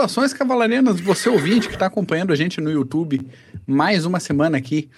[0.00, 3.20] Saudações cavalarianas, você ouvinte que está acompanhando a gente no YouTube,
[3.66, 4.88] mais uma semana aqui,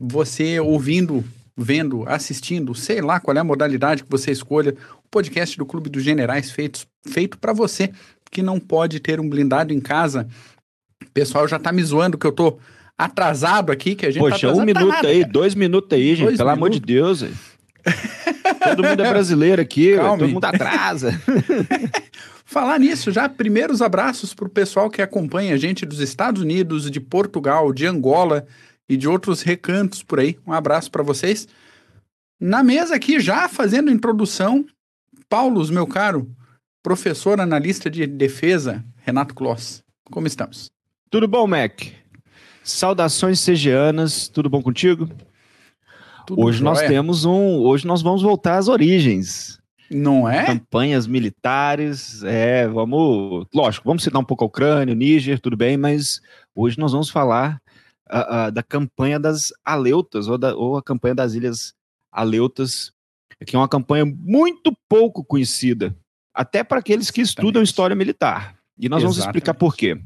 [0.00, 1.24] você ouvindo,
[1.56, 4.74] vendo, assistindo, sei lá qual é a modalidade que você escolha,
[5.04, 7.92] o podcast do Clube dos Generais feito, feito para você
[8.32, 10.26] que não pode ter um blindado em casa.
[11.04, 12.58] O pessoal já tá me zoando que eu tô
[12.98, 15.32] atrasado aqui, que a gente Poxa, tá um minuto nada, aí, cara.
[15.32, 17.22] dois minutos aí, gente, Dois pelo amor de Deus.
[18.64, 21.14] Todo mundo é brasileiro aqui, Calma todo mundo atrasa.
[22.50, 26.98] Falar nisso, já primeiros abraços pro pessoal que acompanha a gente dos Estados Unidos, de
[26.98, 28.46] Portugal, de Angola
[28.88, 30.38] e de outros recantos por aí.
[30.46, 31.46] Um abraço para vocês.
[32.40, 34.64] Na mesa aqui, já fazendo introdução,
[35.28, 36.34] Paulos, meu caro,
[36.82, 39.82] professor analista de defesa, Renato Kloss.
[40.10, 40.70] Como estamos?
[41.10, 41.82] tudo bom, Mac?
[42.64, 45.06] Saudações cegianas, tudo bom contigo?
[46.26, 49.57] Tudo hoje nós temos um, hoje nós vamos voltar às origens.
[49.90, 50.44] Não é?
[50.44, 55.76] Campanhas militares, é, vamos, lógico, vamos citar um pouco a Ucrânia, o Níger, tudo bem,
[55.76, 56.20] mas
[56.54, 57.60] hoje nós vamos falar
[58.08, 61.74] ah, ah, da campanha das Aleutas, ou, da, ou a campanha das Ilhas
[62.12, 62.92] Aleutas,
[63.46, 65.96] que é uma campanha muito pouco conhecida,
[66.34, 67.68] até para aqueles que estudam Exatamente.
[67.68, 68.56] história militar.
[68.78, 69.60] E nós vamos explicar Exatamente.
[69.60, 70.00] por quê.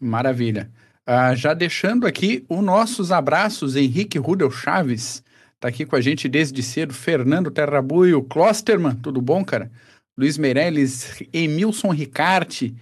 [0.00, 0.70] Maravilha.
[1.06, 5.23] Ah, já deixando aqui os nossos abraços, Henrique Rudel Chaves,
[5.64, 9.70] tá aqui com a gente desde cedo, Fernando Terrabuio, Klosterman, tudo bom, cara?
[10.16, 12.74] Luiz Meirelles, Emilson Ricarte,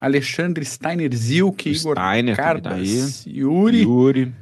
[0.00, 4.32] Alexandre Steiner Zilk, Igor Steiner também tá Carbas, Yuri, Yuri.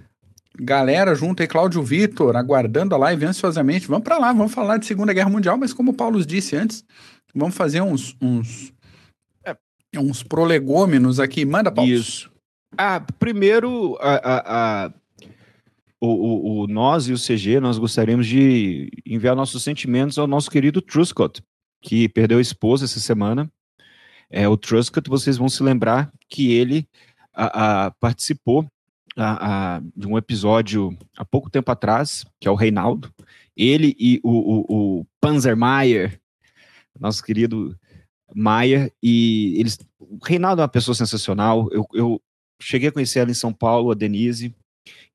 [0.57, 3.89] galera junto aí, Cláudio Vitor, aguardando a live ansiosamente.
[3.89, 6.85] Vamos para lá, vamos falar de Segunda Guerra Mundial, mas como o Paulo disse antes,
[7.35, 8.73] vamos fazer uns, uns,
[9.45, 9.57] é,
[9.99, 11.45] uns prolegômenos aqui.
[11.45, 11.91] Manda, Paulo.
[11.91, 12.31] Isso.
[12.77, 14.93] Ah, primeiro, a, a- a-
[16.01, 20.51] o, o- o- nós e o CG, nós gostaríamos de enviar nossos sentimentos ao nosso
[20.51, 21.42] querido Truscott,
[21.83, 23.51] que perdeu a esposa essa semana.
[24.31, 26.87] É, o Truscott, vocês vão se lembrar que ele
[27.35, 28.67] a- a, participou
[29.17, 33.13] a- de um episódio há pouco tempo atrás, que é o Reinaldo.
[33.57, 36.20] Ele e o, o, o Panzer Meyer,
[36.98, 37.77] nosso querido
[38.35, 39.79] Maia, e eles.
[39.98, 41.69] O Reinaldo é uma pessoa sensacional.
[41.73, 42.20] Eu, eu
[42.61, 44.55] cheguei a conhecer ela em São Paulo, a Denise.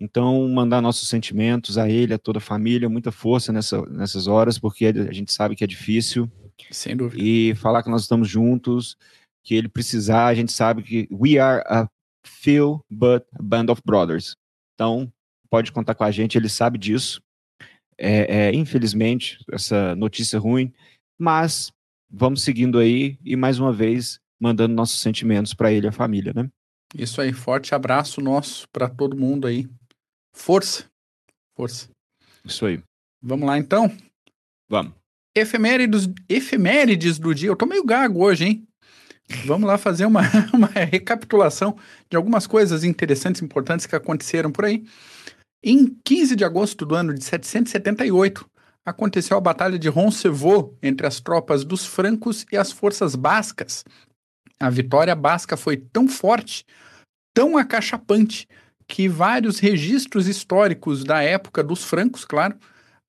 [0.03, 4.59] Então, mandar nossos sentimentos a ele, a toda a família, muita força nessa, nessas horas,
[4.59, 6.29] porque a gente sabe que é difícil.
[6.71, 7.23] Sem dúvida.
[7.23, 8.97] E falar que nós estamos juntos,
[9.41, 11.89] que ele precisar, a gente sabe que we are a
[12.25, 14.35] few but a band of brothers.
[14.75, 15.09] Então,
[15.49, 17.21] pode contar com a gente, ele sabe disso.
[17.97, 20.73] É, é, infelizmente, essa notícia ruim,
[21.17, 21.71] mas
[22.11, 26.33] vamos seguindo aí e mais uma vez mandando nossos sentimentos para ele e a família,
[26.35, 26.49] né?
[26.93, 29.65] Isso aí, forte abraço nosso para todo mundo aí.
[30.33, 30.85] Força,
[31.55, 31.89] força.
[32.43, 32.81] Isso aí.
[33.21, 33.95] Vamos lá então.
[34.67, 34.93] Vamos.
[35.35, 37.49] Efemérides, efemérides do dia.
[37.49, 38.67] Eu tô meio gago hoje, hein?
[39.45, 40.21] Vamos lá fazer uma,
[40.53, 41.77] uma recapitulação
[42.09, 44.85] de algumas coisas interessantes, importantes que aconteceram por aí.
[45.63, 48.45] Em 15 de agosto do ano de 778,
[48.85, 53.85] aconteceu a Batalha de Roncevaux entre as tropas dos francos e as forças bascas.
[54.59, 56.65] A vitória basca foi tão forte,
[57.33, 58.47] tão acachapante,
[58.87, 62.55] que vários registros históricos da época dos francos, claro,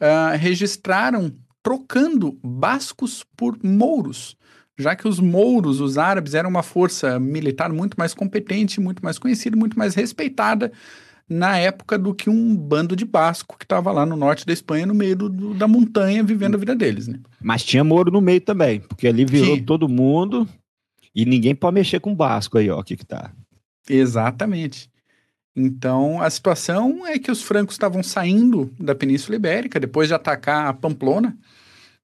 [0.01, 4.37] ah, registraram trocando bascos por mouros,
[4.79, 9.19] já que os mouros, os árabes, eram uma força militar muito mais competente, muito mais
[9.19, 10.73] conhecida, muito mais respeitada
[11.27, 14.85] na época do que um bando de basco que estava lá no norte da Espanha,
[14.85, 17.19] no meio do- do- da montanha, vivendo a vida deles, né?
[17.41, 19.65] Mas tinha Moro no meio também, porque ali virou Tinha.
[19.65, 20.47] todo mundo
[21.15, 23.33] e ninguém pode mexer com o Basco aí, ó, aqui que tá.
[23.89, 24.91] Exatamente.
[25.57, 30.67] Então, a situação é que os francos estavam saindo da Península Ibérica depois de atacar
[30.67, 31.37] a Pamplona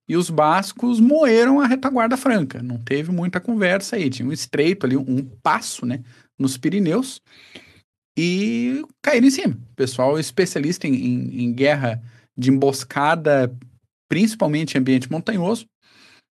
[0.07, 2.61] e os bascos moeram a retaguarda franca.
[2.63, 4.09] Não teve muita conversa aí.
[4.09, 6.01] Tinha um estreito ali, um passo, né,
[6.39, 7.21] nos Pirineus
[8.17, 9.57] e caíram em cima.
[9.75, 12.01] Pessoal especialista em, em- em guerra
[12.37, 13.53] de emboscada,
[14.09, 15.65] principalmente em ambiente montanhoso,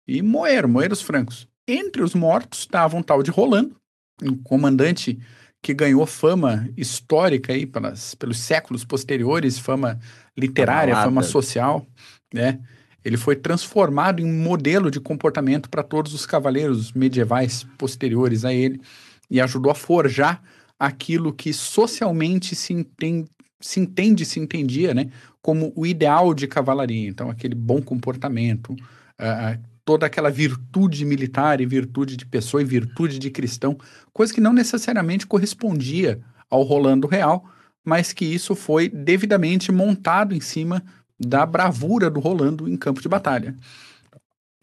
[0.07, 1.47] e moeram, moeram os francos.
[1.67, 3.75] Entre os mortos estava um tal de Rolando,
[4.21, 5.19] um comandante
[5.63, 9.97] que ganhou fama histórica aí pelas, pelos séculos posteriores, fama
[10.37, 11.87] literária, fama social,
[12.33, 12.59] né?
[13.03, 18.53] Ele foi transformado em um modelo de comportamento para todos os cavaleiros medievais posteriores a
[18.53, 18.81] ele
[19.29, 20.41] e ajudou a forjar
[20.77, 25.09] aquilo que socialmente se entende, se entende, se entendia, né,
[25.41, 27.07] como o ideal de cavalaria.
[27.07, 28.75] Então, aquele bom comportamento,
[29.17, 33.77] ah, toda aquela virtude militar e virtude de pessoa e virtude de cristão,
[34.13, 37.49] coisa que não necessariamente correspondia ao Rolando real,
[37.83, 40.83] mas que isso foi devidamente montado em cima
[41.19, 43.55] da bravura do Rolando em campo de batalha.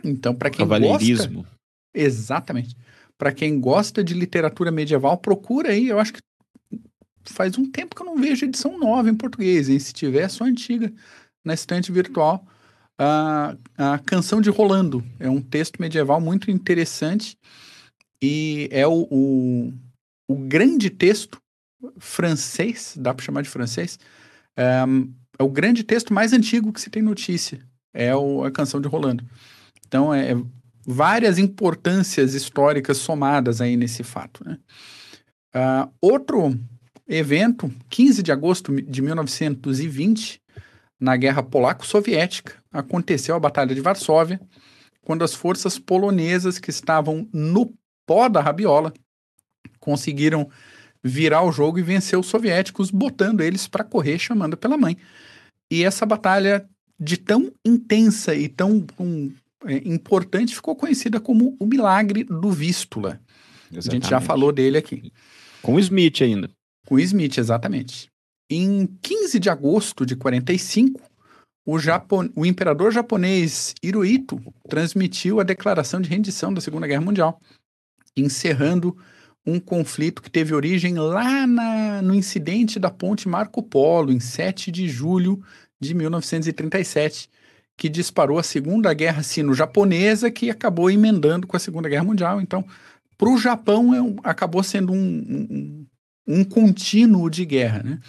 [0.02, 1.30] Então, para quem gosta,
[1.94, 2.76] exatamente.
[3.18, 5.88] Para quem gosta de literatura medieval, procura aí.
[5.88, 6.20] Eu acho que
[7.24, 9.78] faz um tempo que eu não vejo edição nova em português, hein?
[9.78, 10.90] Se tiver, é só antiga
[11.44, 12.46] na estante virtual.
[13.02, 17.34] A, a Canção de Rolando é um texto medieval muito interessante
[18.22, 19.72] e é o, o,
[20.28, 21.40] o grande texto
[21.98, 23.98] francês, dá para chamar de francês,
[24.54, 24.84] é,
[25.38, 28.88] é, o grande texto mais antigo que se tem notícia, é o, a Canção de
[28.88, 29.24] Rolando.
[29.86, 30.36] Então, é, é
[30.86, 34.44] várias importâncias históricas somadas aí nesse fato.
[34.44, 34.58] Né?
[35.54, 36.54] Uh, outro
[37.08, 40.38] evento, 15 de agosto de 1920,
[41.00, 44.40] na Guerra Polaco-Soviética, aconteceu a Batalha de Varsóvia,
[45.00, 47.72] quando as forças polonesas que estavam no
[48.06, 48.92] pó da rabiola
[49.78, 50.48] conseguiram
[51.02, 54.96] virar o jogo e vencer os soviéticos, botando eles para correr, chamando pela mãe.
[55.70, 56.68] E essa batalha,
[56.98, 59.32] de tão intensa e tão um,
[59.64, 63.20] é, importante, ficou conhecida como o Milagre do Vístula.
[63.72, 63.88] Exatamente.
[63.88, 65.10] A gente já falou dele aqui.
[65.62, 66.50] Com o Smith ainda.
[66.86, 68.09] Com o Smith, exatamente.
[68.52, 71.00] Em 15 de agosto de 45,
[71.64, 72.28] o, Japon...
[72.34, 77.40] o imperador japonês Hirohito transmitiu a declaração de rendição da Segunda Guerra Mundial,
[78.16, 78.96] encerrando
[79.46, 82.02] um conflito que teve origem lá na...
[82.02, 85.40] no incidente da ponte Marco Polo, em 7 de julho
[85.78, 87.30] de 1937,
[87.76, 92.40] que disparou a Segunda Guerra Sino-Japonesa, que acabou emendando com a Segunda Guerra Mundial.
[92.40, 92.64] Então,
[93.16, 94.16] para o Japão, é um...
[94.24, 95.86] acabou sendo um, um,
[96.26, 98.00] um contínuo de guerra, né?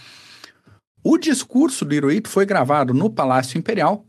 [1.03, 4.05] O discurso do Hirohito foi gravado no Palácio Imperial,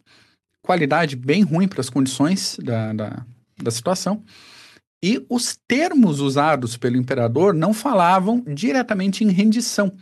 [0.61, 3.27] qualidade bem ruim para as condições da, da,
[3.63, 4.23] da situação,
[5.03, 9.93] e os termos usados pelo imperador não falavam diretamente em rendição.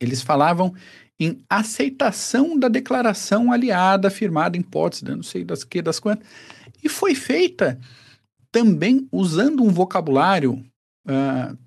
[0.00, 0.74] Eles falavam
[1.18, 6.26] em aceitação da declaração aliada firmada em Potsdam, não sei das que, das quantas.
[6.82, 7.78] E foi feita
[8.52, 10.64] também usando um vocabulário
[11.06, 11.58] uh,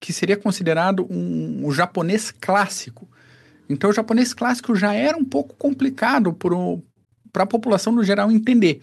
[0.00, 3.08] que seria considerado um, um japonês clássico.
[3.68, 8.80] Então, o japonês clássico já era um pouco complicado para a população no geral entender.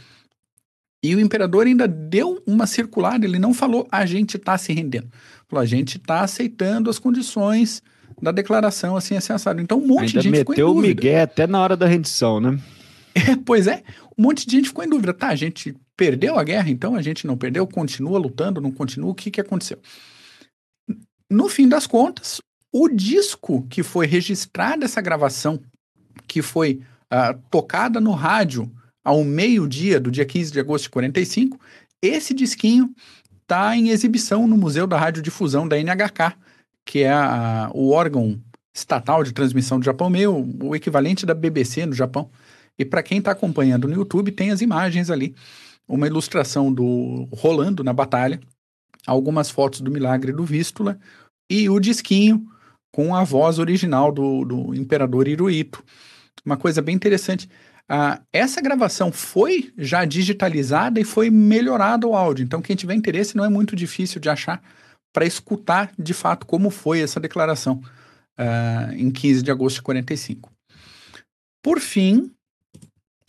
[1.04, 5.08] E o imperador ainda deu uma circular, ele não falou a gente está se rendendo.
[5.48, 7.84] Falou a gente está aceitando as condições
[8.20, 9.62] da declaração assim, assim, assado.
[9.62, 10.72] Então um monte ainda de gente ficou em dúvida.
[10.72, 12.60] meteu o Miguel até na hora da rendição, né?
[13.18, 13.82] É, pois é,
[14.18, 15.14] um monte de gente ficou em dúvida.
[15.14, 19.10] Tá, a gente perdeu a guerra, então a gente não perdeu, continua lutando, não continua,
[19.10, 19.80] o que, que aconteceu?
[21.32, 22.42] No fim das contas,
[22.78, 25.62] o disco que foi registrado essa gravação,
[26.28, 28.70] que foi uh, tocada no rádio
[29.02, 31.58] ao meio-dia do dia 15 de agosto de 45,
[32.02, 32.94] esse disquinho
[33.42, 36.36] está em exibição no Museu da Radiodifusão da NHK,
[36.84, 38.38] que é a, o órgão
[38.74, 42.30] estatal de transmissão do Japão, meio o equivalente da BBC no Japão.
[42.78, 45.34] E para quem está acompanhando no YouTube, tem as imagens ali,
[45.88, 48.38] uma ilustração do rolando na batalha,
[49.08, 51.00] algumas fotos do milagre do Vístula
[51.50, 52.46] e o disquinho
[52.96, 55.84] com a voz original do, do imperador Hirohito.
[56.46, 57.46] Uma coisa bem interessante.
[57.92, 62.46] Uh, essa gravação foi já digitalizada e foi melhorado o áudio.
[62.46, 64.64] Então, quem tiver interesse, não é muito difícil de achar
[65.12, 67.82] para escutar de fato como foi essa declaração
[68.40, 70.50] uh, em 15 de agosto de 45.
[71.62, 72.32] Por fim,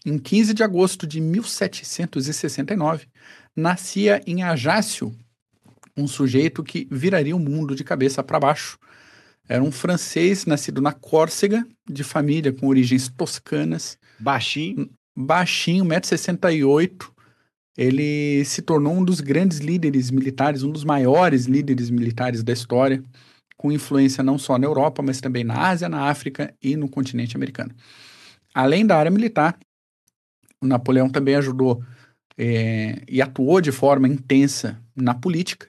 [0.04, 3.08] em 15 de agosto de 1769,
[3.56, 5.12] nascia em Ajácio
[5.96, 8.78] um sujeito que viraria o mundo de cabeça para baixo
[9.48, 13.98] era um francês nascido na Córcega, de família com origens toscanas.
[14.18, 14.90] Baixinho?
[15.16, 17.10] Baixinho, 1,68m.
[17.76, 23.02] Ele se tornou um dos grandes líderes militares, um dos maiores líderes militares da história,
[23.56, 27.36] com influência não só na Europa, mas também na Ásia, na África e no continente
[27.36, 27.74] americano.
[28.54, 29.58] Além da área militar,
[30.60, 31.82] o Napoleão também ajudou
[32.38, 35.68] é, e atuou de forma intensa na política.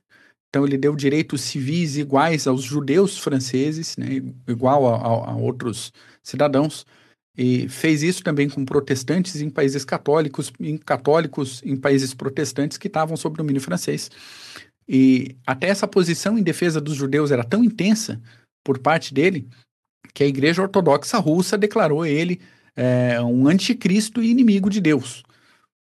[0.49, 5.91] Então ele deu direitos civis iguais aos judeus franceses, né, igual a, a, a, outros
[6.23, 6.85] cidadãos,
[7.37, 12.87] e fez isso também com protestantes em países católicos, em católicos em países protestantes que
[12.87, 14.09] estavam sob domínio francês.
[14.87, 18.19] E até essa posição em defesa dos judeus era tão intensa
[18.63, 19.47] por parte dele
[20.13, 22.39] que a Igreja Ortodoxa Russa declarou ele
[22.75, 25.23] é, um anticristo e inimigo de Deus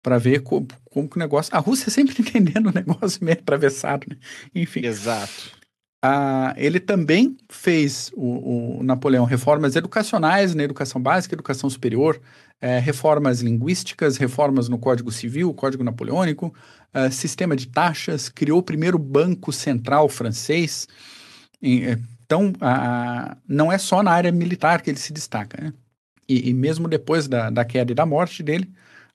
[0.04, 1.56] para ver como, como que o negócio.
[1.56, 4.18] A Rússia sempre entendendo o negócio meio atravessado, né?
[4.54, 4.86] Enfim.
[4.86, 5.64] Exato.
[6.06, 12.20] Ah, ele também fez, o, o, Napoleão, reformas educacionais na educação básica, educação superior,
[12.60, 16.54] é, reformas linguísticas, reformas no Código Civil, Código Napoleônico,
[16.94, 20.90] é, sistema de taxas, criou o primeiro banco central francês.
[21.62, 25.74] E, então, a, não é só na área militar que ele se destaca, né?
[26.28, 28.70] E, e mesmo depois da, da queda e da morte dele,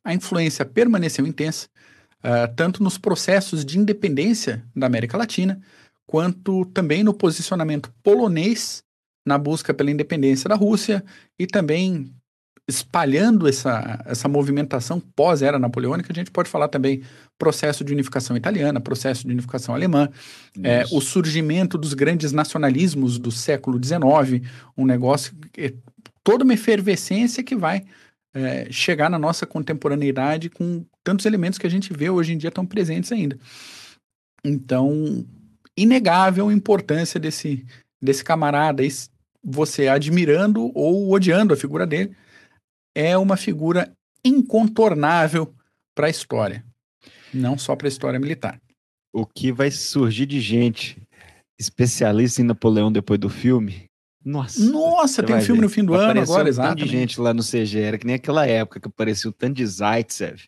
[0.09, 1.69] a influência permaneceu intensa.
[2.25, 5.61] uh, tanto nos processos de independência da América Latina,
[6.07, 8.83] quanto também no posicionamento polonês
[9.25, 11.05] na busca pela independência da Rússia
[11.39, 12.11] e também
[12.67, 17.03] espalhando essa, essa movimentação pós-era napoleônica, a gente pode falar também
[17.39, 20.09] processo de unificação italiana, processo de unificação alemã,
[20.63, 24.47] é, o surgimento dos grandes nacionalismos do século XIX,
[24.77, 25.73] um negócio, é,
[26.25, 27.85] toda uma efervescência que vai
[28.39, 32.51] é, chegar na nossa contemporaneidade com tantos elementos que a gente vê hoje em dia
[32.51, 33.37] tão presentes ainda.
[34.45, 35.27] Então,
[35.77, 37.67] inegável a importância desse,
[38.01, 38.83] desse camarada,
[39.43, 42.17] você admirando ou odiando a figura dele,
[42.95, 43.93] é uma figura
[44.25, 45.53] incontornável
[45.95, 46.65] para a história,
[47.35, 48.61] não só para a história militar.
[49.13, 51.01] O que vai surgir de gente
[51.59, 53.88] especialista em Napoleão depois do filme?
[54.25, 55.67] Nossa, Nossa tem um filme ver.
[55.67, 56.51] no fim do ano agora.
[56.51, 59.33] Um tanto de gente lá no CG, era que nem aquela época que apareceu um
[59.33, 60.43] tanto de Zaitsev,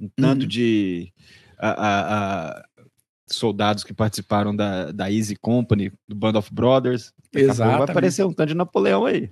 [0.00, 0.48] um tanto uhum.
[0.48, 1.12] de
[1.58, 2.64] a, a, a,
[3.30, 7.12] soldados que participaram da, da Easy Company, do Band of Brothers.
[7.32, 7.78] Exato.
[7.78, 9.30] Vai aparecer um tanto de Napoleão aí.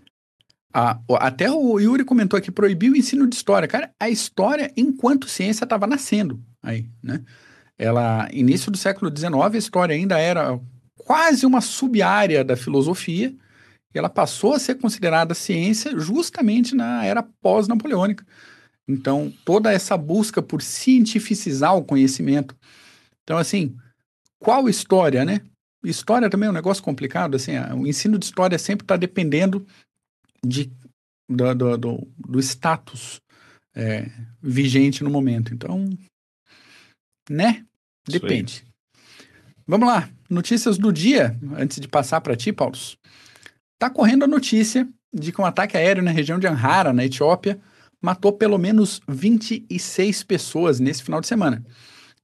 [0.72, 3.66] Ah, até o Yuri comentou aqui, proibiu o ensino de história.
[3.66, 7.22] Cara, a história, enquanto ciência, estava nascendo aí, né?
[7.78, 10.60] Ela, início do século XIX, a história ainda era
[10.96, 13.34] quase uma sub-área da filosofia,
[13.94, 18.26] e ela passou a ser considerada ciência justamente na era pós-napoleônica.
[18.86, 22.56] Então, toda essa busca por cientificizar o conhecimento.
[23.22, 23.76] Então, assim,
[24.38, 25.40] qual história, né?
[25.84, 29.66] História também é um negócio complicado, assim, o ensino de história sempre está dependendo
[30.44, 30.72] de,
[31.28, 33.20] do, do, do, do status
[33.74, 34.10] é,
[34.42, 35.54] vigente no momento.
[35.54, 35.88] Então,
[37.28, 37.64] né?
[38.06, 38.64] Depende.
[39.66, 40.08] Vamos lá.
[40.30, 42.74] Notícias do dia, antes de passar para ti, Paulo.
[43.78, 47.60] Tá correndo a notícia de que um ataque aéreo na região de Amhara, na Etiópia,
[48.02, 51.64] matou pelo menos 26 pessoas nesse final de semana.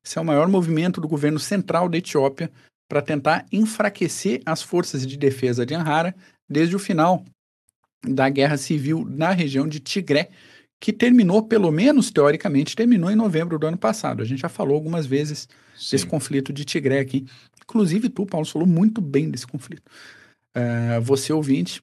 [0.04, 2.50] Esse é o maior movimento do governo central da Etiópia
[2.88, 6.14] para tentar enfraquecer as forças de defesa de Amhara
[6.48, 7.24] desde o final
[8.06, 10.28] da guerra civil na região de Tigré,
[10.78, 14.22] que terminou, pelo menos teoricamente, terminou em novembro do ano passado.
[14.22, 15.88] A gente já falou algumas vezes Sim.
[15.92, 17.24] desse conflito de Tigré aqui.
[17.62, 19.90] Inclusive, tu, Paulo, falou muito bem desse conflito.
[20.56, 21.82] Uh, você, ouvinte,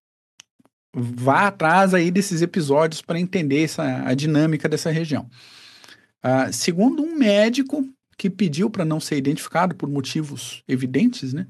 [0.94, 5.30] vá atrás aí desses episódios para entender essa, a dinâmica dessa região.
[6.24, 7.88] Uh, segundo um médico
[8.18, 11.48] que pediu para não ser identificado por motivos evidentes, né?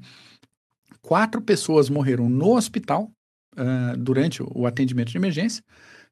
[1.02, 3.10] Quatro pessoas morreram no hospital
[3.56, 5.62] uh, durante o atendimento de emergência.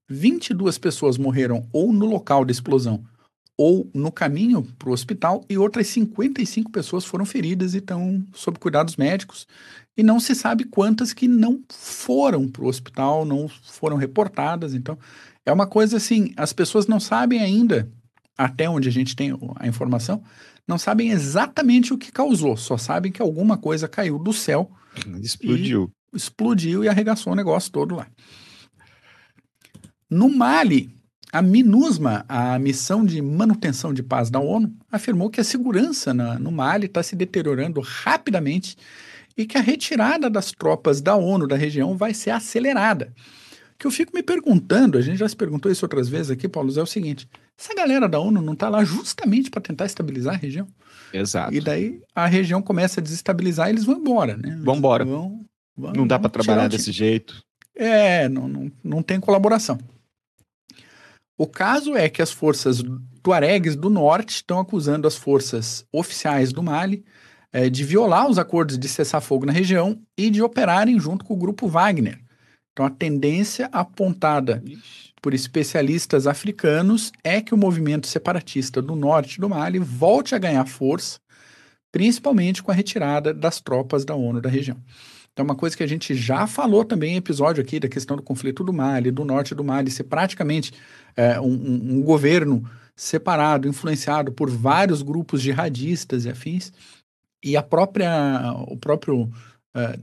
[0.09, 3.05] 22 pessoas morreram ou no local da explosão
[3.61, 8.59] ou no caminho para o hospital e outras 55 pessoas foram feridas e estão sob
[8.59, 9.47] cuidados médicos.
[9.95, 14.73] E não se sabe quantas que não foram para o hospital, não foram reportadas.
[14.73, 14.99] Então,
[15.45, 17.87] é uma coisa assim: as pessoas não sabem ainda,
[18.39, 20.23] até onde a gente tem a informação,
[20.67, 24.71] não sabem exatamente o que causou, só sabem que alguma coisa caiu do céu.
[25.23, 28.09] Explodiu explodiu e arregaçou o negócio todo lá.
[30.09, 30.91] No Mali,
[31.33, 36.39] a MINUSMA, a missão de manutenção de paz da ONU, afirmou que a segurança na,
[36.39, 38.77] no Mali está se deteriorando rapidamente
[39.37, 43.13] e que a retirada das tropas da ONU da região vai ser acelerada.
[43.75, 46.49] O que eu fico me perguntando, a gente já se perguntou isso outras vezes aqui,
[46.49, 50.35] Paulo, é o seguinte: essa galera da ONU não está lá justamente para tentar estabilizar
[50.35, 50.67] a região?
[51.13, 51.55] Exato.
[51.55, 54.59] E daí a região começa a desestabilizar e eles vão embora, né?
[54.63, 55.05] Vão embora.
[55.05, 55.45] Vão,
[55.77, 57.43] Vamos, não dá para trabalhar desse jeito.
[57.75, 59.79] É, não, não, não tem colaboração.
[61.41, 62.83] O caso é que as forças
[63.23, 67.03] tuaregues do norte estão acusando as forças oficiais do Mali
[67.51, 71.33] é, de violar os acordos de cessar fogo na região e de operarem junto com
[71.33, 72.21] o grupo Wagner.
[72.71, 75.15] Então, a tendência apontada Ixi.
[75.23, 80.67] por especialistas africanos é que o movimento separatista do norte do Mali volte a ganhar
[80.67, 81.19] força,
[81.91, 84.77] principalmente com a retirada das tropas da ONU da região.
[85.41, 88.23] Então, uma coisa que a gente já falou também em episódio aqui da questão do
[88.23, 90.71] conflito do Mali, do norte do Mali, ser praticamente
[91.17, 92.63] é, um, um, governo
[92.95, 96.71] separado, influenciado por vários grupos jihadistas e afins,
[97.43, 99.33] e a própria, o próprio,
[99.75, 99.99] é,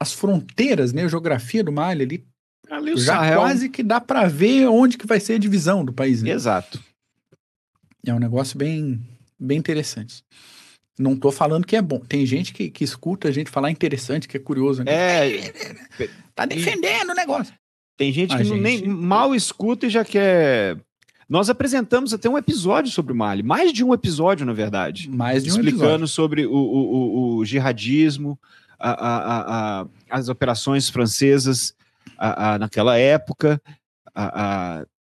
[0.00, 2.26] as fronteiras, né, a geografia do Mali ali,
[2.68, 3.38] ali já Sahel.
[3.38, 6.24] quase que dá para ver onde que vai ser a divisão do país.
[6.24, 6.30] Né?
[6.30, 6.82] Exato.
[8.04, 9.00] É um negócio bem,
[9.38, 10.24] bem interessante.
[10.98, 11.98] Não tô falando que é bom.
[12.00, 14.82] Tem gente que, que escuta a gente falar interessante, que é curioso.
[14.82, 14.92] Né?
[14.92, 15.52] É.
[16.34, 17.52] Tá defendendo o negócio.
[17.96, 18.60] Tem gente a que gente...
[18.60, 20.78] nem mal escuta e já quer.
[21.28, 25.10] Nós apresentamos até um episódio sobre o Mali, mais de um episódio, na verdade.
[25.10, 26.08] Mais de um explicando episódio.
[26.08, 28.38] sobre o, o, o, o jihadismo,
[28.78, 31.74] a, a, a, as operações francesas
[32.60, 33.60] naquela época.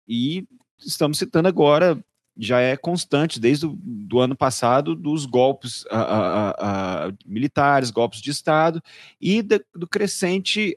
[0.08, 0.44] e
[0.80, 1.98] estamos citando agora
[2.40, 6.50] já é constante desde o do ano passado dos golpes a, a,
[7.08, 8.82] a, militares, golpes de Estado
[9.20, 10.76] e da, do crescente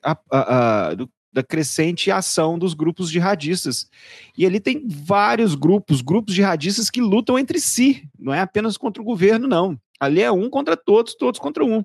[0.97, 3.89] do, da crescente ação dos grupos jihadistas.
[4.37, 9.01] E ali tem vários grupos, grupos jihadistas que lutam entre si, não é apenas contra
[9.01, 9.79] o governo, não.
[10.01, 11.85] Ali é um contra todos, todos contra um.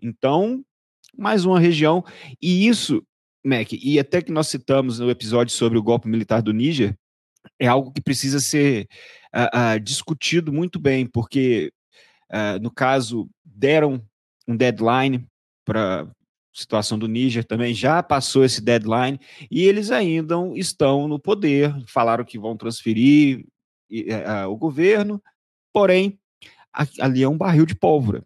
[0.00, 0.62] Então,
[1.16, 2.04] mais uma região.
[2.40, 3.02] E isso,
[3.42, 6.94] Mac, e até que nós citamos no episódio sobre o golpe militar do Níger,
[7.58, 8.86] é algo que precisa ser
[9.34, 11.72] uh, uh, discutido muito bem, porque,
[12.30, 14.02] uh, no caso, deram
[14.46, 15.26] um deadline
[15.64, 16.08] para
[16.54, 19.20] situação do Níger também já passou esse deadline
[19.50, 21.74] e eles ainda estão no poder.
[21.86, 23.44] Falaram que vão transferir
[24.48, 25.22] o governo,
[25.70, 26.18] porém
[26.98, 28.24] ali é um barril de pólvora.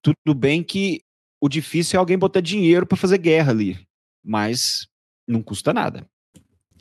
[0.00, 1.02] Tudo bem que
[1.38, 3.78] o difícil é alguém botar dinheiro para fazer guerra ali,
[4.24, 4.88] mas
[5.28, 6.08] não custa nada.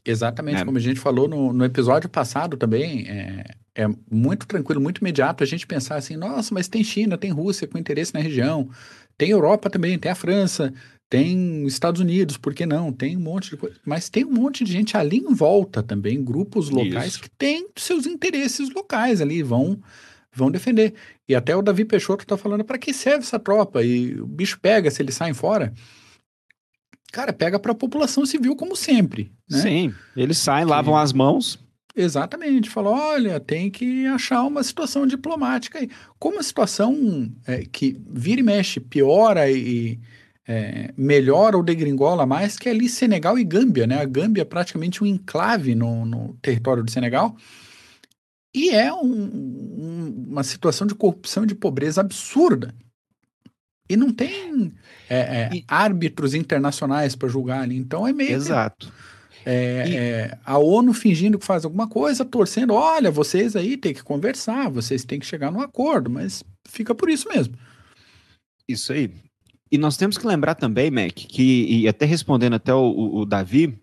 [0.06, 0.66] Exatamente, é.
[0.66, 3.44] como a gente falou no, no episódio passado também, é,
[3.74, 7.68] é, muito tranquilo, muito imediato a gente pensar assim, nossa, mas tem China, tem Rússia
[7.68, 8.70] com interesse na região,
[9.18, 10.72] tem Europa também, tem a França,
[11.10, 12.92] tem Estados Unidos, por que não?
[12.92, 13.76] Tem um monte de coisa.
[13.86, 17.22] Mas tem um monte de gente ali em volta também, grupos locais Isso.
[17.22, 19.80] que têm seus interesses locais ali, vão
[20.36, 20.94] vão defender.
[21.28, 23.82] E até o Davi Peixoto está falando, para que serve essa tropa?
[23.82, 25.74] E o bicho pega se eles saem fora.
[27.16, 29.32] Cara, pega para a população civil como sempre.
[29.50, 29.58] Né?
[29.60, 31.58] Sim, eles saem, lavam as mãos.
[31.96, 35.90] Exatamente, falou: olha, tem que achar uma situação diplomática aí.
[36.20, 39.98] Como a situação é, que vira e mexe, piora e
[40.46, 44.02] é, melhora ou degringola mais, que é ali Senegal e Gâmbia, né?
[44.02, 47.34] A Gâmbia é praticamente um enclave no, no território do Senegal.
[48.54, 52.76] E é um, um, uma situação de corrupção e de pobreza absurda.
[53.90, 54.74] E não tem
[55.10, 55.64] é, é, e...
[55.68, 57.78] árbitros internacionais para julgar ali.
[57.78, 58.32] Então é meio.
[58.32, 58.92] Exato.
[59.46, 59.96] É, e...
[59.96, 64.70] é, a ONU fingindo que faz alguma coisa, torcendo, olha, vocês aí têm que conversar,
[64.70, 67.56] vocês têm que chegar num acordo, mas fica por isso mesmo.
[68.68, 69.12] Isso aí.
[69.72, 73.26] E nós temos que lembrar também, Mac, que, e até respondendo até o, o, o
[73.26, 73.78] Davi,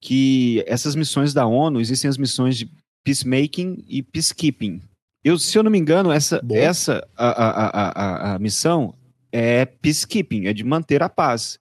[0.00, 2.70] que essas missões da ONU, existem as missões de
[3.04, 4.80] peacemaking e peacekeeping.
[5.24, 8.94] Eu, se eu não me engano, essa, essa a, a, a, a, missão
[9.32, 11.58] é peacekeeping, é de manter a paz.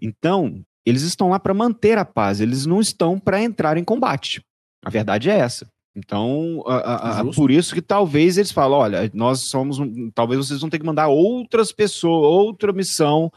[0.00, 4.42] Então, eles estão lá para manter a paz, eles não estão para entrar em combate.
[4.84, 5.66] A verdade é essa.
[5.94, 9.78] Então, a, a, por isso que talvez eles falam: olha, nós somos.
[10.14, 13.30] Talvez vocês vão ter que mandar outras pessoas, outra missão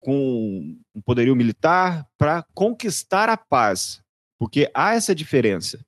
[0.00, 4.02] com um poderio militar para conquistar a paz.
[4.38, 5.78] Porque há essa diferença.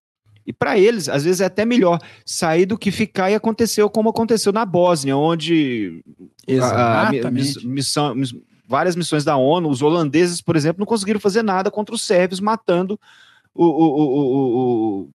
[0.46, 4.10] E para eles, às vezes é até melhor sair do que ficar e aconteceu como
[4.10, 6.02] aconteceu na Bósnia, onde
[6.60, 8.14] a, a, missão,
[8.66, 12.40] várias missões da ONU, os holandeses, por exemplo, não conseguiram fazer nada contra os sérvios,
[12.40, 12.98] matando
[13.54, 15.10] o, o, o,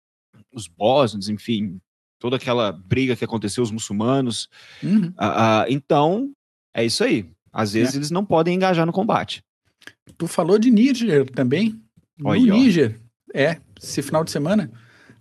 [0.54, 1.80] os bósnios, enfim,
[2.20, 4.50] toda aquela briga que aconteceu, os muçulmanos.
[4.84, 5.08] Uhum.
[5.08, 6.32] Uh, uh, então,
[6.74, 7.30] é isso aí.
[7.52, 7.98] Às vezes é.
[7.98, 9.44] eles não podem engajar no combate.
[10.18, 11.82] Tu falou de Níger também.
[12.18, 13.00] No Oi, Níger,
[13.34, 14.72] é, esse final de semana,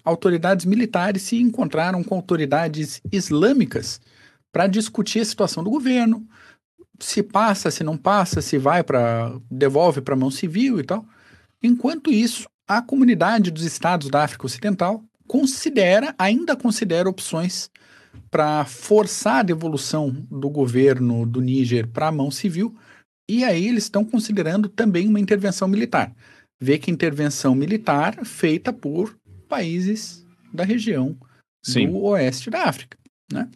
[0.05, 4.01] autoridades militares se encontraram com autoridades islâmicas
[4.53, 6.27] para discutir a situação do governo,
[7.01, 11.05] se passa, se não passa, se vai para devolve para a mão civil e tal.
[11.63, 17.71] Enquanto isso, a comunidade dos estados da África Ocidental considera, ainda considera opções
[18.31, 22.75] para forçar a devolução do governo do Níger para a mão civil,
[23.29, 26.15] e aí eles estão considerando também uma intervenção militar.
[26.61, 31.17] Vê que intervenção militar feita por países da região
[31.63, 31.89] Sim.
[31.89, 32.99] do oeste da África,
[33.33, 33.49] né?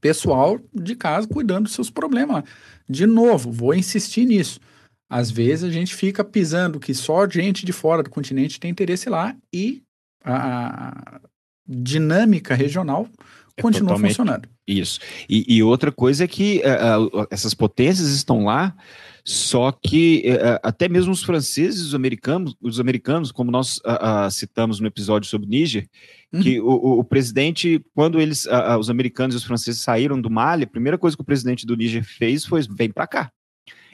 [0.00, 2.44] Pessoal de casa cuidando dos seus problemas.
[2.88, 4.60] De novo, vou insistir nisso.
[5.08, 9.08] Às vezes a gente fica pisando que só gente de fora do continente tem interesse
[9.08, 9.82] lá e
[10.24, 11.20] a
[11.66, 13.08] dinâmica regional
[13.56, 14.48] é continua funcionando.
[14.66, 14.98] Isso.
[15.28, 18.76] E, e, outra coisa é que uh, essas potências estão lá,
[19.28, 24.78] só que uh, até mesmo os franceses, os americanos, os americanos, como nós uh, citamos
[24.78, 25.88] no episódio sobre Níger,
[26.32, 26.40] uhum.
[26.40, 28.46] que o, o, o, presidente, quando eles,
[28.78, 31.76] os americanos e os franceses saíram do Mali, a primeira coisa que o presidente do
[31.76, 33.32] Níger fez foi vem para cá.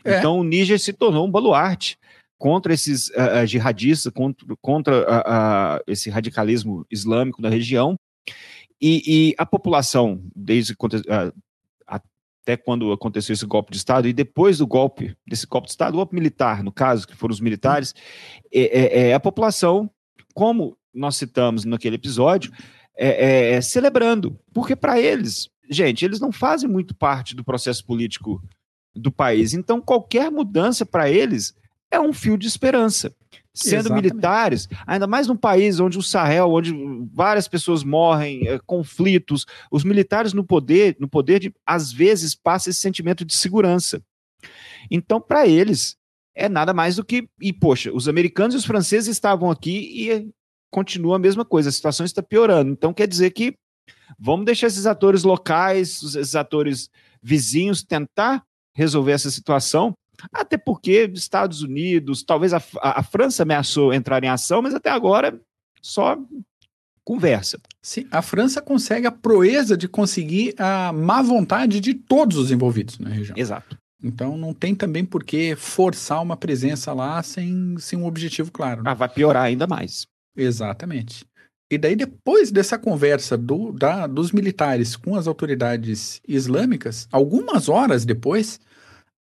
[0.04, 0.18] É.
[0.18, 1.96] Então o Níger se tornou um baluarte
[2.36, 7.96] contra esses uh, jihadistas, contra, contra uh, uh, esse radicalismo islâmico da região.
[8.78, 10.74] E, e a população, desde
[12.42, 15.96] até quando aconteceu esse golpe de Estado, e depois do golpe, desse golpe de Estado,
[15.96, 17.94] golpe militar, no caso, que foram os militares,
[18.52, 19.88] é, é, é a população,
[20.34, 22.52] como nós citamos naquele episódio,
[22.96, 27.84] é, é, é celebrando, porque para eles, gente, eles não fazem muito parte do processo
[27.86, 28.42] político
[28.94, 29.54] do país.
[29.54, 31.54] Então, qualquer mudança para eles
[31.92, 33.14] é um fio de esperança.
[33.54, 34.04] Sendo Exatamente.
[34.04, 36.72] militares, ainda mais num país onde o Sahel, onde
[37.12, 42.70] várias pessoas morrem, eh, conflitos, os militares no poder, no poder de, às vezes, passa
[42.70, 44.02] esse sentimento de segurança.
[44.90, 45.98] Então, para eles,
[46.34, 47.28] é nada mais do que.
[47.38, 50.30] E, poxa, os americanos e os franceses estavam aqui e
[50.70, 52.70] continua a mesma coisa, a situação está piorando.
[52.70, 53.54] Então, quer dizer que
[54.18, 56.88] vamos deixar esses atores locais, esses atores
[57.22, 58.42] vizinhos tentar
[58.74, 59.92] resolver essa situação,
[60.32, 65.40] até porque Estados Unidos, talvez a, a- França ameaçou entrar em ação, mas até agora
[65.80, 66.18] só
[67.04, 67.58] conversa.
[67.82, 72.98] Sim, a França consegue a proeza de conseguir a má vontade de todos os envolvidos
[72.98, 73.36] na região.
[73.36, 73.76] Exato.
[74.04, 78.82] Então não tem também por que forçar uma presença lá sem, sem um objetivo claro.
[78.82, 78.90] né?
[78.90, 80.06] Ah, vai piorar ainda mais.
[80.36, 81.24] Exatamente.
[81.70, 88.04] E daí, depois dessa conversa do, da, dos militares com as autoridades islâmicas, algumas horas
[88.04, 88.60] depois,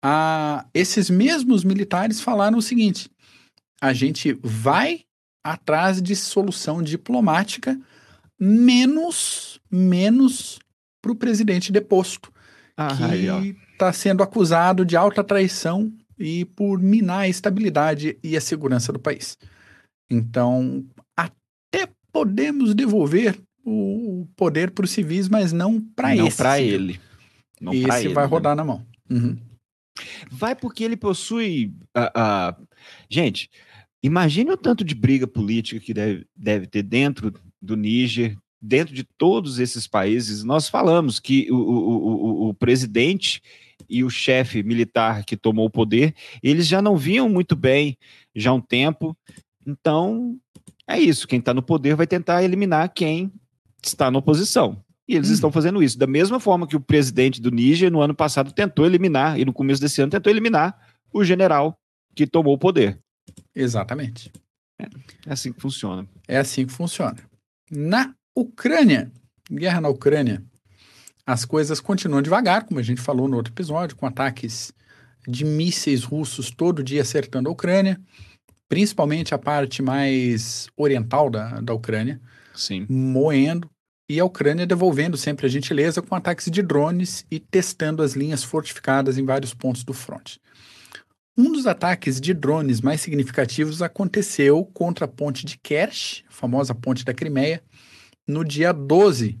[0.02, 3.10] a, esses mesmos militares falaram o seguinte:
[3.80, 5.02] a gente vai
[5.44, 7.78] atrás de solução diplomática,
[8.38, 10.58] menos, menos
[11.00, 12.30] para o presidente deposto,
[12.76, 12.88] Ah,
[13.40, 18.92] que está sendo acusado de alta traição e por minar a estabilidade e a segurança
[18.92, 19.36] do país.
[20.10, 20.84] Então,
[21.16, 26.36] até podemos devolver o poder para os civis, mas não para Não esse.
[26.36, 26.74] para civil.
[26.74, 27.00] ele.
[27.60, 28.30] Não esse ele, vai né?
[28.30, 28.84] rodar na mão.
[29.10, 29.36] Uhum.
[30.30, 31.72] Vai porque ele possui.
[31.94, 32.56] ah, ah,
[33.10, 33.50] Gente,
[34.02, 39.04] imagine o tanto de briga política que deve, deve ter dentro do Níger, dentro de
[39.04, 40.44] todos esses países.
[40.44, 43.40] Nós falamos que o, o, o- o presidente
[43.88, 47.96] e o chefe militar que tomou o poder, eles já não vinham muito bem
[48.34, 49.16] já há um tempo.
[49.66, 50.36] Então,
[50.86, 51.26] é isso.
[51.28, 53.32] Quem está no poder vai tentar eliminar quem
[53.82, 54.82] está na oposição.
[55.08, 55.34] E eles Hum.
[55.34, 55.98] estão fazendo isso.
[55.98, 59.52] Da mesma forma que o presidente do Níger, no ano passado, tentou eliminar, e no
[59.52, 60.78] começo desse ano, tentou eliminar
[61.12, 61.74] o general
[62.14, 62.98] que tomou o poder.
[63.54, 64.30] Exatamente.
[65.26, 66.06] É assim que funciona.
[66.26, 67.16] É assim que funciona.
[67.70, 69.10] Na Ucrânia,
[69.50, 70.42] guerra na Ucrânia,
[71.26, 74.72] as coisas continuam devagar, como a gente falou no outro episódio, com ataques
[75.26, 78.00] de mísseis russos todo dia acertando a Ucrânia,
[78.68, 82.20] principalmente a parte mais oriental da, da Ucrânia,
[82.54, 82.86] Sim.
[82.88, 83.68] moendo,
[84.08, 88.42] e a Ucrânia devolvendo sempre a gentileza com ataques de drones e testando as linhas
[88.42, 90.40] fortificadas em vários pontos do fronte.
[91.36, 96.74] Um dos ataques de drones mais significativos aconteceu contra a ponte de Kerch, a famosa
[96.74, 97.62] ponte da Crimeia,
[98.26, 99.38] no dia 12.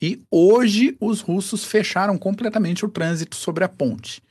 [0.00, 4.22] E hoje os russos fecharam completamente o trânsito sobre a ponte.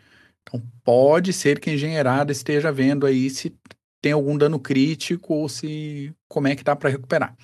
[0.44, 3.54] Então pode ser que a engenheirada esteja vendo aí se
[4.02, 7.36] tem algum dano crítico ou se como é que dá para recuperar.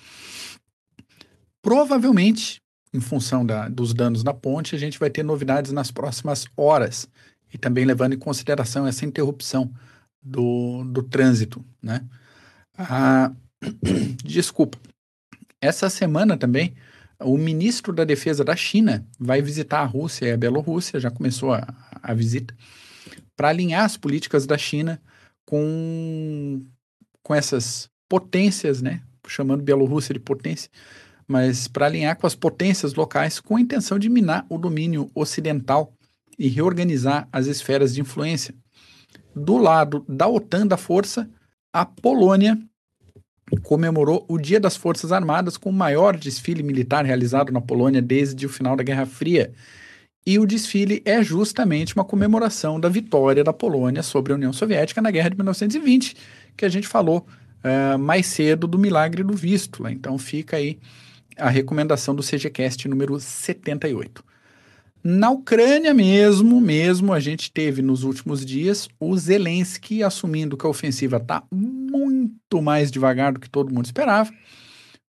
[1.66, 2.62] Provavelmente,
[2.94, 7.08] em função da- dos danos na ponte, a gente vai ter novidades nas próximas horas
[7.52, 9.68] e também levando em consideração essa interrupção
[10.22, 12.04] do, do trânsito, né?
[12.78, 13.32] Ah,
[14.24, 14.78] desculpa.
[15.60, 16.72] Essa semana também,
[17.18, 21.52] o ministro da Defesa da China vai visitar a Rússia e a Bielorrússia, já começou
[21.52, 21.66] a,
[22.00, 22.54] a visita,
[23.36, 25.02] para alinhar as políticas da China
[25.44, 26.64] com,
[27.24, 29.02] com essas potências, né?
[29.26, 30.70] Chamando Bielorrússia de potência,
[31.26, 35.92] mas para alinhar com as potências locais com a intenção de minar o domínio ocidental
[36.38, 38.54] e reorganizar as esferas de influência.
[39.34, 41.28] Do lado da OTAN, da força,
[41.72, 42.58] a Polônia
[43.62, 48.44] comemorou o Dia das Forças Armadas com o maior desfile militar realizado na Polônia desde
[48.46, 49.52] o final da Guerra Fria.
[50.26, 55.00] E o desfile é justamente uma comemoração da vitória da Polônia sobre a União Soviética
[55.00, 56.16] na Guerra de 1920,
[56.56, 57.24] que a gente falou
[57.62, 59.92] eh, mais cedo do milagre do Vístula.
[59.92, 60.80] Então fica aí
[61.36, 64.24] a recomendação do CGCast número 78.
[65.04, 70.68] Na Ucrânia mesmo, mesmo, a gente teve nos últimos dias o Zelensky assumindo que a
[70.68, 74.32] ofensiva está muito mais devagar do que todo mundo esperava,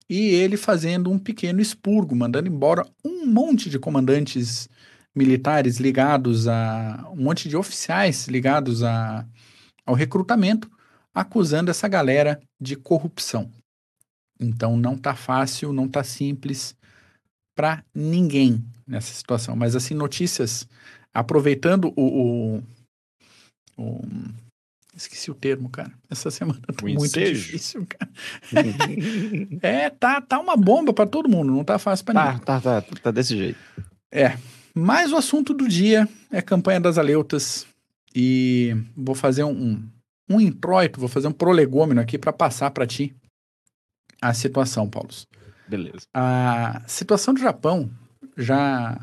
[0.07, 4.69] e ele fazendo um pequeno expurgo, mandando embora um monte de comandantes
[5.15, 9.25] militares ligados a um monte de oficiais ligados a,
[9.85, 10.69] ao recrutamento,
[11.13, 13.49] acusando essa galera de corrupção.
[14.39, 16.75] Então não tá fácil, não tá simples
[17.55, 19.55] para ninguém nessa situação.
[19.55, 20.67] Mas assim, notícias,
[21.13, 22.63] aproveitando o, o,
[23.77, 24.01] o-
[24.95, 25.91] esqueci o termo, cara.
[26.09, 27.33] Essa semana tá O muito ensejo?
[27.43, 28.11] difícil, cara.
[29.61, 32.45] É, tá, tá uma bomba para todo mundo, não tá fácil para ninguém.
[32.45, 33.59] tá, tá, tá, tá desse jeito.
[34.73, 37.67] Mas o assunto do dia é campanha das aleutas
[38.15, 39.89] e vou fazer um, um,
[40.29, 43.13] um introito, vou fazer um prolegômeno aqui para passar para ti
[44.21, 45.09] a situação, Paulo.
[45.67, 46.07] Beleza.
[46.13, 47.89] A situação do Japão
[48.37, 48.99] já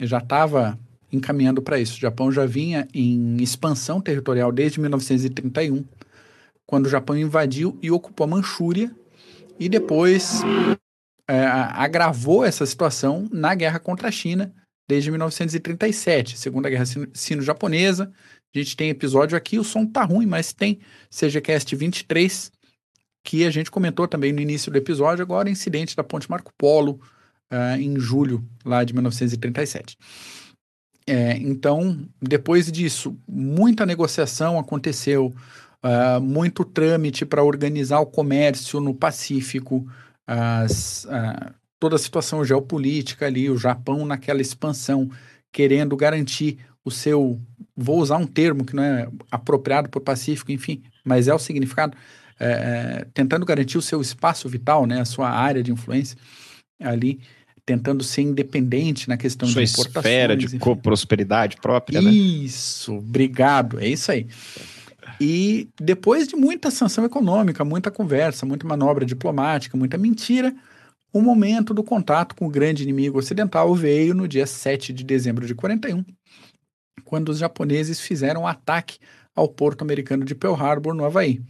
[0.00, 0.78] já estava
[1.10, 1.96] encaminhando para isso.
[1.96, 5.84] O Japão já vinha em expansão territorial desde 1931,
[6.66, 8.94] quando o Japão invadiu e ocupou a Manchúria,
[9.58, 10.42] e depois
[11.28, 14.52] é, agravou essa situação na guerra contra a China
[14.88, 18.12] desde 1937, Segunda Guerra Sino-Japonesa.
[18.54, 20.78] A gente tem episódio aqui, o som tá ruim, mas tem
[21.10, 22.52] CGCast 23,
[23.26, 27.00] que a gente comentou também no início do episódio, agora incidente da Ponte Marco Polo,
[27.52, 29.98] uh, em julho lá de 1937.
[31.08, 35.34] É, então, depois disso, muita negociação aconteceu,
[35.84, 39.84] uh, muito trâmite para organizar o comércio no Pacífico,
[40.24, 45.10] as, uh, toda a situação geopolítica ali, o Japão naquela expansão,
[45.50, 47.40] querendo garantir o seu,
[47.76, 51.38] vou usar um termo que não é apropriado para o Pacífico, enfim, mas é o
[51.40, 51.96] significado,
[52.38, 56.16] é, é, tentando garantir o seu espaço vital, né, a sua área de influência
[56.80, 57.20] ali
[57.64, 60.06] tentando ser independente na questão Sua de importações.
[60.06, 62.12] esfera de prosperidade própria, né?
[62.12, 64.28] Isso, obrigado, é isso aí.
[65.20, 70.54] E depois de muita sanção econômica, muita conversa, muita manobra diplomática, muita mentira,
[71.12, 75.46] o momento do contato com o grande inimigo ocidental veio no dia 7 de dezembro
[75.46, 76.04] de 41,
[77.04, 78.98] quando os japoneses fizeram um ataque
[79.34, 81.42] ao porto americano de Pearl Harbor, no Havaí.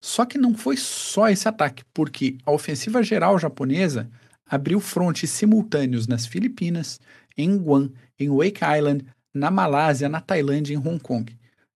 [0.00, 4.08] Só que não foi só esse ataque, porque a ofensiva geral japonesa
[4.46, 7.00] abriu frontes simultâneos nas Filipinas,
[7.36, 11.36] em Guam, em Wake Island, na Malásia, na Tailândia e em Hong Kong.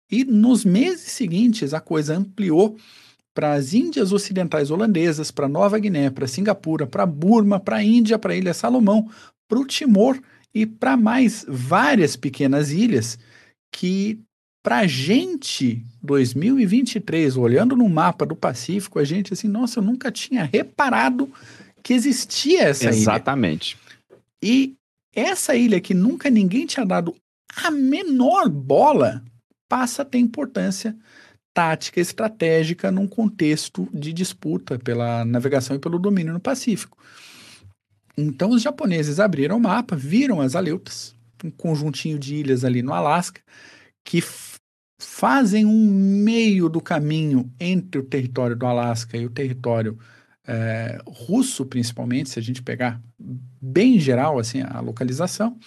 [0.10, 2.78] E nos meses seguintes a coisa ampliou
[3.34, 8.20] para as Índias Ocidentais Holandesas, para Nova Guiné, para Singapura, para Burma, para a Índia,
[8.20, 9.10] para a Ilha Salomão,
[9.48, 10.20] para o Timor
[10.54, 13.18] e para mais várias pequenas ilhas
[13.72, 14.20] que
[14.64, 20.12] para a gente 2023, olhando no mapa do Pacífico, a gente assim, nossa, eu nunca
[20.12, 21.32] tinha reparado
[21.82, 22.94] que existia essa Exatamente.
[22.94, 23.16] ilha.
[23.16, 23.78] Exatamente.
[24.44, 24.76] E
[25.14, 27.16] essa ilha que nunca ninguém tinha dado
[27.64, 29.24] a menor bola
[29.68, 30.96] passa a ter importância
[31.54, 36.98] tática estratégica num contexto de disputa pela navegação e pelo domínio no Pacífico.
[38.18, 42.94] Então os japoneses abriram o mapa, viram as Aleutas, um conjuntinho de ilhas ali no
[42.94, 43.42] Alasca,
[44.04, 44.22] que
[45.04, 45.90] fazem um
[46.24, 49.98] meio do caminho entre o território do Alasca e o território
[50.48, 53.02] é, russo, principalmente, se a gente pegar
[53.62, 55.58] bem geral assim a localização,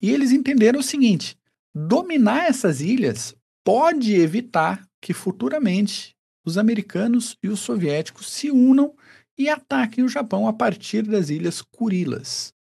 [0.00, 1.36] e eles entenderam o seguinte:
[1.74, 6.14] dominar essas ilhas pode evitar que futuramente
[6.44, 8.94] os americanos e os soviéticos se unam
[9.36, 12.54] e ataquem o Japão a partir das ilhas Kurilas,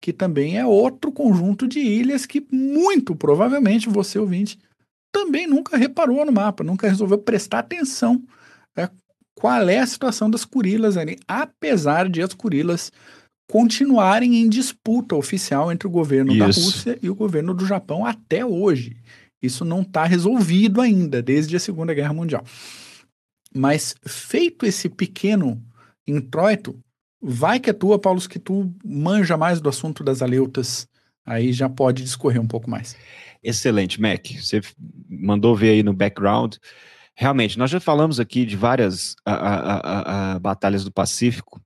[0.00, 4.58] que também é outro conjunto de ilhas que muito provavelmente você ouvinte
[5.12, 8.22] também nunca reparou no mapa, nunca resolveu prestar atenção
[8.76, 8.88] é,
[9.34, 12.92] qual é a situação das Kurilas ali, apesar de as Kurilas
[13.50, 16.38] continuarem em disputa oficial entre o governo Isso.
[16.38, 18.96] da Rússia e o governo do Japão até hoje.
[19.42, 22.44] Isso não está resolvido ainda, desde a Segunda Guerra Mundial.
[23.54, 25.62] Mas feito esse pequeno
[26.06, 26.78] introito,
[27.20, 30.86] vai que é tua, Paulo, que tu manja mais do assunto das aleutas,
[31.24, 32.96] aí já pode discorrer um pouco mais.
[33.42, 34.26] Excelente, Mac.
[34.40, 34.60] Você
[35.08, 36.56] mandou ver aí no background.
[37.14, 41.60] Realmente, nós já falamos aqui de várias a, a, a, batalhas do Pacífico,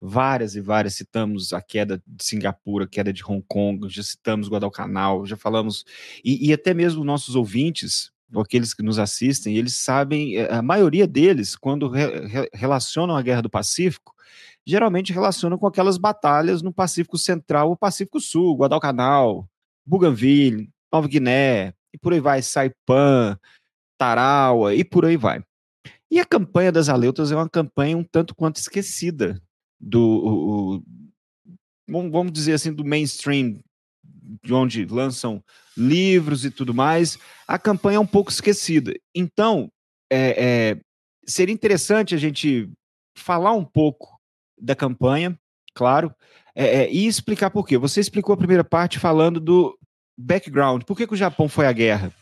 [0.00, 4.48] várias e várias, citamos a queda de Singapura, a queda de Hong Kong, já citamos
[4.48, 5.84] Guadalcanal, já falamos,
[6.24, 10.62] e, e até mesmo nossos ouvintes, ou aqueles que nos assistem, eles sabem, eh, a
[10.62, 14.14] maioria deles, quando re, re, relacionam a Guerra do Pacífico,
[14.66, 19.48] geralmente relacionam com aquelas batalhas no Pacífico Central ou Pacífico Sul, Guadalcanal,
[19.84, 23.38] Bougainville, Nova Guiné, e por aí vai, Saipan,
[23.98, 25.42] Tarawa e por aí vai.
[26.10, 29.40] E a campanha das Aleutas é uma campanha um tanto quanto esquecida
[29.78, 33.60] do, o, o, vamos dizer assim, do mainstream,
[34.42, 35.42] de onde lançam
[35.76, 37.18] livros e tudo mais.
[37.46, 38.92] A campanha é um pouco esquecida.
[39.14, 39.70] Então,
[40.10, 40.80] é, é,
[41.26, 42.68] seria interessante a gente
[43.16, 44.18] falar um pouco
[44.60, 45.38] da campanha,
[45.74, 46.14] claro,
[46.54, 47.78] é, é, e explicar por quê.
[47.78, 49.78] Você explicou a primeira parte falando do
[50.20, 50.82] background.
[50.84, 52.12] Por que, que o Japão foi à guerra?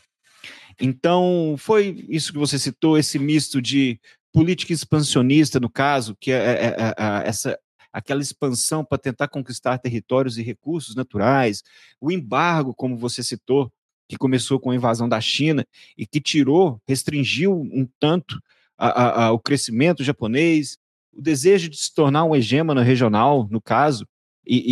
[0.79, 3.99] Então, foi isso que você citou, esse misto de
[4.31, 7.59] política expansionista, no caso, que é, é, é, é essa
[7.91, 11.63] aquela expansão para tentar conquistar territórios e recursos naturais,
[11.99, 13.71] o embargo, como você citou,
[14.07, 15.65] que começou com a invasão da China
[15.97, 18.39] e que tirou, restringiu um tanto
[18.77, 20.77] a, a, a, o crescimento japonês,
[21.11, 24.07] o desejo de se tornar um hegemona regional, no caso,
[24.45, 24.63] e,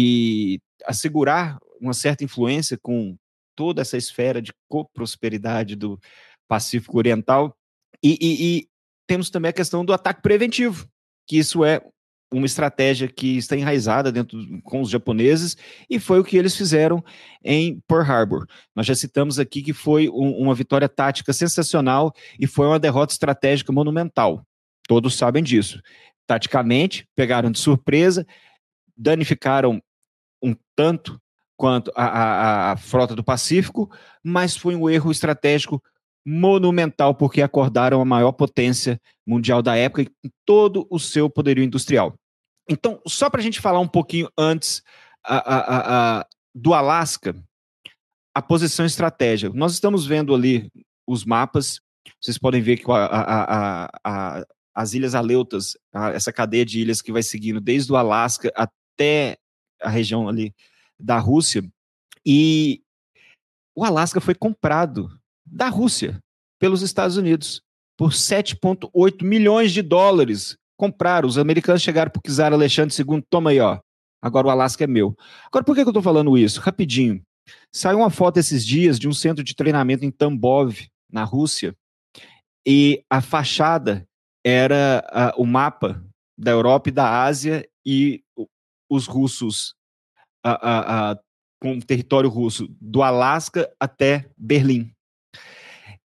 [0.56, 3.18] e assegurar uma certa influência com
[3.56, 6.00] toda essa esfera de coprosperidade do
[6.48, 7.56] Pacífico Oriental.
[8.04, 8.68] E, e, e,
[9.08, 10.88] temos também a questão do ataque preventivo,
[11.26, 11.82] que isso é
[12.32, 15.56] uma estratégia que está enraizada dentro com os japoneses
[15.90, 17.04] e foi o que eles fizeram
[17.44, 18.46] em Pearl Harbor.
[18.76, 23.14] Nós já citamos aqui que foi um, uma vitória tática sensacional e foi uma derrota
[23.14, 24.46] estratégica monumental.
[24.88, 25.82] Todos sabem disso.
[26.26, 28.28] Taticamente, pegaram de surpresa,
[28.96, 29.82] danificaram
[30.44, 31.20] um tanto
[31.58, 33.92] quanto a, a, a frota do Pacífico,
[34.24, 35.84] mas foi um erro estratégico
[36.26, 42.14] monumental, porque acordaram a maior potência mundial da época e todo o seu poderio industrial.
[42.70, 44.84] Então, só para a gente falar um pouquinho antes
[45.26, 47.36] a, a, do Alasca,
[48.36, 49.54] a posição estratégica.
[49.56, 50.70] Nós estamos vendo ali
[51.08, 51.80] os mapas,
[52.22, 52.86] vocês podem ver que
[54.76, 55.78] as Ilhas Aleutas,
[56.14, 59.38] essa cadeia de ilhas que vai seguindo desde o Alasca até
[59.82, 60.54] a região ali
[61.00, 61.64] da Rússia,
[62.26, 62.82] e
[63.76, 65.10] o Alasca foi comprado
[65.46, 66.20] da Rússia
[66.60, 67.62] pelos Estados Unidos
[67.98, 70.58] por 7,8 milhões de dólares.
[70.78, 71.28] Compraram.
[71.28, 73.24] Os americanos chegaram para o czar Alexandre II.
[73.30, 73.80] Toma aí, ó.
[74.22, 75.16] Agora o Alasca é meu.
[75.46, 76.60] Agora, por que, que eu estou falando isso?
[76.60, 77.22] Rapidinho.
[77.74, 80.76] Saiu uma foto esses dias de um centro de treinamento em Tambov,
[81.10, 81.74] na Rússia,
[82.68, 84.06] e a fachada
[84.46, 86.04] era uh, o mapa
[86.38, 88.22] da Europa e da Ásia e
[88.90, 89.77] os russos
[90.56, 91.20] uh, uh,
[91.62, 94.92] com o território russo do Alasca até Berlim.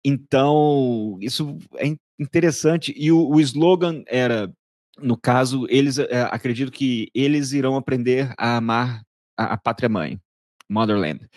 [0.03, 2.93] Então, isso é interessante.
[2.95, 4.51] E o, o slogan era,
[4.97, 9.01] no caso, eles é, acredito que eles irão aprender a amar
[9.37, 10.19] a, a pátria mãe,
[10.69, 11.27] Motherland.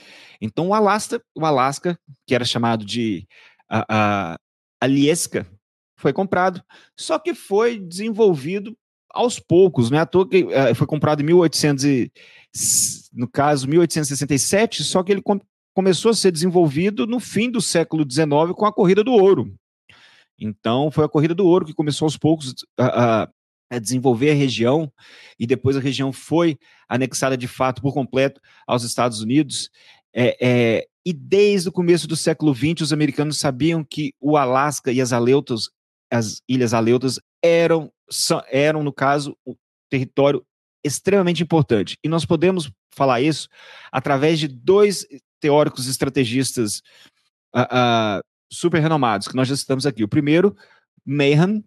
[0.40, 3.26] Então, o Alaska, o Alaska que era chamado de
[3.68, 3.84] a,
[4.32, 4.36] a
[4.80, 5.46] Alieska,
[5.96, 6.62] foi comprado,
[6.98, 8.76] só que foi desenvolvido
[9.12, 12.12] aos poucos, é à toa que uh, foi comprado em 1800 e,
[13.12, 15.22] no caso 1867, só que ele
[15.74, 19.54] começou a ser desenvolvido no fim do século XIX com a corrida do ouro.
[20.38, 23.28] Então, foi a corrida do ouro que começou aos poucos a, a,
[23.70, 24.92] a, desenvolver a região,
[25.38, 29.70] e depois a região foi anexada de fato por completo aos Estados Unidos.
[30.14, 34.92] É, é, e desde o começo do século XX, os americanos sabiam que o Alasca
[34.92, 35.70] e as Aleutas,
[36.10, 37.90] as Ilhas Aleutas, eram,
[38.48, 39.54] eram no caso, um
[39.90, 40.44] território
[40.84, 41.96] extremamente importante.
[42.02, 43.48] E nós podemos falar isso
[43.90, 45.06] através de dois
[45.40, 46.82] teóricos estrategistas
[47.54, 48.22] uh, uh,
[48.52, 50.04] super renomados, que nós já citamos aqui.
[50.04, 50.56] O primeiro,
[51.04, 51.62] Mahan,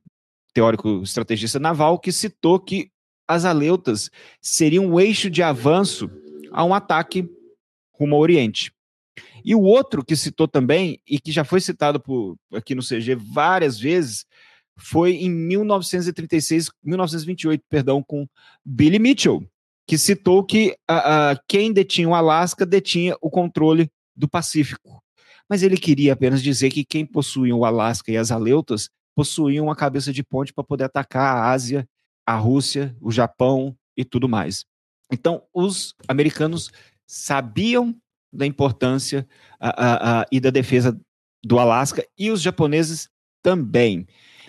[0.54, 2.90] teórico estrategista naval, que citou que
[3.28, 4.10] as aleutas
[4.42, 6.10] seriam um eixo de avanço
[6.52, 7.28] a um ataque
[7.94, 8.72] rumo ao Oriente.
[9.44, 13.16] E o outro que citou também, e que já foi citado por, aqui no CG
[13.16, 14.26] várias vezes,
[14.78, 18.28] foi em 1936, 1928, perdão, com
[18.64, 19.48] Billy Mitchell,
[19.88, 25.02] que citou que uh, uh, quem detinha o Alasca detinha o controle do Pacífico.
[25.50, 29.76] Mas ele queria apenas dizer que quem possuía o Alasca e as Aleutas possuíam uma
[29.76, 31.88] cabeça de ponte para poder atacar a Ásia,
[32.26, 34.66] a Rússia, o Japão e tudo mais.
[35.12, 36.72] Então, os americanos
[37.08, 37.96] sabiam
[38.34, 39.28] da importância
[39.62, 41.00] uh, e da defesa
[41.46, 43.08] do Alasca e os japoneses
[43.42, 44.08] também.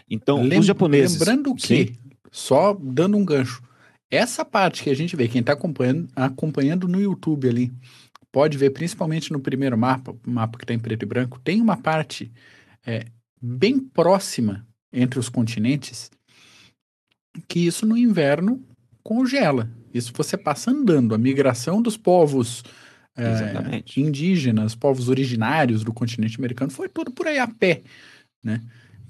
[0.09, 1.19] Então, Lem os japoneses.
[1.19, 1.97] Lembrando que, sim.
[2.31, 3.63] só dando um gancho,
[4.11, 7.73] essa parte que a gente vê, quem está acompanhando, acompanhando no YouTube ali,
[8.31, 11.77] pode ver principalmente no primeiro mapa, mapa que está em preto e branco, tem uma
[11.77, 12.31] parte
[12.87, 13.07] é,
[13.41, 16.11] bem próxima entre os continentes,
[17.49, 18.63] que isso no inverno
[19.03, 19.71] congela.
[19.93, 21.15] Isso você passa andando.
[21.15, 22.63] A migração dos povos
[23.17, 27.83] é, indígenas, povos originários do continente americano, foi tudo por aí a pé,
[28.43, 28.61] né?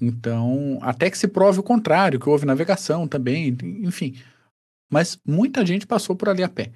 [0.01, 4.15] Então, até que se prove o contrário, que houve navegação também, enfim.
[4.91, 6.71] Mas muita gente passou por ali a pé.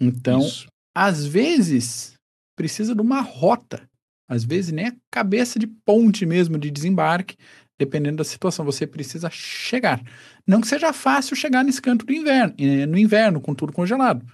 [0.00, 0.66] Então, Isso.
[0.94, 2.14] às vezes,
[2.56, 3.88] precisa de uma rota.
[4.28, 7.36] Às vezes nem a cabeça de ponte mesmo, de desembarque,
[7.78, 8.64] dependendo da situação.
[8.64, 10.02] Você precisa chegar.
[10.46, 14.24] Não que seja fácil chegar nesse canto do inverno, eh, no inverno, com tudo congelado.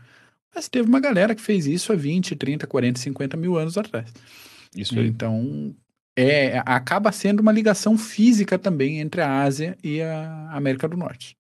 [0.55, 4.13] Mas teve uma galera que fez isso há 20, 30, 40, 50 mil anos atrás.
[4.75, 5.07] Isso aí.
[5.07, 5.75] Então,
[6.21, 11.37] é, acaba sendo uma ligação física também entre a Ásia e a América do Norte.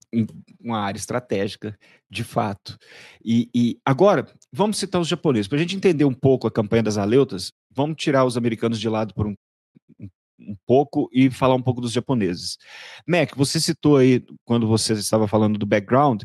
[0.61, 1.77] Uma área estratégica,
[2.09, 2.79] de fato.
[3.25, 5.49] E, e agora, vamos citar os japoneses.
[5.49, 8.89] Para a gente entender um pouco a campanha das Aleutas, vamos tirar os americanos de
[8.89, 9.35] lado por um,
[9.99, 12.57] um pouco e falar um pouco dos japoneses.
[13.05, 16.23] Mac, você citou aí, quando você estava falando do background,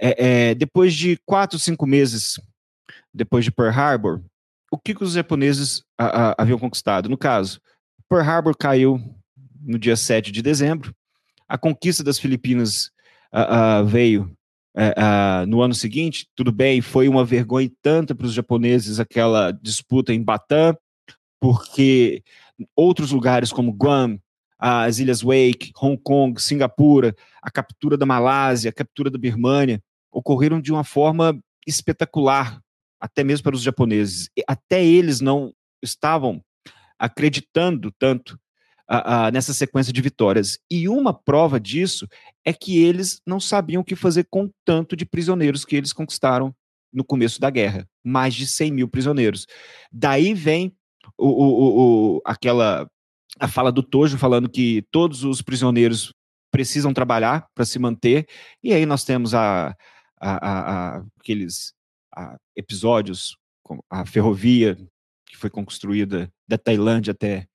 [0.00, 2.40] é, é, depois de quatro, cinco meses
[3.12, 4.22] depois de Pearl Harbor,
[4.70, 7.10] o que, que os japoneses a, a, haviam conquistado?
[7.10, 7.60] No caso,
[8.12, 9.00] Pearl Harbor caiu
[9.58, 10.94] no dia 7 de dezembro.
[11.48, 12.90] A conquista das Filipinas
[13.32, 14.36] uh, uh, veio
[14.76, 16.28] uh, no ano seguinte.
[16.36, 20.76] Tudo bem, foi uma vergonha tanto para os japoneses aquela disputa em Bataan,
[21.40, 22.22] porque
[22.76, 24.18] outros lugares como Guam,
[24.58, 29.82] as Ilhas Wake, Hong Kong, Singapura, a captura da Malásia, a captura da Birmânia,
[30.12, 32.60] ocorreram de uma forma espetacular,
[33.00, 34.28] até mesmo para os japoneses.
[34.46, 35.50] Até eles não
[35.82, 36.44] estavam
[37.02, 38.38] acreditando tanto
[38.88, 40.60] uh, uh, nessa sequência de vitórias.
[40.70, 42.06] E uma prova disso
[42.44, 46.54] é que eles não sabiam o que fazer com tanto de prisioneiros que eles conquistaram
[46.92, 49.48] no começo da guerra mais de 100 mil prisioneiros.
[49.90, 50.72] Daí vem
[51.18, 52.88] o, o, o, aquela
[53.40, 56.12] a fala do Tojo falando que todos os prisioneiros
[56.52, 58.28] precisam trabalhar para se manter,
[58.62, 59.74] e aí nós temos a,
[60.20, 61.72] a, a, a aqueles
[62.54, 63.34] episódios,
[63.90, 64.76] a ferrovia
[65.32, 67.48] que foi construída da Tailândia até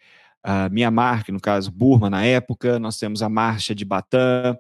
[0.44, 4.58] uh, Myanmar, que no caso Burma na época, nós temos a marcha de Batam.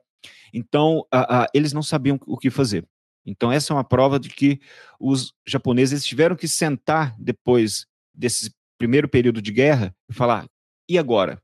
[0.54, 2.88] Então, uh, uh, eles não sabiam o que fazer.
[3.26, 4.62] Então, essa é uma prova de que
[5.00, 10.48] os japoneses tiveram que sentar depois desse primeiro período de guerra e falar:
[10.88, 11.42] e agora?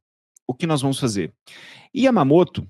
[0.48, 1.34] O que nós vamos fazer?
[1.92, 2.68] E Yamamoto,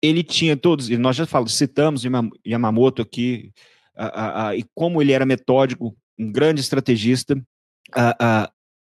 [0.00, 2.02] ele tinha todos, e nós já falamos, citamos
[2.46, 3.52] Yamamoto aqui,
[4.54, 7.34] e como ele era metódico, um grande estrategista,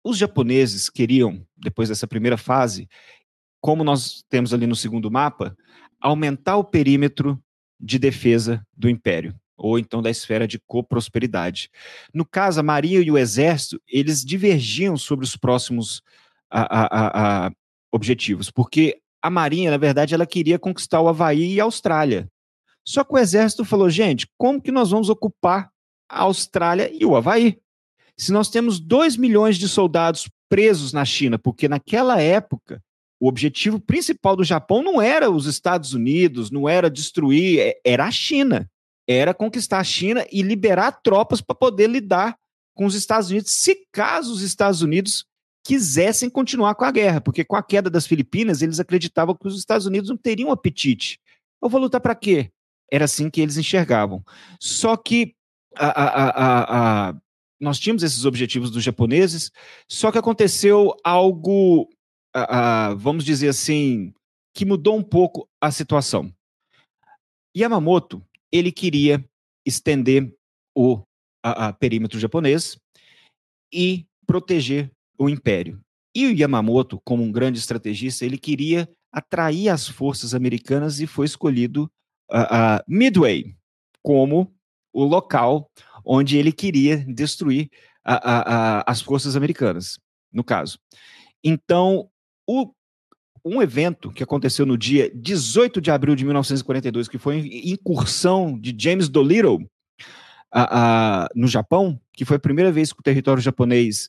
[0.05, 2.89] os japoneses queriam, depois dessa primeira fase,
[3.61, 5.57] como nós temos ali no segundo mapa,
[6.01, 7.43] aumentar o perímetro
[7.81, 11.71] de defesa do império, ou então da esfera de coprosperidade.
[12.13, 16.03] No caso, a Marinha e o Exército, eles divergiam sobre os próximos
[16.51, 17.51] a, a, a,
[17.91, 22.29] objetivos, porque a Marinha, na verdade, ela queria conquistar o Havaí e a Austrália.
[22.87, 25.71] Só que o Exército falou, gente, como que nós vamos ocupar
[26.07, 27.59] a Austrália e o Havaí?
[28.17, 32.83] Se nós temos 2 milhões de soldados presos na China, porque naquela época
[33.21, 38.05] o objetivo principal do Japão não era os Estados Unidos, não era destruir, é, era
[38.05, 38.71] a China.
[39.07, 42.37] Era conquistar a China e liberar tropas para poder lidar
[42.75, 45.25] com os Estados Unidos, se caso os Estados Unidos
[45.65, 49.59] quisessem continuar com a guerra, porque com a queda das Filipinas, eles acreditavam que os
[49.59, 51.19] Estados Unidos não teriam apetite.
[51.63, 52.51] Eu vou lutar para quê?
[52.93, 54.23] Era assim que eles enxergavam.
[54.61, 55.35] Só que
[55.77, 57.15] a, a, a, a,
[57.65, 59.51] nós tínhamos esses objetivos dos japoneses,
[59.89, 61.89] só que aconteceu algo,
[62.37, 64.13] uh, vamos dizer assim,
[64.55, 66.33] que mudou um pouco a situação.
[67.57, 69.25] Yamamoto, ele queria
[69.67, 70.33] estender
[70.77, 72.77] o uh, perímetro japonês
[73.73, 75.81] e proteger o império.
[76.15, 81.27] E o Yamamoto, como um grande estrategista, ele queria atrair as forças americanas e foi
[81.27, 81.91] escolhido
[82.89, 83.55] Midway
[84.03, 84.53] como
[84.93, 85.71] o local
[86.05, 87.71] onde ele queria destruir
[88.05, 89.99] a, a, a, as forças americanas,
[90.33, 90.79] no caso.
[91.43, 92.09] Então,
[92.47, 92.71] o,
[93.45, 98.59] um evento que aconteceu no dia 18 de abril de 1942, que foi a incursão
[98.59, 99.69] de James Dolittle
[101.35, 104.09] no Japão, que foi a primeira vez que o território japonês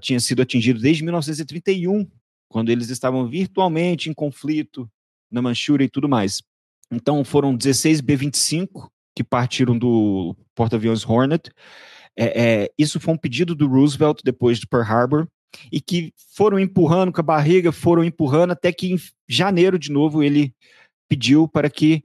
[0.00, 2.06] tinha sido atingido desde 1931,
[2.48, 4.90] quando eles estavam virtualmente em conflito
[5.30, 6.42] na Manchúria e tudo mais.
[6.90, 11.50] Então foram 16 B-25 que partiram do porta-aviões Hornet.
[12.14, 15.28] É, é, isso foi um pedido do Roosevelt depois de Pearl Harbor
[15.72, 20.22] e que foram empurrando com a barriga, foram empurrando até que em janeiro de novo
[20.22, 20.54] ele
[21.08, 22.04] pediu para que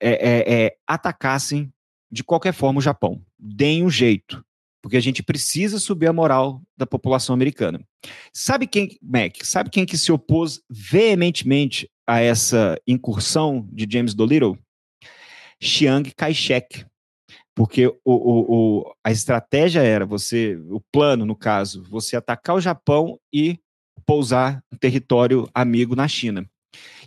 [0.00, 1.72] é, é, é atacassem
[2.10, 3.22] de qualquer forma o Japão.
[3.38, 4.44] Deem um jeito,
[4.82, 7.80] porque a gente precisa subir a moral da população americana.
[8.32, 14.58] Sabe quem, Mac, sabe quem que se opôs veementemente a essa incursão de James Dolittle?
[15.62, 16.84] Chiang Kai-shek,
[17.54, 22.60] porque o, o, o, a estratégia era você, o plano no caso, você atacar o
[22.60, 23.58] Japão e
[24.04, 26.44] pousar um território amigo na China.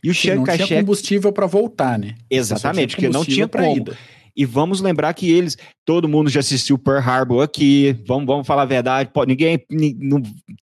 [0.01, 2.15] E o Chiang Kai-shek tinha combustível para voltar, né?
[2.29, 3.77] Exatamente, porque não tinha como.
[3.77, 3.97] Ida.
[4.37, 8.63] E vamos lembrar que eles, todo mundo já assistiu Pearl Harbor aqui, vamos, vamos falar
[8.63, 10.23] a verdade, ninguém, ninguém,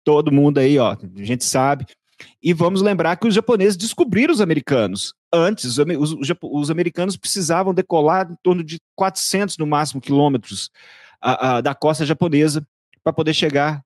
[0.03, 1.85] todo mundo aí, ó, a gente sabe.
[2.41, 5.13] E vamos lembrar que os japoneses descobriram os americanos.
[5.33, 10.69] Antes, os, os, os americanos precisavam decolar em torno de 400, no máximo, quilômetros
[11.21, 12.65] a, a, da costa japonesa
[13.03, 13.83] para poder chegar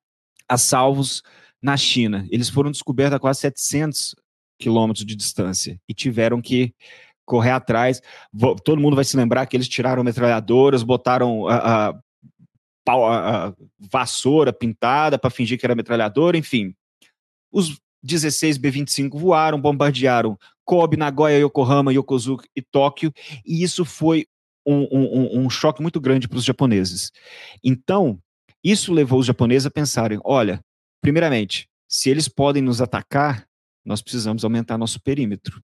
[0.48, 1.22] a salvos
[1.62, 2.28] na China.
[2.30, 4.16] Eles foram descobertos a quase 700
[4.60, 6.74] quilômetros de distância e tiveram que
[7.26, 8.02] correr atrás.
[8.64, 12.00] Todo mundo vai se lembrar que eles tiraram metralhadoras, botaram a, a,
[12.88, 13.54] a
[13.92, 16.74] vassoura pintada para fingir que era metralhadora, enfim.
[17.52, 23.14] Os 16 B-25 voaram, bombardearam Kobe, Nagoya, Yokohama, Yokozuka e Tóquio,
[23.46, 24.26] e isso foi
[24.66, 27.12] um, um, um choque muito grande para os japoneses.
[27.64, 28.20] Então,
[28.64, 30.60] isso levou os japoneses a pensarem: olha,
[31.02, 33.46] primeiramente, se eles podem nos atacar,
[33.86, 35.62] nós precisamos aumentar nosso perímetro.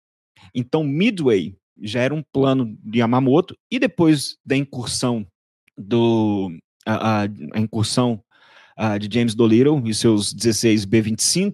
[0.53, 5.25] Então, Midway já era um plano de Yamamoto, e depois da incursão
[5.75, 8.23] do a, a, a incursão
[8.99, 11.53] de James Dolittle e seus 16 B-25,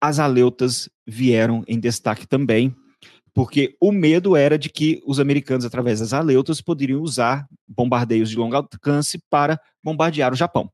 [0.00, 2.74] as aleutas vieram em destaque também,
[3.34, 8.36] porque o medo era de que os americanos, através das aleutas, poderiam usar bombardeios de
[8.36, 10.70] longo alcance para bombardear o Japão.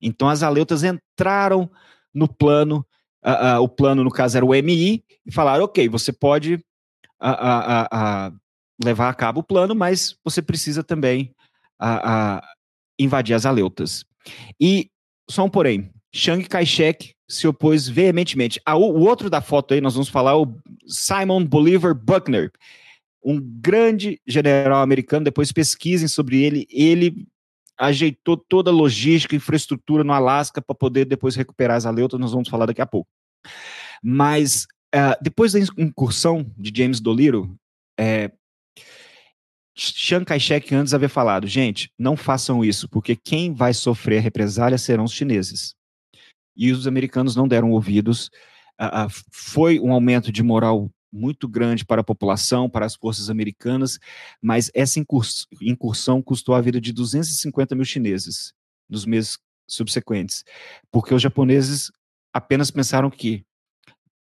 [0.00, 1.70] Então as aleutas entraram
[2.12, 2.84] no plano,
[3.24, 8.38] uh, uh, o plano no caso era o MI, e falaram: ok, você pode uh,
[8.84, 11.34] levar a cabo o plano, mas você precisa também
[12.98, 14.04] invadir as aleutas.
[14.60, 14.90] E
[15.28, 18.60] só um porém, Chiang Kai-shek se opôs veementemente.
[18.66, 20.54] Ah, o, o, outro da foto aí, nós vamos falar, o
[20.86, 22.52] Simon Bolivar Buckner,
[23.24, 25.24] um grande general americano.
[25.24, 26.66] Depois pesquisem sobre ele.
[26.70, 27.26] Ele
[27.78, 32.20] ajeitou toda a logística, infraestrutura no Alasca para poder depois recuperar as aleutas.
[32.20, 33.08] Nós vamos falar daqui a pouco.
[34.02, 37.56] Mas uh, depois da incursão de James Dolittle,
[37.98, 38.30] é,
[39.74, 45.04] Chiang Kai-shek antes havia falado, gente, não façam isso, porque quem vai sofrer represália serão
[45.04, 45.74] os chineses
[46.56, 48.30] e os americanos não deram ouvidos.
[49.30, 53.98] Foi um aumento de moral muito grande para a população, para as forças americanas,
[54.40, 54.98] mas essa
[55.60, 58.54] incursão custou a vida de 250 mil chineses
[58.88, 59.38] nos meses
[59.68, 60.42] subsequentes,
[60.90, 61.90] porque os japoneses
[62.32, 63.44] apenas pensaram que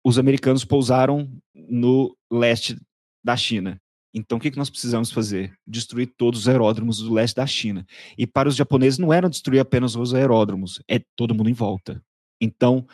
[0.05, 2.77] os americanos pousaram no leste
[3.25, 3.81] da China.
[4.13, 5.55] Então, o que nós precisamos fazer?
[5.67, 7.87] Destruir todos os aeródromos do leste da China.
[8.19, 12.03] E para os japoneses não era destruir apenas os aeródromos, é todo mundo em volta.
[12.43, 12.87] Então,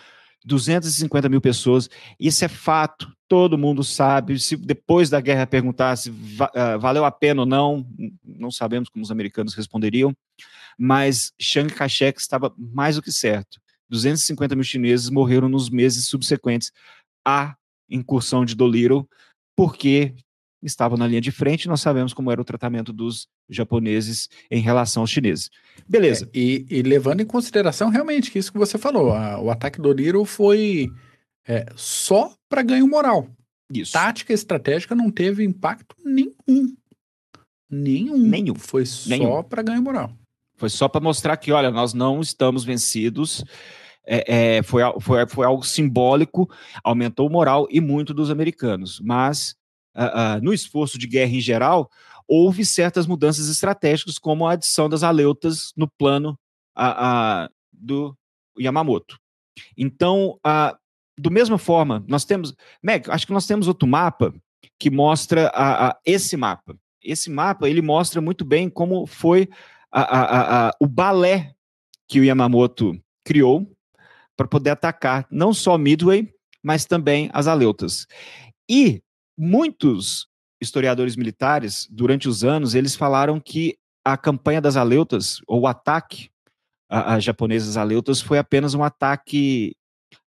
[0.45, 1.89] 250 mil pessoas,
[2.21, 4.39] isso é fato, todo mundo sabe.
[4.39, 7.87] Se depois da guerra perguntar se uh, valeu a pena ou não,
[8.25, 10.15] não sabemos como os americanos responderiam,
[10.79, 13.59] mas Chiang Kai-shek estava mais do que certo.
[13.89, 16.71] 250 mil chineses morreram nos meses subsequentes
[17.27, 17.57] à
[17.89, 19.09] incursão de Dolittle,
[19.57, 20.15] porque
[20.63, 25.03] estava na linha de frente, nós sabemos como era o tratamento dos japoneses em relação
[25.03, 25.51] aos chineses.
[25.89, 26.27] Beleza.
[26.27, 29.81] É, e, e, levando em consideração realmente que isso que você falou, a, o ataque
[29.81, 30.91] do Liro foi
[31.47, 33.29] é, só para ganho moral.
[33.73, 33.93] Isso.
[33.93, 36.75] Tática estratégica não teve impacto nenhum.
[37.71, 38.19] Nenhum.
[38.19, 38.55] Nenhum.
[38.55, 40.13] Foi só para ganho moral.
[40.57, 43.45] Foi só para mostrar que, olha, nós não estamos vencidos.
[44.05, 46.51] É, é, foi, foi, foi algo simbólico,
[46.83, 49.01] aumentou o moral e muito dos americanos.
[49.01, 49.55] Mas
[49.99, 51.91] uh, no esforço de guerra em geral,
[52.27, 56.39] houve certas mudanças estratégicas, como a adição das aleutas no plano
[56.79, 58.17] uh, do
[58.59, 59.19] Yamamoto.
[59.77, 60.77] Então, uh,
[61.19, 62.55] do mesma forma, nós temos.
[62.83, 64.33] Meg, acho que nós temos outro mapa
[64.79, 65.53] que mostra
[66.05, 66.77] esse mapa.
[67.03, 69.49] Esse mapa ele mostra muito bem como foi
[70.81, 71.53] o balé
[72.07, 73.69] que o Yamamoto criou
[74.37, 76.33] para poder atacar não só Midway,
[76.63, 78.07] mas também as aleutas.
[78.69, 79.03] E
[79.39, 80.27] muitos
[80.61, 86.31] historiadores militares, durante os anos, eles falaram que a campanha das aleutas, ou o ataque
[86.91, 89.77] às japonesas aleutas, foi apenas um ataque,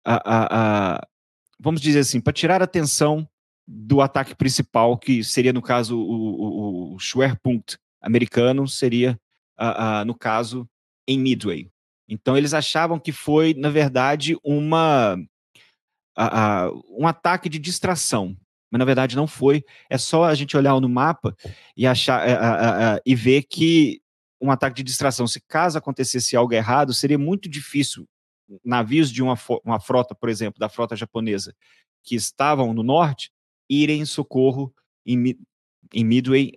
[0.06, 1.08] a, a, a
[1.60, 3.28] vamos dizer assim, para tirar a atenção
[3.68, 9.20] do ataque principal, que seria, no caso, o, o, o Schwerpunkt americano, seria,
[10.06, 10.68] no caso,
[11.08, 11.70] em Midway.
[12.08, 15.16] Então, eles achavam que foi, na verdade, uma,
[16.89, 18.36] um ataque de distração
[18.72, 19.63] mas na verdade não foi.
[19.89, 21.36] É só a gente olhar no mapa
[21.76, 24.01] e achar uh, uh, e ver que
[24.41, 28.07] um ataque de distração, se caso acontecesse algo errado, seria muito difícil
[28.65, 31.53] navios de uma, uma frota, por exemplo, da frota japonesa,
[32.03, 33.32] que estavam no norte,
[33.69, 34.74] irem em socorro
[35.05, 35.38] em,
[35.93, 36.53] em Midway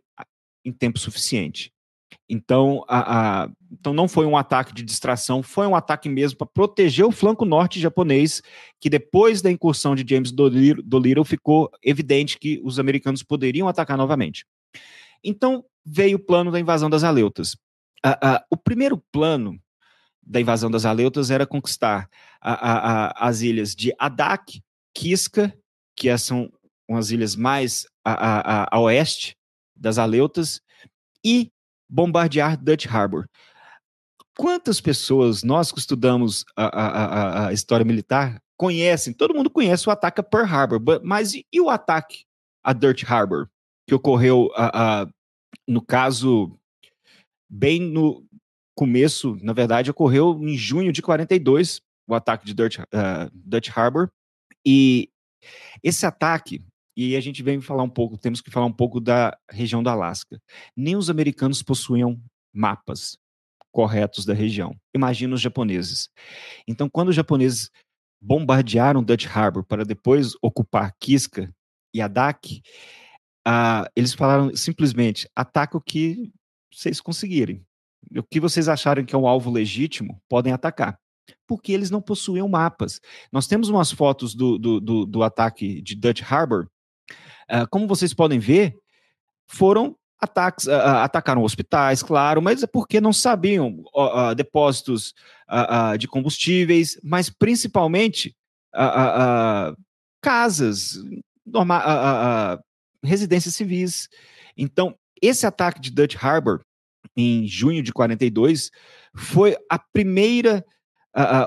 [0.64, 1.72] em tempo suficiente.
[2.28, 6.46] Então, a, a, então não foi um ataque de distração, foi um ataque mesmo para
[6.46, 8.40] proteger o flanco norte japonês,
[8.80, 14.46] que depois da incursão de James Dolittle ficou evidente que os americanos poderiam atacar novamente.
[15.22, 17.56] Então veio o plano da invasão das Aleutas.
[18.50, 19.60] o primeiro plano
[20.22, 22.08] da invasão das Aleutas era conquistar
[22.40, 24.62] as ilhas de Adak,
[24.94, 25.52] Kiska,
[25.96, 26.50] que são
[26.88, 29.36] umas ilhas mais a, a oeste
[29.74, 30.60] das Aleutas,
[31.24, 31.50] e
[31.88, 33.26] bombardear Dutch Harbor.
[34.36, 39.92] Quantas pessoas, nós que estudamos a, a, a, história militar, conhecem, todo mundo conhece o
[39.92, 42.24] ataque a Pearl Harbor, mas e, e o ataque
[42.62, 43.48] a Dutch Harbor,
[43.86, 44.50] que ocorreu,
[45.68, 46.58] no caso,
[47.48, 48.24] bem no
[48.76, 54.10] começo, na verdade, ocorreu em junho de 42, o ataque de Dutch, uh, Dutch Harbor,
[54.66, 55.10] e
[55.82, 56.64] esse ataque
[56.96, 59.90] e a gente vem falar um pouco, temos que falar um pouco da região do
[59.90, 60.40] Alasca.
[60.76, 62.20] Nem os americanos possuíam
[62.52, 63.18] mapas
[63.74, 64.72] corretos da região.
[64.94, 66.08] Imagina os japoneses.
[66.66, 67.70] Então, quando os japoneses
[68.22, 71.52] bombardearam Dutch Harbor para depois ocupar Kiska
[71.92, 72.62] e Adak,
[73.46, 76.32] uh, eles falaram simplesmente: ataca o que
[76.72, 77.66] vocês conseguirem.
[78.16, 80.96] O que vocês acharem que é um alvo legítimo, podem atacar.
[81.46, 83.00] Porque eles não possuíam mapas.
[83.32, 86.68] Nós temos umas fotos do, do, do, do ataque de Dutch Harbor.
[87.50, 88.76] Uh, como vocês podem ver,
[89.48, 95.14] foram ataques, uh, atacaram hospitais, claro, mas é porque não sabiam uh, depósitos
[95.98, 98.34] de combustíveis, mas principalmente
[100.22, 100.98] casas,
[103.04, 104.08] residências civis.
[104.56, 106.62] Então, esse ataque de Dutch Harbor,
[107.14, 108.70] em junho de 42,
[109.14, 110.64] foi a primeira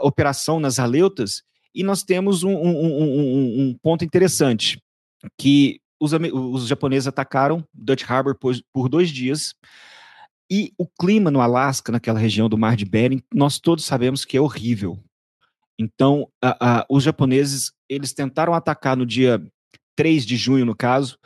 [0.02, 1.42] operação nas Aleutas,
[1.74, 4.82] e nós temos um, um, um, um ponto interessante,
[5.38, 9.56] que os, os, japoneses atacaram Dutch Harbor por, por, dois dias,
[10.50, 14.38] e o clima no Alasca, naquela região do Mar de Bering, nós todos sabemos que
[14.38, 14.98] é horrível.
[15.78, 16.28] Então,
[16.90, 19.42] os japoneses, eles tentaram atacar no dia
[19.96, 21.18] 3 de junho, no caso,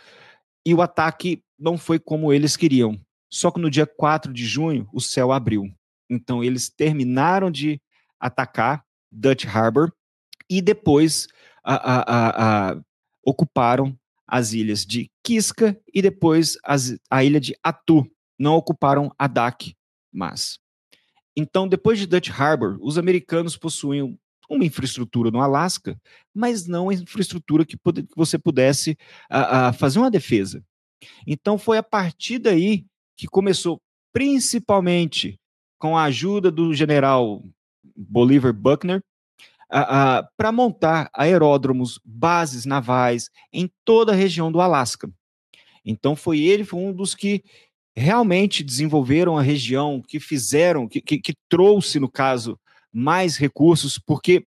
[0.65, 2.99] e o ataque não foi como eles queriam.
[3.31, 5.71] Só que no dia 4 de junho, o céu abriu.
[6.09, 7.79] Então, eles terminaram de
[8.19, 9.91] atacar Dutch Harbor
[10.49, 11.27] e depois
[11.63, 12.81] a, a, a,
[13.25, 13.97] ocuparam
[14.31, 18.09] as ilhas de Kiska e depois as, a ilha de Atu.
[18.39, 19.75] Não ocuparam Adak,
[20.11, 20.57] mas.
[21.35, 24.17] Então, depois de Dutch Harbor, os americanos possuíam
[24.49, 25.99] uma infraestrutura no Alasca,
[26.33, 28.97] mas não a infraestrutura que, que você pudesse
[29.29, 30.63] a, a fazer uma defesa.
[31.25, 32.85] Então foi a partir daí
[33.17, 33.81] que começou,
[34.13, 35.39] principalmente
[35.77, 37.43] com a ajuda do general
[37.95, 39.01] Bolivar Buckner,
[40.37, 45.09] para montar aeródromos, bases navais em toda a região do Alasca.
[45.85, 47.43] Então foi ele, foi um dos que
[47.95, 52.59] realmente desenvolveram a região, que fizeram, que, que, que trouxe, no caso,
[52.91, 54.45] mais recursos, porque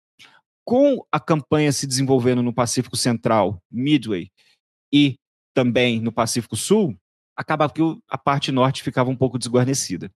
[0.64, 4.30] com a campanha se desenvolvendo no Pacífico Central, Midway,
[4.92, 5.16] e
[5.54, 6.96] também no Pacífico Sul,
[7.36, 10.10] acabava que a parte norte ficava um pouco desguarnecida.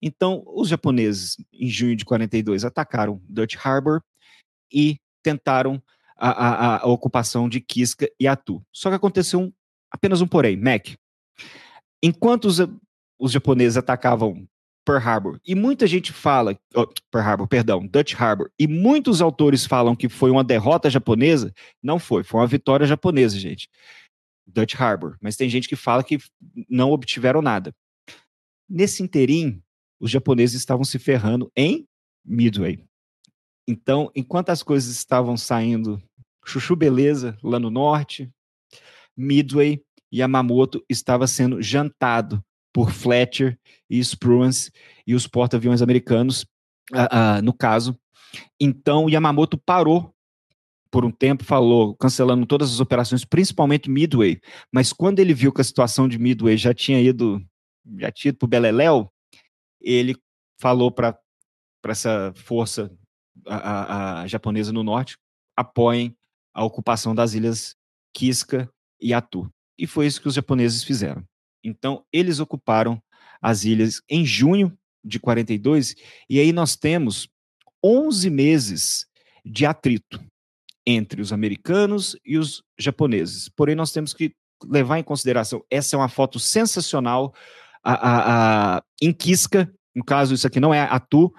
[0.00, 4.02] Então, os japoneses, em junho de 42, atacaram Dutch Harbor
[4.72, 5.82] e tentaram
[6.16, 8.64] a, a, a ocupação de Kiska e Atu.
[8.72, 9.52] Só que aconteceu um,
[9.90, 10.88] apenas um porém, Mac.
[12.02, 12.58] Enquanto os,
[13.18, 14.46] os japoneses atacavam
[14.84, 15.40] Pearl Harbor.
[15.46, 18.50] E muita gente fala, oh, Pearl Harbor, perdão, Dutch Harbor.
[18.58, 21.52] E muitos autores falam que foi uma derrota japonesa.
[21.82, 23.68] Não foi, foi uma vitória japonesa, gente.
[24.46, 25.16] Dutch Harbor.
[25.20, 26.18] Mas tem gente que fala que
[26.68, 27.74] não obtiveram nada.
[28.68, 29.62] Nesse interim,
[30.00, 31.86] os japoneses estavam se ferrando em
[32.24, 32.84] Midway.
[33.66, 36.02] Então, enquanto as coisas estavam saindo
[36.44, 38.30] chuchu beleza lá no norte,
[39.16, 39.82] Midway,
[40.12, 43.58] Yamamoto estava sendo jantado por Fletcher
[43.88, 44.70] e Spruance
[45.06, 46.42] e os porta-aviões americanos,
[46.92, 47.98] uh, uh, no caso.
[48.60, 50.14] Então, Yamamoto parou
[50.90, 54.40] por um tempo, falou, cancelando todas as operações, principalmente Midway.
[54.70, 57.42] Mas quando ele viu que a situação de Midway já tinha ido,
[57.98, 59.10] já tinha ido para o Beleléu,
[59.80, 60.14] ele
[60.60, 61.18] falou para
[61.86, 62.90] essa força
[63.46, 65.16] a, a, japonesa no norte,
[65.56, 66.16] apoiem
[66.54, 67.76] a ocupação das ilhas
[68.14, 68.70] Kiska
[69.00, 69.50] e Atu.
[69.78, 71.24] E foi isso que os japoneses fizeram.
[71.64, 73.02] Então, eles ocuparam
[73.40, 75.96] as ilhas em junho de 42,
[76.28, 77.28] e aí nós temos
[77.84, 79.06] 11 meses
[79.44, 80.22] de atrito
[80.86, 83.48] entre os americanos e os japoneses.
[83.48, 84.32] Porém, nós temos que
[84.64, 87.34] levar em consideração, essa é uma foto sensacional
[87.82, 91.32] a, a, a, em Kiska, no caso, isso aqui não é Atu,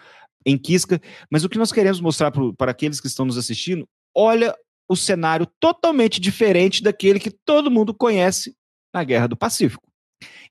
[0.46, 3.88] em Kiska, mas o que nós queremos mostrar pro, para aqueles que estão nos assistindo,
[4.16, 4.56] olha
[4.88, 8.56] o cenário totalmente diferente daquele que todo mundo conhece
[8.94, 9.88] na Guerra do Pacífico.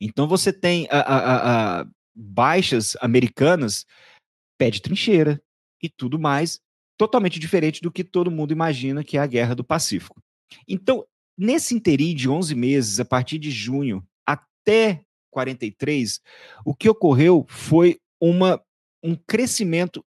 [0.01, 3.87] Então você tem a, a, a baixas americanas,
[4.59, 5.41] pé de trincheira
[5.83, 6.61] e tudo mais,
[6.99, 10.21] totalmente diferente do que todo mundo imagina que é a Guerra do Pacífico.
[10.69, 11.05] Então,
[11.37, 16.21] nesse interim de 11 meses, a partir de junho até 43,
[16.65, 18.63] o que ocorreu foi uma,
[19.03, 20.05] um crescimento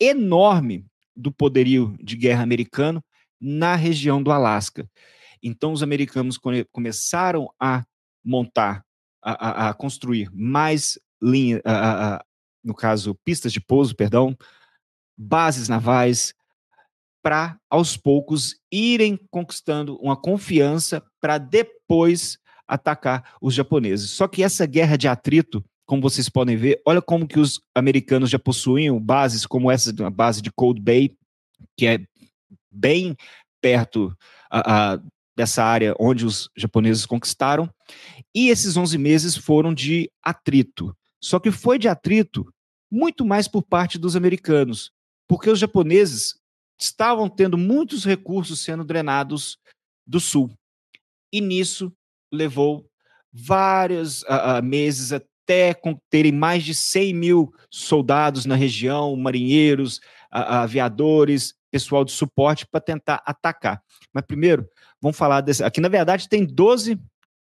[0.00, 3.02] enorme do poderio de guerra americano
[3.40, 4.88] na região do Alasca.
[5.42, 6.38] Então, os americanos
[6.72, 7.84] começaram a
[8.24, 8.84] montar
[9.22, 12.24] a, a, construir mais linha, a,
[12.62, 14.36] no caso, pistas de pouso, perdão,
[15.16, 16.34] bases navais,
[17.22, 24.10] para aos poucos irem conquistando uma confiança para depois atacar os japoneses.
[24.10, 28.28] Só que essa guerra de atrito, como vocês podem ver, olha como que os americanos
[28.28, 31.16] já possuíam bases como essa a base de Cold Bay,
[31.76, 32.00] que é
[32.70, 33.16] bem
[33.60, 34.14] perto
[34.50, 35.00] a, a,
[35.36, 37.70] dessa área onde os japoneses conquistaram,
[38.34, 40.94] e esses 11 meses foram de atrito.
[41.22, 42.44] Só que foi de atrito
[42.90, 44.90] muito mais por parte dos americanos,
[45.28, 46.34] porque os japoneses
[46.78, 49.56] estavam tendo muitos recursos sendo drenados
[50.06, 50.50] do sul.
[51.32, 51.92] E nisso
[52.32, 52.88] levou
[53.32, 55.12] vários uh, meses
[55.46, 55.72] até
[56.10, 63.22] terem mais de 100 mil soldados na região, marinheiros, aviadores, pessoal de suporte para tentar
[63.24, 63.80] atacar.
[64.12, 64.68] Mas primeiro,
[65.00, 65.62] vamos falar desse.
[65.62, 67.00] Aqui, na verdade, tem 12,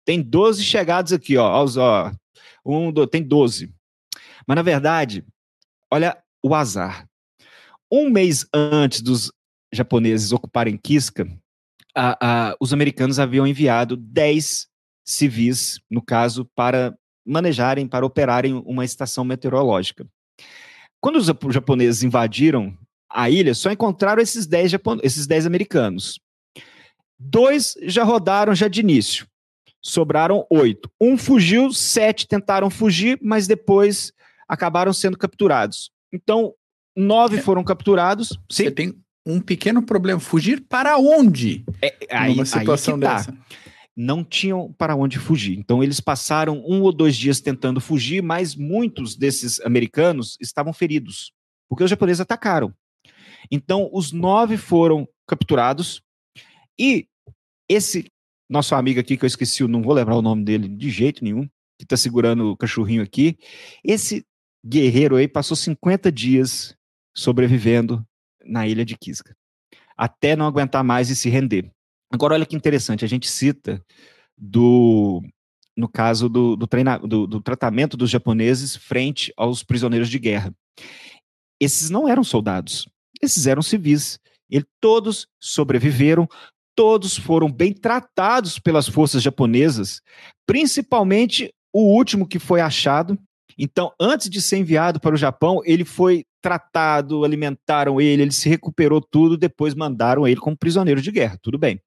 [0.05, 1.65] tem 12 chegados aqui, ó.
[1.77, 2.11] ó
[2.65, 3.73] um, dois, tem 12.
[4.45, 5.25] Mas, na verdade,
[5.91, 7.07] olha o azar.
[7.91, 9.31] Um mês antes dos
[9.71, 11.25] japoneses ocuparem Kiska,
[11.95, 14.67] a, a, os americanos haviam enviado 10
[15.05, 16.97] civis, no caso, para
[17.27, 20.07] manejarem, para operarem uma estação meteorológica.
[21.01, 22.75] Quando os japoneses invadiram
[23.09, 24.73] a ilha, só encontraram esses 10,
[25.03, 26.19] esses 10 americanos.
[27.19, 29.27] Dois já rodaram já de início.
[29.81, 30.89] Sobraram oito.
[30.99, 34.11] Um fugiu, sete tentaram fugir, mas depois
[34.47, 35.91] acabaram sendo capturados.
[36.11, 36.53] Então,
[36.95, 37.41] nove é.
[37.41, 38.29] foram capturados.
[38.51, 38.65] Sim.
[38.65, 40.19] Você tem um pequeno problema.
[40.19, 41.63] Fugir para onde?
[41.81, 43.15] É, aí, numa situação aí tá.
[43.15, 43.37] dessa.
[43.97, 45.57] Não tinham para onde fugir.
[45.57, 51.33] Então, eles passaram um ou dois dias tentando fugir, mas muitos desses americanos estavam feridos,
[51.67, 52.71] porque os japoneses atacaram.
[53.49, 56.01] Então, os nove foram capturados
[56.79, 57.07] e
[57.67, 58.05] esse
[58.49, 61.47] nosso amigo aqui, que eu esqueci, não vou lembrar o nome dele de jeito nenhum,
[61.77, 63.37] que está segurando o cachorrinho aqui,
[63.83, 64.25] esse
[64.65, 66.75] guerreiro aí passou 50 dias
[67.15, 68.05] sobrevivendo
[68.45, 69.35] na ilha de Kiska,
[69.97, 71.69] até não aguentar mais e se render.
[72.11, 73.83] Agora, olha que interessante, a gente cita
[74.37, 75.21] do
[75.75, 80.51] no caso do, do, treina, do, do tratamento dos japoneses frente aos prisioneiros de guerra.
[81.59, 82.89] Esses não eram soldados,
[83.21, 84.19] esses eram civis.
[84.49, 86.27] E todos sobreviveram,
[86.75, 90.01] todos foram bem tratados pelas forças japonesas,
[90.47, 93.19] principalmente o último que foi achado,
[93.57, 98.47] então, antes de ser enviado para o Japão, ele foi tratado, alimentaram ele, ele se
[98.47, 101.39] recuperou tudo, depois mandaram ele como prisioneiro de guerra.
[101.41, 101.81] Tudo bem.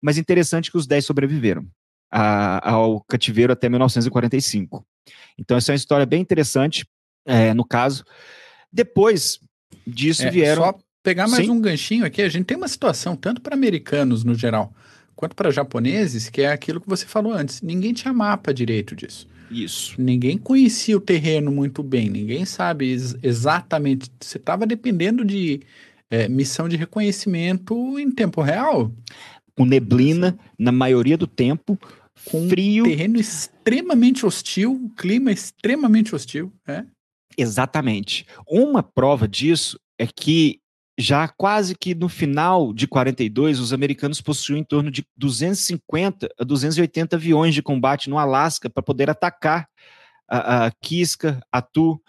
[0.00, 1.66] Mas interessante que os 10 sobreviveram
[2.10, 4.84] a, ao cativeiro até 1945.
[5.38, 6.86] Então, essa é uma história bem interessante,
[7.26, 8.04] é, no caso.
[8.72, 9.38] Depois
[9.86, 10.62] disso é, vieram.
[10.62, 11.50] Só pegar mais Sim?
[11.50, 14.72] um ganchinho aqui, a gente tem uma situação, tanto para americanos no geral,
[15.14, 17.60] quanto para japoneses, que é aquilo que você falou antes.
[17.60, 19.28] Ninguém tinha mapa direito disso.
[19.52, 20.00] Isso.
[20.00, 24.10] Ninguém conhecia o terreno muito bem, ninguém sabe ex exatamente.
[24.18, 25.60] Você estava dependendo de
[26.10, 28.90] é, missão de reconhecimento em tempo real.
[29.54, 31.78] Com neblina, na maioria do tempo,
[32.24, 32.84] com frio.
[32.84, 36.50] terreno extremamente hostil, clima extremamente hostil.
[36.66, 36.84] É?
[37.36, 38.26] Exatamente.
[38.48, 40.61] Uma prova disso é que
[40.98, 46.44] já quase que no final de 42, os americanos possuíam em torno de 250 a
[46.44, 49.68] 280 aviões de combate no Alasca para poder atacar
[50.28, 52.00] a, a Kiska, Atu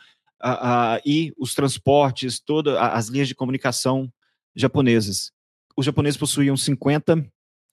[0.42, 4.12] a, a, e os transportes, todas as linhas de comunicação
[4.56, 5.32] japonesas.
[5.76, 7.26] Os japoneses possuíam 50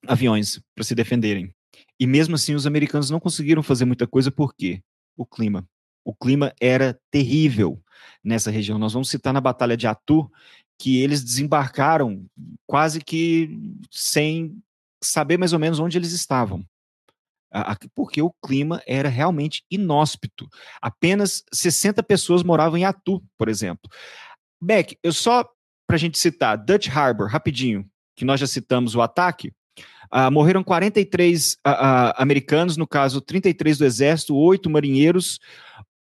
[0.07, 1.53] aviões para se defenderem.
[1.99, 4.81] E mesmo assim, os americanos não conseguiram fazer muita coisa, por quê?
[5.15, 5.67] O clima.
[6.03, 7.79] O clima era terrível
[8.23, 8.79] nessa região.
[8.79, 10.31] Nós vamos citar na Batalha de Atu,
[10.81, 12.25] que eles desembarcaram
[12.65, 13.55] quase que
[13.91, 14.57] sem
[15.03, 16.65] saber mais ou menos onde eles estavam.
[17.93, 20.47] Porque o clima era realmente inóspito.
[20.81, 23.87] Apenas 60 pessoas moravam em Atu, por exemplo.
[24.59, 25.47] Beck, eu só
[25.85, 29.53] para a gente citar Dutch Harbor, rapidinho, que nós já citamos o ataque,
[30.11, 35.37] uh, morreram 43 uh, uh, americanos, no caso 33 do exército, oito marinheiros,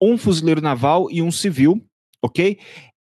[0.02, 1.86] um fuzileiro naval e um civil,
[2.22, 2.60] ok?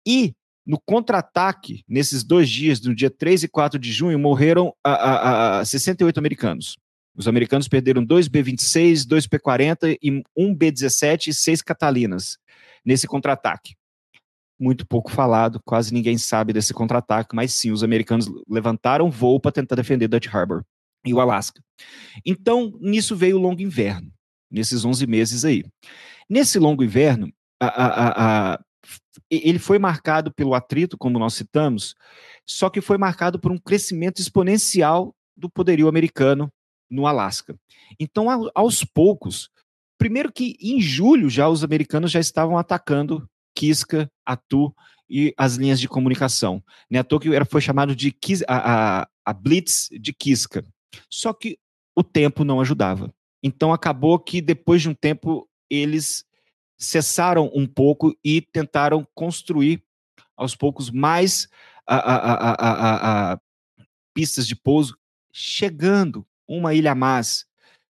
[0.07, 0.33] E
[0.67, 5.59] no contra-ataque, nesses dois dias, no dia 3 e 4 de junho, morreram a, a,
[5.59, 6.75] a 68 americanos.
[7.15, 12.37] Os americanos perderam dois B-26, dois P-40 e um B-17 e seis Catalinas
[12.85, 13.75] nesse contra-ataque.
[14.59, 19.51] Muito pouco falado, quase ninguém sabe desse contra-ataque, mas sim, os americanos levantaram voo para
[19.51, 20.63] tentar defender Dutch Harbor
[21.05, 21.63] e o Alasca.
[22.25, 24.11] Então, nisso veio o longo inverno,
[24.51, 25.63] nesses 11 meses aí.
[26.29, 28.59] Nesse longo inverno, a, a, a,
[29.29, 31.95] ele foi marcado pelo atrito, como nós citamos,
[32.45, 36.51] só que foi marcado por um crescimento exponencial do poderio americano
[36.89, 37.57] no Alasca.
[37.99, 39.49] Então, aos poucos,
[39.97, 44.73] primeiro que em julho já os americanos já estavam atacando Kiska, Atu
[45.09, 46.63] e as linhas de comunicação.
[46.89, 47.03] Né?
[47.03, 50.63] Que era, foi chamado de Kis, a, a, a Blitz de Kiska.
[51.09, 51.57] Só que
[51.95, 53.13] o tempo não ajudava.
[53.41, 56.23] Então acabou que depois de um tempo eles
[56.77, 59.83] cessaram um pouco e tentaram construir
[60.35, 61.47] aos poucos mais
[61.85, 63.39] a, a, a,
[64.13, 64.97] pistas de pouso,
[65.33, 67.45] chegando uma ilha a mais.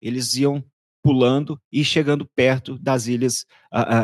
[0.02, 0.64] Eles iam
[1.04, 3.46] pulando e chegando perto das ilhas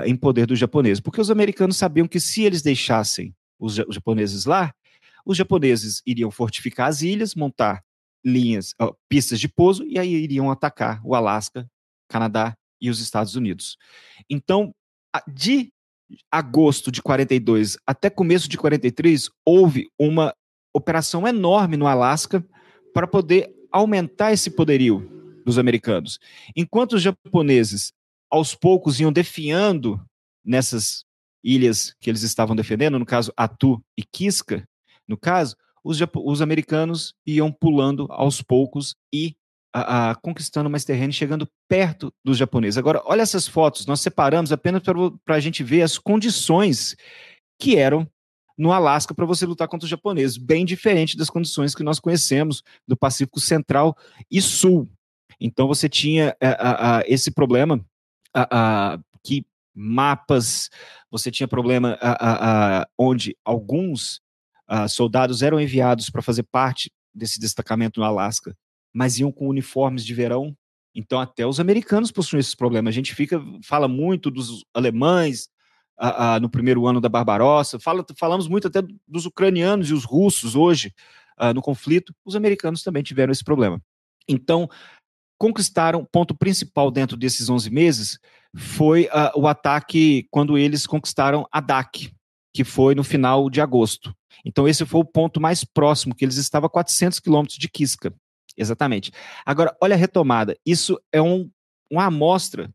[0.05, 4.73] em poder dos japoneses, porque os americanos sabiam que se eles deixassem os japoneses lá,
[5.25, 7.84] os japoneses iriam fortificar as ilhas, montar
[8.25, 8.73] linhas,
[9.07, 11.69] pistas de pouso e aí iriam atacar o Alasca,
[12.09, 13.78] Canadá e os Estados Unidos.
[14.30, 14.73] Então,
[15.28, 15.71] de
[16.32, 20.34] agosto de 42 até começo de 43, houve uma
[20.73, 22.45] operação enorme no Alasca
[22.93, 26.19] para poder aumentar esse poderio dos americanos.
[26.55, 27.93] Enquanto os japoneses,
[28.30, 29.99] aos poucos, iam defiando
[30.43, 31.03] nessas
[31.43, 34.67] ilhas que eles estavam defendendo, no caso Atu e Kiska,
[35.07, 39.36] no caso, os, os americanos iam pulando aos poucos e
[39.74, 42.78] a, a, conquistando mais terreno, chegando perto dos japoneses.
[42.78, 44.82] Agora, olha essas fotos, nós separamos apenas
[45.26, 46.95] para a gente ver as condições
[47.59, 48.09] que eram
[48.57, 52.63] no Alasca para você lutar contra os japoneses, bem diferente das condições que nós conhecemos
[52.88, 53.95] do Pacífico Central
[54.32, 54.89] e Sul.
[55.39, 57.86] Então você tinha a, a, esse problema
[59.24, 59.45] que
[59.76, 60.70] mapas,
[61.11, 61.99] você tinha problema
[62.97, 64.22] onde alguns
[64.89, 68.55] soldados eram enviados para fazer parte desse destacamento no Alasca,
[68.98, 70.58] mas iam com uniformes de verão.
[70.95, 72.91] Então até os americanos possuem esses problemas.
[72.91, 75.50] A gente fica fala muito dos alemães,
[75.95, 77.80] a, a, no primeiro ano da Barbarossa.
[77.80, 80.91] Fala, falamos muito até dos ucranianos e os russos hoje
[81.39, 82.12] uh, no conflito.
[82.26, 83.80] Os americanos também tiveram esse problema.
[84.28, 84.68] Então,
[85.38, 88.20] conquistaram, ponto principal dentro desses 11 meses
[88.56, 92.12] foi uh, o ataque quando eles conquistaram a DAC,
[92.52, 94.12] que foi no final de agosto.
[94.43, 98.12] Então, esse foi o ponto mais próximo, que eles estavam a 400 quilômetros de Kiska.
[98.58, 99.12] Exatamente.
[99.45, 100.58] Agora, olha a retomada.
[100.66, 101.49] Isso é um,
[101.91, 102.70] uma amostra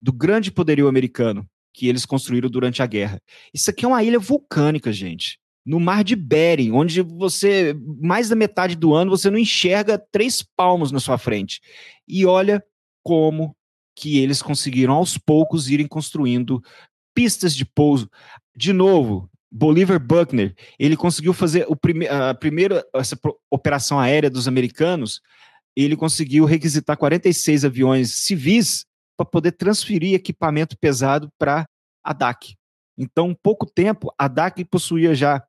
[0.00, 3.20] do grande poderio americano que eles construíram durante a guerra.
[3.52, 5.38] Isso aqui é uma ilha vulcânica, gente.
[5.64, 10.42] No mar de Bering, onde você, mais da metade do ano, você não enxerga três
[10.42, 11.60] palmos na sua frente.
[12.08, 12.64] E olha
[13.02, 13.54] como
[13.94, 16.62] que eles conseguiram aos poucos irem construindo
[17.14, 18.10] pistas de pouso.
[18.56, 23.18] De novo, Bolivar Buckner, ele conseguiu fazer o prime a primeira essa
[23.50, 25.22] operação aérea dos americanos,
[25.74, 28.84] ele conseguiu requisitar 46 aviões civis
[29.16, 31.66] para poder transferir equipamento pesado para
[32.04, 32.54] a DAC.
[32.98, 35.42] Então, em pouco tempo, a DAC possuía já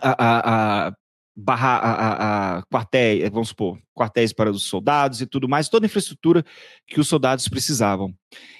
[0.00, 0.92] a, a, a
[1.36, 5.88] barra, a, a, quartéis, vamos supor, quartéis para os soldados e tudo mais, toda a
[5.88, 6.44] infraestrutura
[6.86, 8.14] que os soldados precisavam.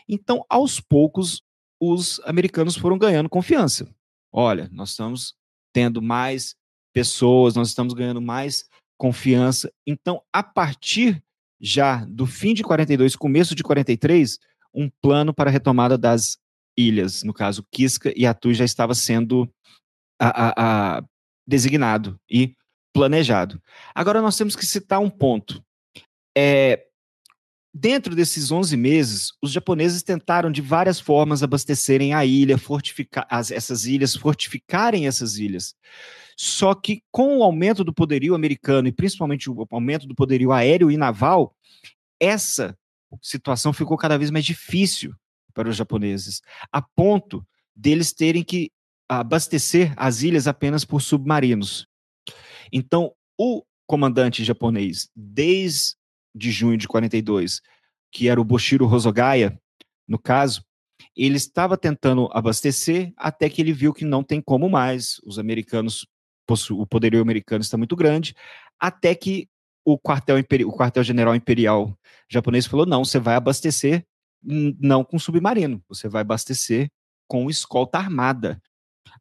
[0.08, 1.40] Então, aos poucos,
[1.80, 3.88] os americanos foram ganhando confiança.
[4.32, 5.34] Olha, nós estamos
[5.72, 6.54] tendo mais
[6.92, 8.66] pessoas, nós estamos ganhando mais
[8.96, 9.72] confiança.
[9.86, 11.22] Então, a partir
[11.60, 14.38] já do fim de 42, começo de 43,
[14.74, 16.38] um plano para a retomada das
[16.76, 19.48] ilhas, no caso Kiska e Atu já estava sendo
[20.20, 21.04] a, a, a,
[21.46, 22.54] designado e
[22.92, 23.60] planejado.
[23.94, 25.62] Agora nós temos que citar um ponto.
[26.36, 26.87] É,
[27.78, 33.50] dentro desses 11 meses, os japoneses tentaram de várias formas abastecerem a ilha, fortificar as,
[33.50, 35.74] essas ilhas, fortificarem essas ilhas.
[36.36, 40.90] Só que com o aumento do poderio americano e principalmente o aumento do poderio aéreo
[40.90, 41.54] e naval,
[42.20, 42.76] essa
[43.22, 45.14] situação ficou cada vez mais difícil
[45.54, 46.40] para os japoneses,
[46.72, 48.70] a ponto deles terem que
[49.08, 51.86] abastecer as ilhas apenas por submarinos.
[52.72, 55.97] Então, o comandante japonês, desde
[56.50, 57.60] junho de 42,
[58.12, 59.58] que era o Boshiro Hosogaya,
[60.06, 60.64] no caso,
[61.16, 66.06] ele estava tentando abastecer até que ele viu que não tem como mais, os americanos
[66.70, 68.34] o poderio americano está muito grande,
[68.80, 69.48] até que
[69.84, 70.36] o quartel,
[70.66, 71.94] o quartel general imperial
[72.28, 74.06] japonês falou: não, você vai abastecer
[74.42, 76.90] não com submarino, você vai abastecer
[77.26, 78.60] com escolta armada.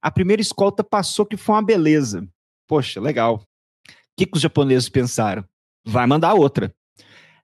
[0.02, 2.28] A primeira escolta passou que foi uma beleza.
[2.68, 3.38] Poxa, legal.
[3.38, 5.44] O que, que os japoneses pensaram?
[5.86, 6.74] Vai mandar outra.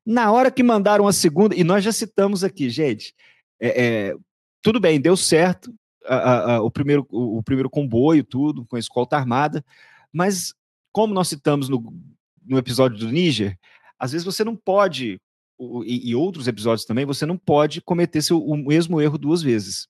[0.05, 3.13] Na hora que mandaram a segunda, e nós já citamos aqui, gente,
[3.59, 4.15] é, é,
[4.61, 5.73] tudo bem, deu certo,
[6.05, 9.63] a, a, o, primeiro, o, o, primeiro comboio, tudo, com a escolta armada,
[10.11, 10.53] mas
[10.91, 11.93] como nós citamos no,
[12.45, 13.57] no episódio do Níger,
[13.97, 15.19] às vezes você não pode,
[15.85, 19.87] e, e outros episódios também, você não pode cometer seu, o mesmo erro duas vezes.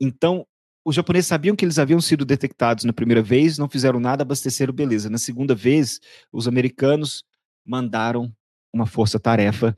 [0.00, 0.46] Então,
[0.84, 4.72] os japoneses sabiam que eles haviam sido detectados na primeira vez, não fizeram nada, abasteceram,
[4.72, 5.08] beleza.
[5.08, 5.98] Na segunda vez,
[6.30, 7.24] os americanos
[7.64, 8.30] mandaram
[8.74, 9.74] uma força-tarefa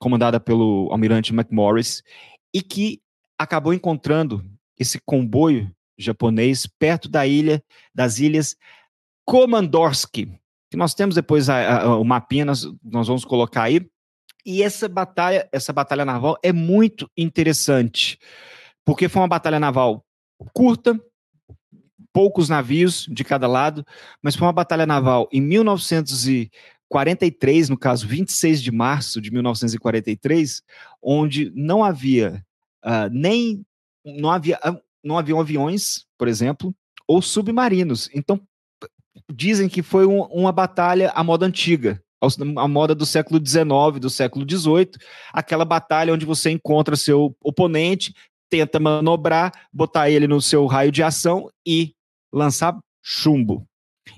[0.00, 2.02] comandada pelo almirante McMorris
[2.52, 3.00] e que
[3.38, 4.44] acabou encontrando
[4.78, 7.62] esse comboio japonês perto da ilha,
[7.94, 8.56] das ilhas
[9.24, 10.38] Komandorsky,
[10.70, 13.80] que nós temos depois a, a, o mapinha, nós, nós vamos colocar aí.
[14.44, 18.18] E essa batalha, essa batalha naval é muito interessante,
[18.84, 20.04] porque foi uma batalha naval
[20.52, 21.00] curta,
[22.12, 23.84] poucos navios de cada lado,
[24.22, 25.40] mas foi uma batalha naval em
[26.90, 30.62] 1943, no caso 26 de março de 1943,
[31.02, 32.44] onde não havia
[32.84, 33.64] uh, nem
[34.04, 36.74] não havia ah, não haviam aviões, por exemplo,
[37.06, 38.08] ou submarinos.
[38.14, 38.40] Então
[39.32, 42.02] dizem que foi um, uma batalha à moda antiga,
[42.56, 44.92] a moda do século XIX, do século XVIII,
[45.32, 48.14] aquela batalha onde você encontra seu oponente,
[48.48, 51.94] tenta manobrar, botar ele no seu raio de ação e
[52.32, 53.66] lançar chumbo.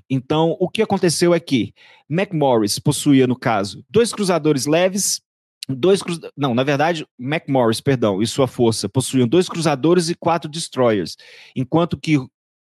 [0.09, 1.73] Então, o que aconteceu é que
[2.09, 5.21] McMorris possuía, no caso, dois cruzadores leves,
[5.69, 6.21] dois cruz...
[6.37, 11.17] não, na verdade, McMorris, perdão, e sua força possuíam dois cruzadores e quatro destroyers,
[11.55, 12.19] enquanto que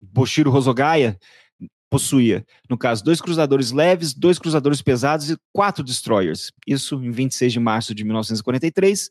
[0.01, 1.17] Boshiro Rosogaya
[1.89, 6.51] possuía, no caso, dois cruzadores leves, dois cruzadores pesados e quatro destroyers.
[6.67, 9.09] Isso em 26 de março de 1943.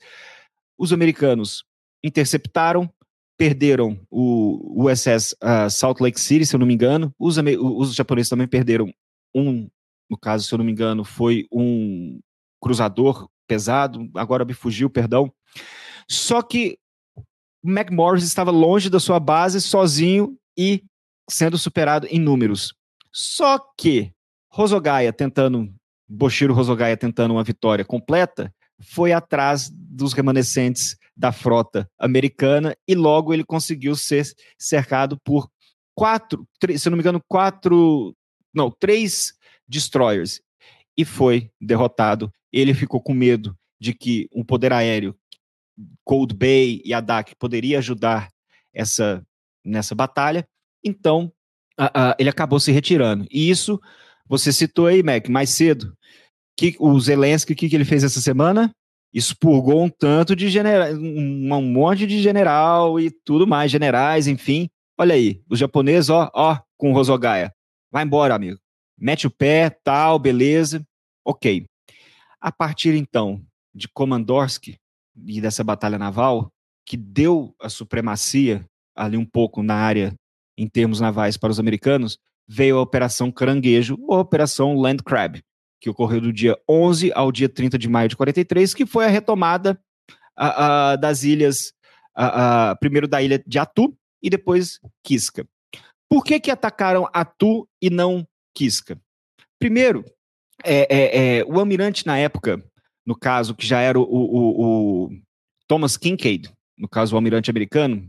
[0.77, 1.65] Os americanos
[2.03, 2.93] interceptaram,
[3.37, 7.13] perderam o USS uh, ah, Salt Lake City, se eu não me engano.
[7.19, 8.93] Os, os japoneses também perderam
[9.35, 9.69] um,
[10.09, 12.21] no caso, se eu não me engano, foi um
[12.61, 15.33] cruzador pesado, agora me fugiu, perdão.
[16.09, 16.79] Só que
[17.65, 20.85] McMorris estava longe da sua base, sozinho e
[21.29, 22.75] sendo superado em números.
[23.13, 24.13] Só que
[24.51, 25.73] Rosogaya tentando,
[26.09, 33.33] Boshiro Rosogaya tentando uma vitória completa, foi atrás dos remanescentes da frota americana e logo
[33.33, 34.27] ele conseguiu ser
[34.59, 35.49] cercado por
[35.95, 38.15] quatro, três, se não me engano, quatro,
[38.53, 39.35] não, três
[39.69, 40.41] destroyers
[40.97, 42.33] e foi derrotado.
[42.53, 45.17] Ele ficou com medo de que um poder aéreo,
[46.05, 48.29] Cold Bay e Adak poderia ajudar
[48.73, 49.25] essa
[49.65, 50.47] nessa batalha
[50.85, 51.33] então,
[51.81, 53.27] uh, uh, ele acabou se retirando.
[53.31, 53.81] E isso,
[54.29, 55.97] você citou aí, Mac, mais cedo,
[56.57, 58.71] que o Zelensky, o que, que ele fez essa semana?
[59.15, 64.69] Expurgou um tanto de general, um, monte de general e tudo mais, generais, enfim.
[64.99, 67.55] Olha aí, os japoneses, ó, ó, com o Rosogaya.
[67.93, 68.59] Vai embora, amigo.
[68.99, 70.85] Mete o pé, tal, beleza.
[71.25, 71.65] Ok.
[72.41, 73.41] A partir então
[73.73, 74.77] de Komandorsky
[75.27, 76.51] e dessa batalha naval,
[76.85, 80.15] que deu a supremacia ali um pouco na área
[80.57, 85.43] em termos navais para os americanos, veio a Operação Caranguejo, ou Operação Land Crab,
[85.85, 89.09] que ocorreu do dia 11 ao dia 30 de maio de 43, que foi a
[89.09, 89.79] retomada
[90.99, 91.75] das ilhas,
[92.81, 95.47] primeiro da ilha de Atu e depois Quisca.
[96.09, 98.27] Por que, que atacaram Atu e não
[98.57, 98.99] Quisca?
[99.59, 100.03] Primeiro,
[100.65, 102.65] é, é, é, o almirante na época,
[103.05, 105.11] no caso, que já era o, o, o
[105.69, 108.07] Thomas Kincaid, no caso o almirante americano,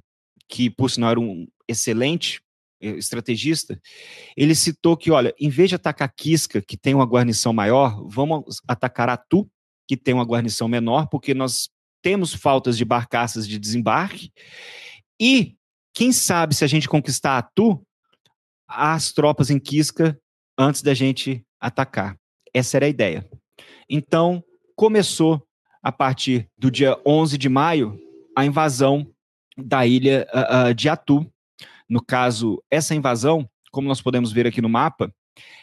[0.47, 2.39] que por sinal era um excelente
[2.79, 3.79] estrategista,
[4.35, 8.61] ele citou que, olha, em vez de atacar Quisca, que tem uma guarnição maior, vamos
[8.67, 9.49] atacar Atu,
[9.87, 11.69] que tem uma guarnição menor, porque nós
[12.01, 14.31] temos faltas de barcaças de desembarque,
[15.19, 15.55] e
[15.93, 17.81] quem sabe se a gente conquistar Atu,
[18.67, 20.19] as tropas em Quisca
[20.57, 22.17] antes da gente atacar.
[22.53, 23.27] Essa era a ideia.
[23.89, 24.43] Então,
[24.75, 25.45] começou
[25.81, 27.99] a partir do dia 11 de maio
[28.35, 29.07] a invasão
[29.57, 31.31] da ilha uh, uh, de Atu.
[31.89, 35.13] No caso, essa invasão, como nós podemos ver aqui no mapa,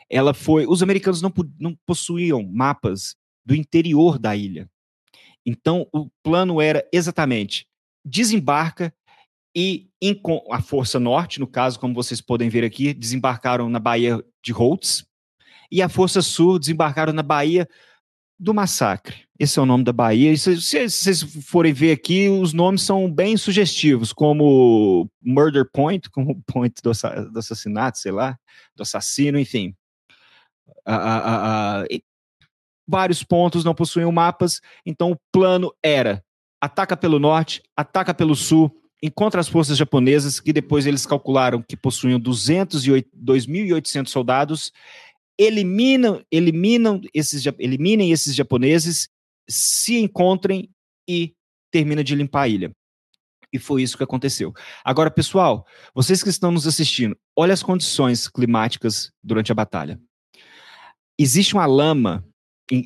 [0.09, 0.66] ela foi.
[0.66, 4.68] Os americanos não, não possuíam mapas do interior da ilha.
[5.45, 7.66] Então, o plano era exatamente
[8.05, 8.93] desembarca
[9.55, 9.89] e
[10.51, 15.05] a Força Norte, no caso, como vocês podem ver aqui, desembarcaram na Baía de Holtz,
[15.70, 17.68] e a Força Sul desembarcaram na Baía
[18.39, 19.27] do Massacre.
[19.43, 20.36] Esse é o nome da Bahia.
[20.36, 26.09] Se, se, se vocês forem ver aqui, os nomes são bem sugestivos, como Murder Point,
[26.14, 26.93] como Point do,
[27.28, 28.38] do assassinato, sei lá,
[28.76, 29.74] do assassino, enfim.
[32.86, 36.24] vários pontos não possuíam mapas, então o plano era
[36.61, 38.72] ataca pelo norte, ataca pelo sul,
[39.03, 44.72] encontra as forças japonesas, que depois eles calcularam que possuíam 2.800 soldados,
[45.36, 49.11] eliminam, eliminam esses, eliminem esses japoneses
[49.49, 50.70] se encontrem
[51.09, 51.34] e
[51.70, 52.72] termina de limpar a ilha.
[53.53, 54.53] E foi isso que aconteceu.
[54.84, 60.01] Agora, pessoal, vocês que estão nos assistindo, olha as condições climáticas durante a batalha.
[61.18, 62.24] Existe uma lama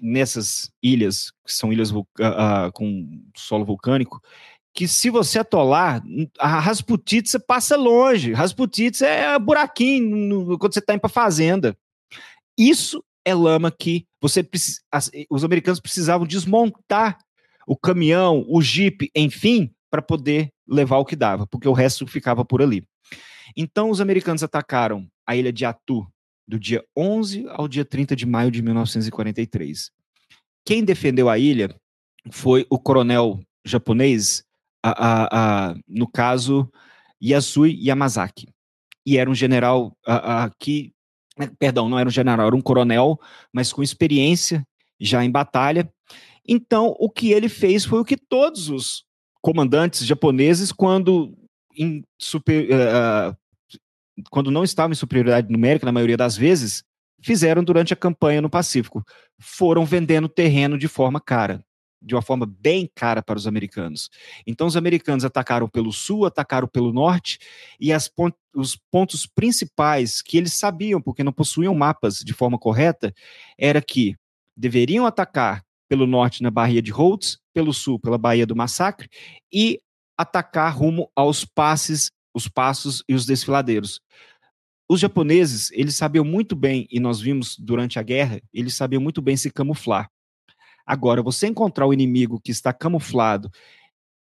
[0.02, 4.20] nessas ilhas, que são ilhas uh, uh, com solo vulcânico,
[4.74, 6.02] que se você atolar,
[6.38, 8.32] a Rasputitsa passa longe.
[8.32, 11.76] Rasputitsa é buraquinho no, quando você está indo para fazenda.
[12.59, 14.48] Isso é lama que você
[14.90, 17.18] as, os americanos precisavam desmontar
[17.66, 22.44] o caminhão, o jipe, enfim, para poder levar o que dava, porque o resto ficava
[22.44, 22.86] por ali.
[23.56, 26.06] Então os americanos atacaram a ilha de Atu
[26.46, 29.90] do dia 11 ao dia 30 de maio de 1943.
[30.64, 31.74] Quem defendeu a ilha
[32.30, 34.44] foi o coronel japonês,
[34.84, 36.70] a, a, a, no caso
[37.20, 38.48] Yasui Yamazaki.
[39.04, 39.96] E era um general
[40.58, 40.92] que
[41.59, 43.18] perdão, não era um general, era um coronel,
[43.53, 44.66] mas com experiência
[44.99, 45.91] já em batalha.
[46.49, 49.05] Então, o que ele fez foi o que todos os
[49.43, 51.37] comandantes japoneses, quando,
[51.76, 53.37] em super, uh,
[54.30, 56.84] quando não estavam em superioridade numérica, na maioria das vezes,
[57.20, 59.05] fizeram durante a campanha no Pacífico.
[59.39, 61.64] Foram vendendo terreno de forma cara.
[62.01, 64.11] De uma forma bem cara para os americanos.
[64.47, 67.38] Então, os americanos atacaram pelo sul, atacaram pelo norte,
[67.80, 73.14] e pont os pontos principais que eles sabiam, porque não possuíam mapas de forma correta,
[73.59, 74.16] era que
[74.57, 79.09] deveriam atacar pelo norte na Baía de Rhodes, pelo sul pela Baía do Massacre,
[79.53, 79.78] e
[80.16, 84.01] atacar rumo aos passes, os passos e os desfiladeiros.
[84.88, 89.20] Os japoneses, eles sabiam muito bem, e nós vimos durante a guerra, eles sabiam muito
[89.20, 90.09] bem se camuflar.
[90.87, 93.51] Agora, você encontrar o inimigo que está camuflado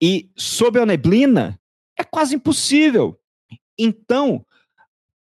[0.01, 1.59] e sob a neblina,
[1.97, 3.19] é quase impossível.
[3.77, 4.45] Então,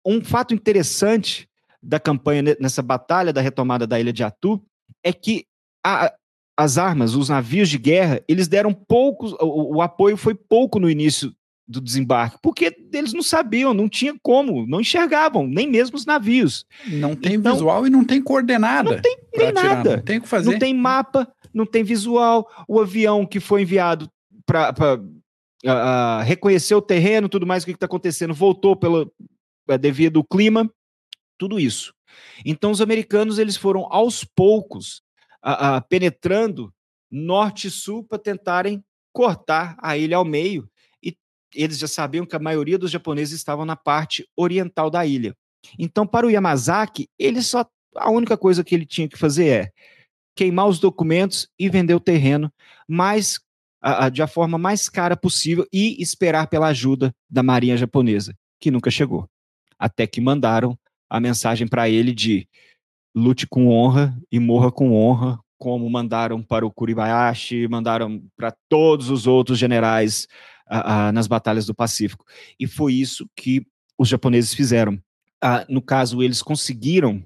[0.04, 1.48] um fato interessante
[1.82, 4.64] da campanha nessa batalha da retomada da ilha de Atu
[5.02, 5.46] é que
[5.84, 6.12] a,
[6.56, 10.88] as armas, os navios de guerra, eles deram poucos, o, o apoio foi pouco no
[10.88, 11.34] início
[11.68, 16.64] do desembarque, porque eles não sabiam, não tinha como, não enxergavam, nem mesmo os navios.
[16.86, 18.92] Não tem então, visual e não tem coordenada.
[18.92, 19.96] Não tem nem nada.
[19.96, 20.52] Não tem o que fazer.
[20.52, 22.48] Não tem mapa, não tem visual.
[22.68, 24.08] O avião que foi enviado
[24.46, 29.12] para uh, reconhecer o terreno, tudo mais, o que está acontecendo, voltou pelo,
[29.68, 30.70] uh, devido ao clima,
[31.36, 31.92] tudo isso.
[32.44, 35.02] Então os americanos eles foram aos poucos
[35.44, 36.72] uh, penetrando
[37.10, 40.68] norte e sul para tentarem cortar a ilha ao meio
[41.54, 45.34] eles já sabiam que a maioria dos japoneses estavam na parte oriental da ilha.
[45.78, 47.64] Então, para o Yamazaki, ele só
[47.96, 49.70] a única coisa que ele tinha que fazer é
[50.34, 52.52] queimar os documentos e vender o terreno,
[52.86, 53.40] mais
[53.80, 58.34] a, a, de a forma mais cara possível e esperar pela ajuda da marinha japonesa,
[58.60, 59.26] que nunca chegou.
[59.78, 60.78] Até que mandaram
[61.08, 62.46] a mensagem para ele de
[63.14, 69.08] lute com honra e morra com honra, como mandaram para o Kuribayashi, mandaram para todos
[69.08, 70.26] os outros generais
[71.12, 72.24] nas batalhas do Pacífico.
[72.58, 73.66] E foi isso que
[73.98, 74.94] os japoneses fizeram.
[75.44, 77.24] Uh, no caso, eles conseguiram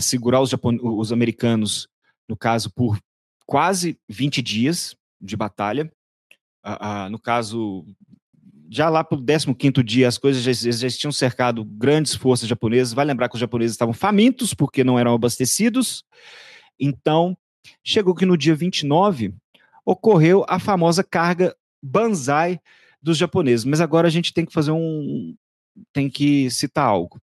[0.00, 0.50] segurar os,
[0.82, 1.86] os americanos,
[2.26, 2.98] no caso, por
[3.44, 5.92] quase 20 dias de batalha.
[7.10, 7.84] no caso,
[8.70, 12.92] já lá para o 15 dia, as coisas já, já, tinham cercado grandes forças japonesas.
[12.92, 16.04] Vai lembrar que os japoneses estavam famintos porque não eram abastecidos.
[16.78, 17.36] Então,
[17.82, 19.34] chegou que no dia 29
[19.84, 21.54] ocorreu a famosa carga
[21.84, 22.58] banzai
[23.02, 23.64] dos japoneses.
[23.64, 25.36] Mas agora a gente tem que fazer um.
[25.92, 27.20] tem que citar algo.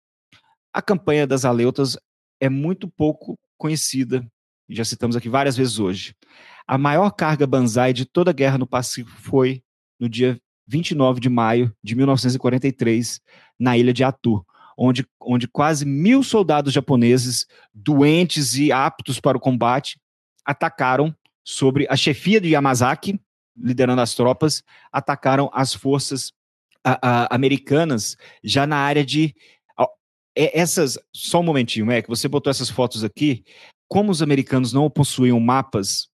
[0.74, 1.98] A campanha das Aleutas
[2.40, 4.26] é muito pouco conhecida,
[4.70, 6.16] já citamos aqui várias vezes hoje.
[6.68, 9.62] A maior carga banzai de toda a guerra no Pacífico foi
[10.00, 13.22] no dia 29 de maio de 1943,
[13.60, 14.46] na ilha de Atu,
[14.78, 20.00] onde, onde quase mil soldados japoneses, doentes e aptos para o combate,
[20.44, 23.20] atacaram sobre a chefia de Yamazaki,
[23.58, 26.34] liderando as tropas, atacaram as forças
[26.84, 29.36] a, a, americanas já na área de.
[30.38, 30.98] É, essas.
[31.14, 33.44] Só um momentinho, é que você botou essas fotos aqui.
[33.88, 36.10] Como os americanos não possuíam mapas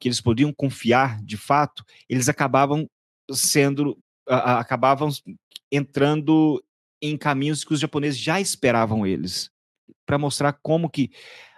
[0.00, 2.88] que eles podiam confiar de fato, eles acabavam
[3.30, 3.98] sendo.
[4.26, 5.08] acabavam
[5.70, 6.62] entrando
[7.00, 9.50] em caminhos que os japoneses já esperavam eles,
[10.06, 11.10] para mostrar como que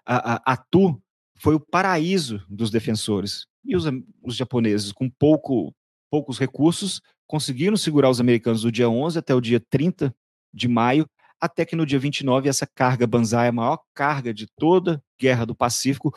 [0.05, 1.01] a, a Atu
[1.37, 3.47] foi o paraíso dos defensores.
[3.65, 3.85] E os,
[4.23, 5.75] os japoneses, com pouco,
[6.11, 10.15] poucos recursos, conseguiram segurar os americanos do dia 11 até o dia 30
[10.53, 11.09] de maio,
[11.41, 15.45] até que no dia 29 essa carga Banzai, a maior carga de toda a Guerra
[15.45, 16.15] do Pacífico,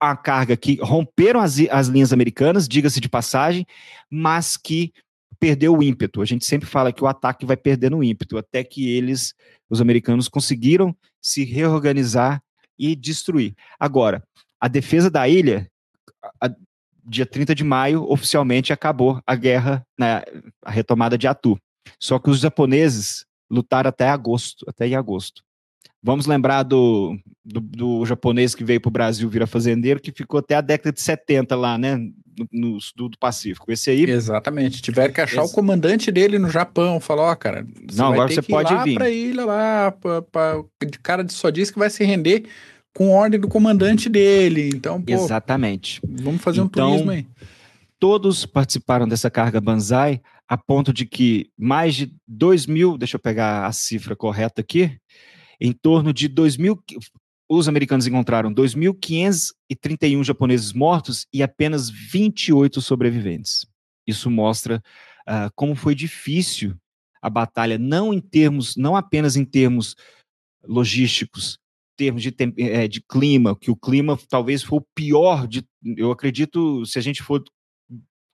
[0.00, 3.66] a carga que romperam as, as linhas americanas, diga-se de passagem,
[4.10, 4.92] mas que
[5.40, 6.20] perdeu o ímpeto.
[6.20, 9.34] A gente sempre fala que o ataque vai perdendo o ímpeto, até que eles,
[9.70, 12.42] os americanos, conseguiram se reorganizar
[12.78, 13.54] e destruir.
[13.78, 14.22] Agora,
[14.60, 15.70] a defesa da ilha,
[16.40, 16.50] a,
[17.08, 20.22] dia 30 de maio, oficialmente acabou a guerra, né,
[20.64, 21.58] a retomada de Atu.
[21.98, 25.42] Só que os japoneses lutaram até agosto, até em agosto.
[26.02, 30.38] Vamos lembrar do, do, do japonês que veio para o Brasil virar fazendeiro, que ficou
[30.38, 31.96] até a década de 70 lá, né?
[31.96, 33.72] No, no sul do Pacífico.
[33.72, 34.04] Esse aí.
[34.04, 34.80] Exatamente.
[34.80, 35.52] Tiveram que achar esse...
[35.52, 37.00] o comandante dele no Japão.
[37.00, 38.94] Falou: Ó, oh, cara, você não, agora você pode ir lá vir.
[38.94, 42.44] Pra ilha lá, pra, pra, de cara de só diz que vai se render
[42.94, 44.70] com ordem do comandante dele.
[44.74, 46.00] Então, pô, Exatamente.
[46.04, 47.26] Vamos fazer então, um turismo aí.
[47.98, 53.20] Todos participaram dessa carga Banzai, a ponto de que mais de 2 mil, deixa eu
[53.20, 54.98] pegar a cifra correta aqui,
[55.60, 56.82] em torno de 2 mil,
[57.48, 63.66] os americanos encontraram 2.531 japoneses mortos e apenas 28 sobreviventes.
[64.06, 64.82] Isso mostra
[65.28, 66.76] uh, como foi difícil
[67.20, 69.96] a batalha, não em termos, não apenas em termos
[70.62, 71.58] logísticos,
[71.98, 75.66] termos de, é, de clima, que o clima talvez foi o pior de.
[75.96, 77.42] Eu acredito, se a gente for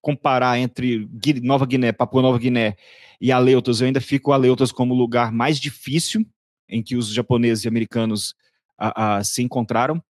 [0.02, 1.08] comparar entre
[1.42, 2.76] Nova Guiné, Papua Nova Guiné
[3.18, 6.26] e Aleutas, eu ainda fico Aleutas como o lugar mais difícil
[6.68, 8.34] em que os japoneses e americanos
[8.78, 10.02] a, a, se encontraram,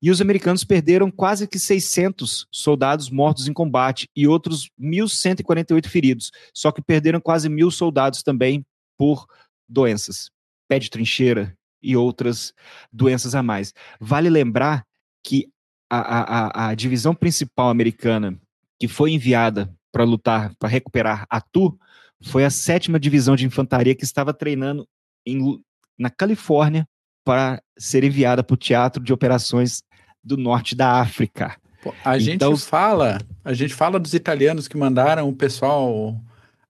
[0.00, 6.30] E os americanos perderam quase que 600 soldados mortos em combate e outros 1.148 feridos.
[6.54, 8.64] Só que perderam quase mil soldados também
[8.96, 9.26] por
[9.68, 10.30] doenças,
[10.68, 12.52] pé de trincheira e outras
[12.92, 13.74] doenças a mais.
[13.98, 14.84] Vale lembrar
[15.24, 15.48] que
[15.88, 18.38] a, a, a divisão principal americana
[18.78, 21.78] que foi enviada para lutar, para recuperar Atu,
[22.22, 24.86] foi a sétima divisão de infantaria que estava treinando
[25.26, 25.60] em,
[25.98, 26.86] na Califórnia
[27.24, 29.82] para ser enviada para o teatro de operações
[30.22, 31.56] do norte da África.
[31.82, 36.20] Pô, a então, gente fala, a gente fala dos italianos que mandaram o pessoal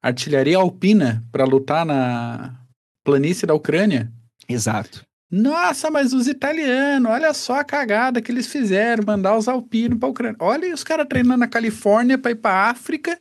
[0.02, 2.56] artilharia alpina para lutar na
[3.04, 4.12] planície da Ucrânia.
[4.52, 5.04] Exato.
[5.30, 10.08] Nossa, mas os italianos, olha só a cagada que eles fizeram, mandar os alpinos para
[10.08, 10.36] a Ucrânia.
[10.40, 13.16] Olha os caras treinando na Califórnia para ir para África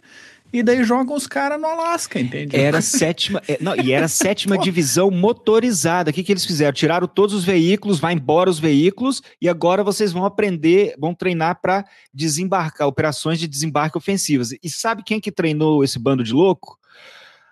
[0.52, 2.56] e daí jogam os caras no Alasca, entende?
[2.56, 6.10] Era sétima, é, não, e era a sétima divisão motorizada.
[6.10, 6.74] O que, que eles fizeram?
[6.74, 11.62] Tiraram todos os veículos, vai embora os veículos, e agora vocês vão aprender, vão treinar
[11.62, 14.50] para desembarcar, operações de desembarque ofensivas.
[14.64, 16.80] E sabe quem que treinou esse bando de louco?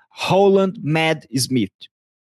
[0.10, 1.72] Holland Mad Smith.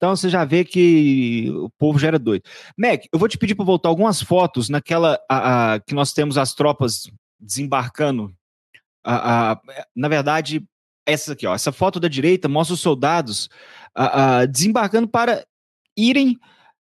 [0.01, 2.43] Então você já vê que o povo já era doido.
[2.75, 6.39] Mac, eu vou te pedir para voltar algumas fotos naquela a, a, que nós temos
[6.39, 8.35] as tropas desembarcando
[9.05, 9.61] a,
[9.95, 10.65] na verdade,
[11.07, 13.51] essa aqui, ó, essa foto da direita mostra os soldados
[14.51, 15.45] desembarcando para
[15.95, 16.39] irem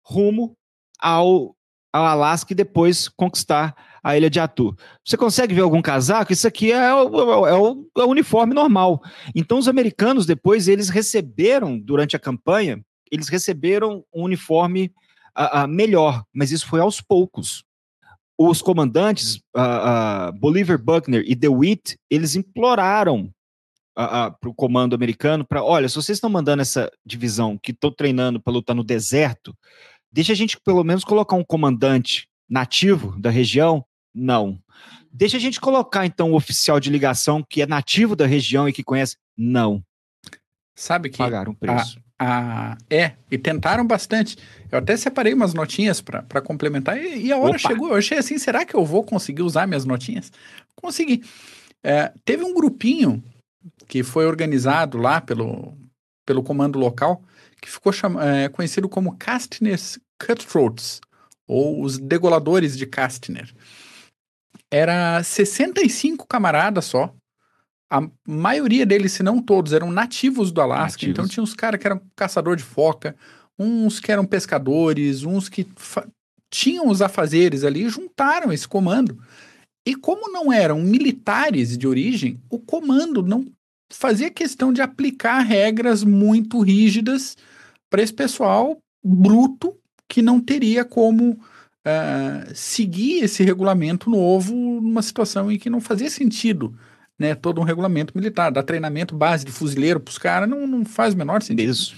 [0.03, 0.57] rumo
[0.99, 1.55] ao,
[1.93, 4.77] ao Alasca e depois conquistar a ilha de Atu.
[5.05, 6.33] Você consegue ver algum casaco?
[6.33, 9.01] Isso aqui é o, é o, é o uniforme normal.
[9.35, 14.93] Então, os americanos, depois, eles receberam, durante a campanha, eles receberam um uniforme
[15.37, 17.65] uh, uh, melhor, mas isso foi aos poucos
[18.37, 23.33] os comandantes, uh, Bolivar Buckner e DeWitt, eles imploraram
[23.95, 28.41] para o comando americano para, olha, se vocês estão mandando essa divisão que estão treinando
[28.41, 29.57] para lutar no deserto,
[30.11, 33.85] deixa a gente pelo menos colocar um comandante nativo da região?
[34.13, 34.59] Não.
[35.13, 38.73] Deixa a gente colocar então um oficial de ligação que é nativo da região e
[38.73, 39.17] que conhece?
[39.37, 39.81] Não.
[40.75, 42.01] Sabe que pagaram preço.
[42.19, 44.37] A, é, e tentaram bastante.
[44.71, 47.59] Eu até separei umas notinhas para complementar e, e, a hora Opa.
[47.59, 47.89] chegou.
[47.89, 50.31] Eu achei assim, será que eu vou conseguir usar minhas notinhas?
[50.77, 51.25] Consegui.
[51.83, 53.23] É, teve um grupinho
[53.89, 55.77] que foi organizado lá pelo,
[56.25, 57.23] pelo comando local
[57.65, 61.01] que ficou é, conhecido como Castner's Cutthroats,
[61.47, 63.51] ou os degoladores de Castner.
[64.71, 67.15] Era 65 camaradas só,
[67.95, 70.97] a maioria deles, se não todos, eram nativos do Alasca.
[70.97, 71.13] Nativos.
[71.13, 73.15] Então tinha uns caras que eram caçador de foca,
[73.57, 75.65] uns que eram pescadores, uns que
[76.51, 79.17] tinham os afazeres ali, juntaram esse comando.
[79.87, 83.47] E como não eram militares de origem, o comando não
[83.93, 87.37] fazia questão de aplicar regras muito rígidas
[87.89, 89.77] para esse pessoal bruto
[90.09, 96.11] que não teria como uh, seguir esse regulamento novo numa situação em que não fazia
[96.11, 96.77] sentido
[97.19, 100.85] né, todo um regulamento militar, dar treinamento base de fuzileiro para os caras, não, não
[100.85, 101.71] faz o menor sentido.
[101.71, 101.97] Isso.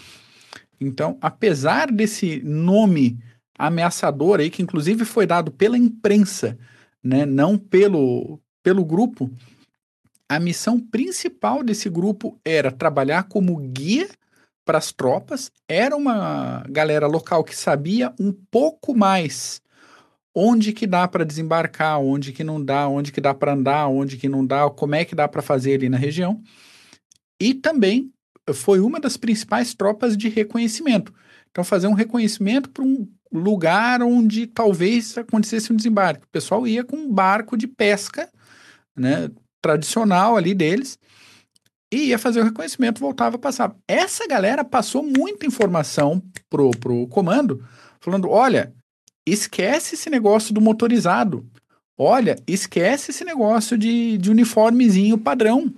[0.81, 3.19] Então, apesar desse nome
[3.59, 6.59] ameaçador aí, que inclusive foi dado pela imprensa,
[7.03, 9.31] né, não pelo, pelo grupo,
[10.29, 14.09] a missão principal desse grupo era trabalhar como guia
[14.65, 19.63] para as tropas, era uma galera local que sabia um pouco mais
[20.39, 24.19] onde que dá para desembarcar, onde que não dá, onde que dá para andar, onde
[24.19, 26.43] que não dá, como é que dá para fazer ali na região.
[27.41, 28.13] E também
[28.53, 31.11] foi uma das principais tropas de reconhecimento.
[31.51, 36.25] Então, fazer um reconhecimento para um lugar onde talvez acontecesse um desembarque.
[36.25, 38.29] O pessoal ia com um barco de pesca,
[38.95, 39.31] né,
[39.63, 40.99] tradicional ali deles,
[41.91, 43.75] e ia fazer o reconhecimento, voltava a passar.
[43.89, 47.67] Essa galera passou muita informação pro, pro comando,
[48.01, 48.76] falando: olha,
[49.27, 51.45] esquece esse negócio do motorizado.
[51.99, 55.73] Olha, esquece esse negócio de, de uniformezinho padrão.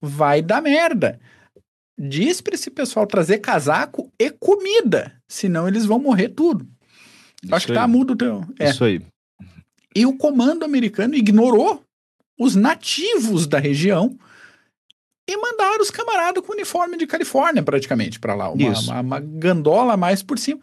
[0.00, 1.18] Vai dar merda.
[1.98, 6.66] Diz para esse pessoal trazer casaco e comida, senão eles vão morrer tudo.
[7.42, 8.16] Isso Acho que tá mudo.
[8.16, 8.44] Teu...
[8.58, 8.70] É.
[8.70, 9.00] Isso aí.
[9.94, 11.82] E o comando americano ignorou
[12.38, 14.18] os nativos da região
[15.28, 19.96] e mandaram os camaradas com uniforme de Califórnia praticamente para lá, uma, uma, uma, gandola
[19.96, 20.60] mais por cima.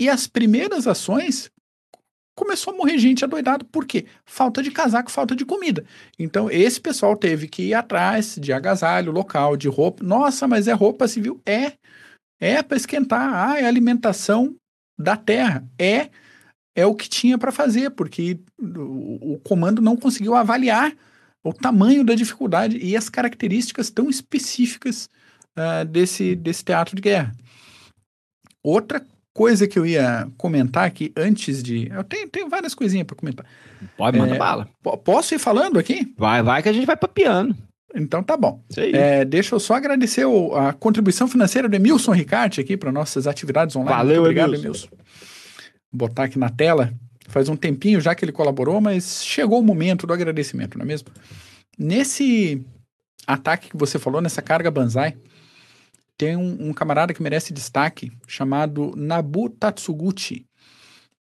[0.00, 1.50] E as primeiras ações
[2.34, 3.66] começou a morrer gente adoidado.
[3.66, 4.06] Por quê?
[4.24, 5.84] Falta de casaco, falta de comida.
[6.18, 10.02] Então, esse pessoal teve que ir atrás de agasalho local, de roupa.
[10.02, 11.38] Nossa, mas é roupa civil?
[11.44, 11.74] É.
[12.40, 13.30] É para esquentar.
[13.34, 14.56] Ah, é alimentação
[14.98, 15.62] da terra.
[15.78, 16.08] É.
[16.74, 20.96] É o que tinha para fazer, porque o, o comando não conseguiu avaliar
[21.44, 25.10] o tamanho da dificuldade e as características tão específicas
[25.58, 27.34] uh, desse, desse teatro de guerra.
[28.62, 29.04] Outra
[29.40, 31.90] coisa que eu ia comentar aqui antes de.
[31.90, 33.46] Eu tenho, tenho várias coisinhas para comentar.
[33.96, 34.68] Pode, manda é, bala.
[35.02, 36.12] Posso ir falando aqui?
[36.18, 37.56] Vai, vai, que a gente vai para piano.
[37.94, 38.62] Então tá bom.
[38.76, 43.26] É, deixa eu só agradecer o, a contribuição financeira do Emilson Ricarte aqui para nossas
[43.26, 43.96] atividades online.
[43.96, 44.66] Valeu, Muito obrigado, Emilson.
[44.66, 44.88] Emilson.
[45.90, 46.92] Vou botar aqui na tela.
[47.26, 50.86] Faz um tempinho já que ele colaborou, mas chegou o momento do agradecimento, não é
[50.86, 51.08] mesmo?
[51.78, 52.62] Nesse
[53.26, 55.16] ataque que você falou, nessa carga Banzai,
[56.20, 60.44] tem um, um camarada que merece destaque, chamado Nabu Tatsuguchi.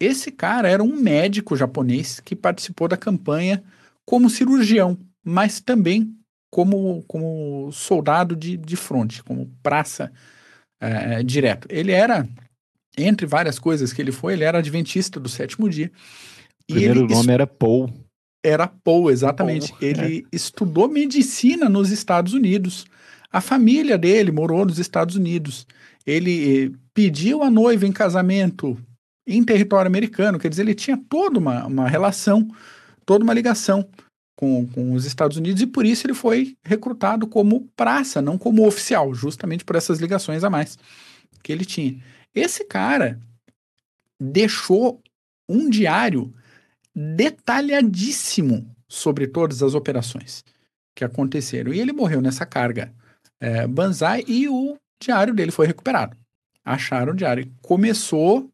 [0.00, 3.62] Esse cara era um médico japonês que participou da campanha
[4.04, 6.12] como cirurgião, mas também
[6.50, 10.12] como, como soldado de, de fronte, como praça
[10.80, 11.68] é, direto.
[11.70, 12.28] Ele era,
[12.98, 15.92] entre várias coisas que ele foi, ele era adventista do sétimo dia.
[16.68, 17.88] O primeiro nome era Paul.
[18.44, 19.68] Era Paul, exatamente.
[19.68, 20.36] Paul, ele é.
[20.36, 22.84] estudou medicina nos Estados Unidos.
[23.32, 25.66] A família dele morou nos Estados Unidos.
[26.06, 28.78] Ele eh, pediu a noiva em casamento
[29.26, 32.48] em território americano, quer dizer, ele tinha toda uma, uma relação,
[33.06, 33.88] toda uma ligação
[34.36, 38.66] com, com os Estados Unidos e por isso ele foi recrutado como praça, não como
[38.66, 40.76] oficial, justamente por essas ligações a mais
[41.42, 42.02] que ele tinha.
[42.34, 43.20] Esse cara
[44.20, 45.00] deixou
[45.48, 46.34] um diário
[46.94, 50.44] detalhadíssimo sobre todas as operações
[50.94, 51.72] que aconteceram.
[51.72, 52.92] E ele morreu nessa carga
[53.42, 56.16] é, Banzai e o diário dele foi recuperado.
[56.64, 57.52] Acharam o diário.
[57.60, 58.48] Começou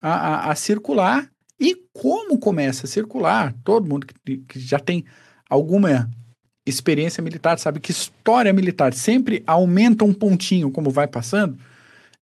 [0.00, 1.30] a, a, a circular.
[1.60, 5.04] E como começa a circular, todo mundo que, que já tem
[5.50, 6.10] alguma
[6.66, 11.58] experiência militar sabe que história militar sempre aumenta um pontinho como vai passando.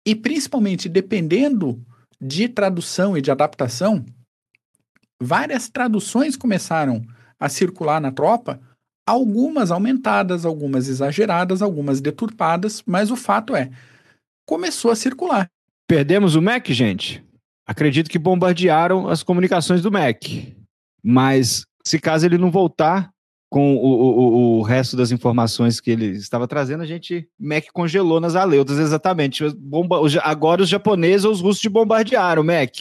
[0.04, 1.80] E principalmente dependendo
[2.20, 4.04] de tradução e de adaptação,
[5.22, 7.02] várias traduções começaram
[7.38, 8.60] a circular na tropa,
[9.06, 13.70] algumas aumentadas, algumas exageradas, algumas deturpadas, mas o fato é,
[14.46, 15.48] começou a circular.
[15.86, 17.22] Perdemos o Mac, gente?
[17.66, 20.24] Acredito que bombardearam as comunicações do Mac.
[21.02, 23.10] Mas se caso ele não voltar
[23.50, 28.20] com o, o, o resto das informações que ele estava trazendo, a gente Mac congelou
[28.20, 29.48] nas aleutas, exatamente.
[29.50, 32.78] Bomba, agora os japoneses ou os russos te bombardearam, Mac.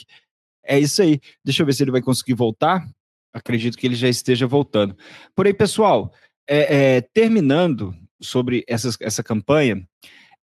[0.66, 1.20] É isso aí.
[1.44, 2.88] Deixa eu ver se ele vai conseguir voltar.
[3.34, 4.96] Acredito que ele já esteja voltando.
[5.36, 6.14] Porém, pessoal,
[6.48, 9.86] é, é, terminando sobre essas, essa campanha,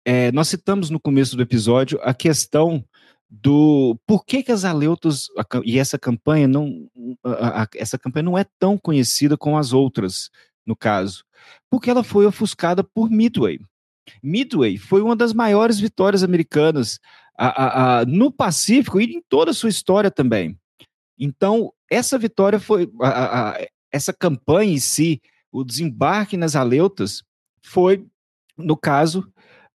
[0.05, 2.83] é, nós citamos no começo do episódio a questão
[3.29, 5.27] do por que, que as aleutas
[5.63, 6.89] e essa campanha não
[7.23, 10.31] a, a, essa campanha não é tão conhecida como as outras
[10.65, 11.23] no caso
[11.69, 13.59] porque ela foi ofuscada por Midway
[14.23, 16.99] Midway foi uma das maiores vitórias americanas
[17.37, 20.57] a, no Pacífico e em toda a sua história também
[21.19, 22.89] então essa vitória foi
[23.91, 25.21] essa campanha em si
[25.51, 27.23] o desembarque nas aleutas
[27.63, 28.05] foi
[28.57, 29.31] no caso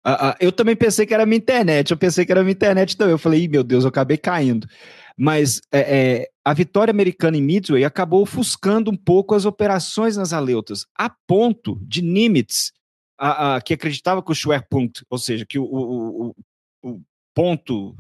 [0.07, 3.13] uh, eu também pensei que era minha internet, eu pensei que era minha internet também.
[3.13, 4.69] Eu falei, meu Deus, eu acabei caindo.
[5.17, 10.33] Mas é, é, a vitória americana em Midway acabou ofuscando um pouco as operações nas
[10.33, 12.73] Aleutas, a ponto de Nimitz,
[13.17, 16.35] a, a, que acreditava que o Schwerpunkt, ou seja, que o, o, o,
[16.83, 17.95] o ponto,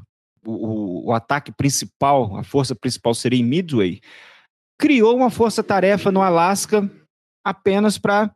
[0.46, 4.00] o, ataque principal, a força principal seria em Midway,
[4.78, 6.90] criou uma força-tarefa no Alasca
[7.44, 8.34] apenas para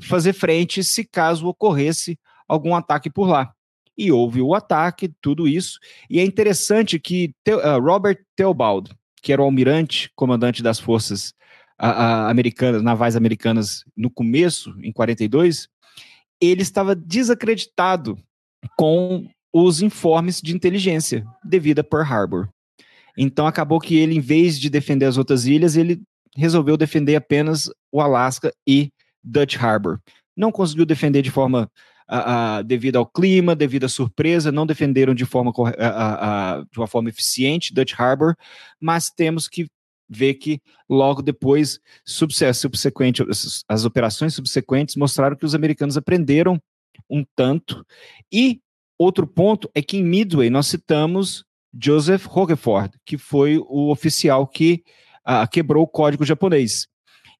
[0.00, 2.18] fazer frente se caso ocorresse
[2.48, 3.52] algum ataque por lá.
[3.96, 5.78] E houve o ataque, tudo isso.
[6.08, 8.90] E é interessante que uh, Robert Theobald,
[9.22, 11.34] que era o almirante, comandante das forças
[11.80, 15.68] uh, uh, americanas, navais americanas no começo, em 42,
[16.40, 18.18] ele estava desacreditado
[18.76, 22.48] com os informes de inteligência devido a Pearl Harbor.
[23.16, 26.00] Então acabou que ele, em vez de defender as outras ilhas, ele
[26.36, 28.90] resolveu defender apenas o Alasca e
[29.22, 29.98] Dutch Harbor.
[30.36, 31.70] Não conseguiu defender de forma
[32.66, 35.52] devido ao clima, devido à surpresa, não defenderam de forma
[36.72, 38.34] de uma forma eficiente Dutch Harbor,
[38.80, 39.68] mas temos que
[40.08, 43.22] ver que logo depois, subsequente,
[43.68, 46.60] as operações subsequentes mostraram que os americanos aprenderam
[47.08, 47.86] um tanto.
[48.32, 48.60] E
[49.00, 54.84] outro ponto é que em Midway nós citamos Joseph Rockefeller, que foi o oficial que
[55.26, 56.86] uh, quebrou o código japonês.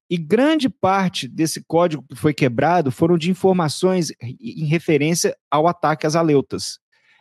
[0.09, 6.07] E grande parte desse código que foi quebrado foram de informações em referência ao ataque
[6.07, 6.79] às aleutas.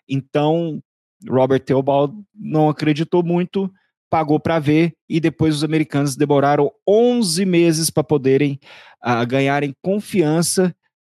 [0.09, 0.83] Então,
[1.29, 3.71] Robert Theobald não acreditou muito,
[4.09, 8.59] pagou para ver, e depois os americanos demoraram 11 meses para poderem
[9.05, 10.75] uh, ganharem confiança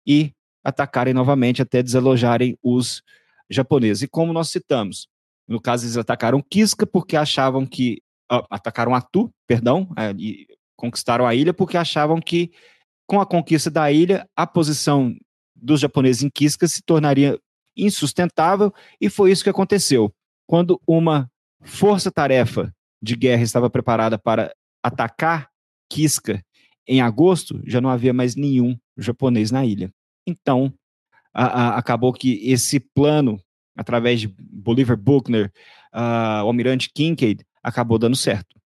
[0.05, 3.01] e atacarem novamente até desalojarem os
[3.49, 4.03] japoneses.
[4.03, 5.07] E como nós citamos,
[5.47, 8.01] no caso eles atacaram Kiska porque achavam que
[8.31, 12.51] uh, atacaram Atu, perdão, uh, e conquistaram a ilha porque achavam que,
[13.05, 15.15] com a conquista da ilha, a posição
[15.55, 17.39] dos japoneses em Kiska se tornaria
[17.75, 20.13] insustentável, e foi isso que aconteceu.
[20.51, 21.31] quando uma
[21.61, 25.49] força-tarefa de guerra estava preparada para atacar
[25.89, 26.43] Kiska
[26.85, 29.89] em agosto, já não havia mais nenhum japonês na ilha.
[30.25, 30.73] Então,
[31.33, 33.39] a, a, acabou que esse plano,
[33.75, 35.51] através de Bolivar Buckner,
[35.93, 38.59] uh, o almirante Kincaid, acabou dando certo.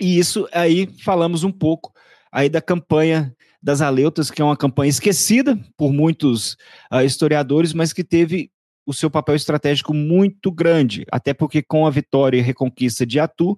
[0.00, 1.92] E isso aí falamos um pouco
[2.32, 6.56] aí da campanha das Aleutas, que é uma campanha esquecida por muitos
[6.92, 8.50] uh, historiadores, mas que teve
[8.86, 13.56] o seu papel estratégico muito grande, até porque com a vitória e reconquista de Atu,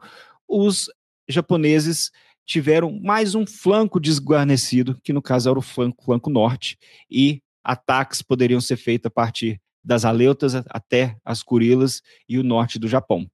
[0.48, 0.90] os
[1.28, 2.10] japoneses
[2.52, 6.76] tiveram mais um flanco desguarnecido, que no caso era o flanco, flanco norte,
[7.10, 12.78] e ataques poderiam ser feitos a partir das Aleutas até as Kurilas e o norte
[12.78, 13.26] do Japão.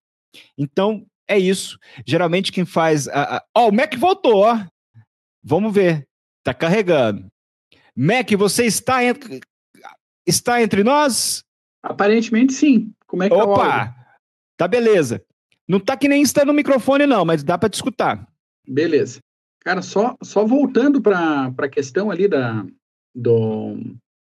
[0.56, 1.78] Então, é isso.
[2.06, 3.08] Geralmente quem faz.
[3.08, 4.64] Ó, oh, o Mac voltou, ó.
[5.42, 6.06] Vamos ver.
[6.44, 7.26] Tá carregando.
[7.94, 9.40] Mac, você está entre,
[10.24, 11.44] está entre nós?
[11.82, 12.92] Aparentemente sim.
[13.06, 13.64] Como é que Opa!
[13.64, 14.16] Tá,
[14.56, 15.24] tá beleza.
[15.66, 18.26] Não tá que nem está no microfone, não, mas dá para te escutar.
[18.68, 19.20] Beleza.
[19.60, 22.64] Cara, só, só voltando para a questão ali da,
[23.14, 23.76] do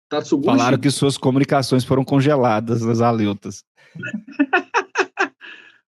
[0.09, 0.47] Tatsuguchi.
[0.59, 3.63] Falaram que suas comunicações foram congeladas nas aleutas.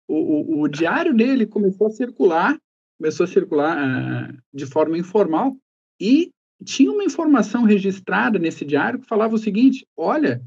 [0.08, 2.58] o, o, o, diário dele começou a circular,
[2.98, 5.56] começou a circular uh, de forma informal
[6.00, 6.30] e
[6.64, 10.42] tinha uma informação registrada nesse diário que falava o seguinte: olha,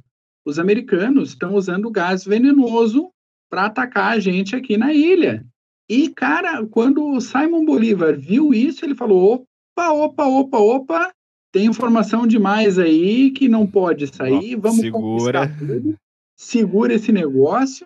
[0.46, 3.10] os americanos estão usando gás venenoso
[3.50, 5.46] para atacar a gente aqui na ilha.
[5.92, 11.12] E, cara, quando o Simon Bolivar viu isso, ele falou: opa, opa, opa, opa,
[11.52, 15.50] tem informação demais aí que não pode sair, vamos segura.
[15.50, 15.98] tudo,
[16.38, 17.86] segura esse negócio.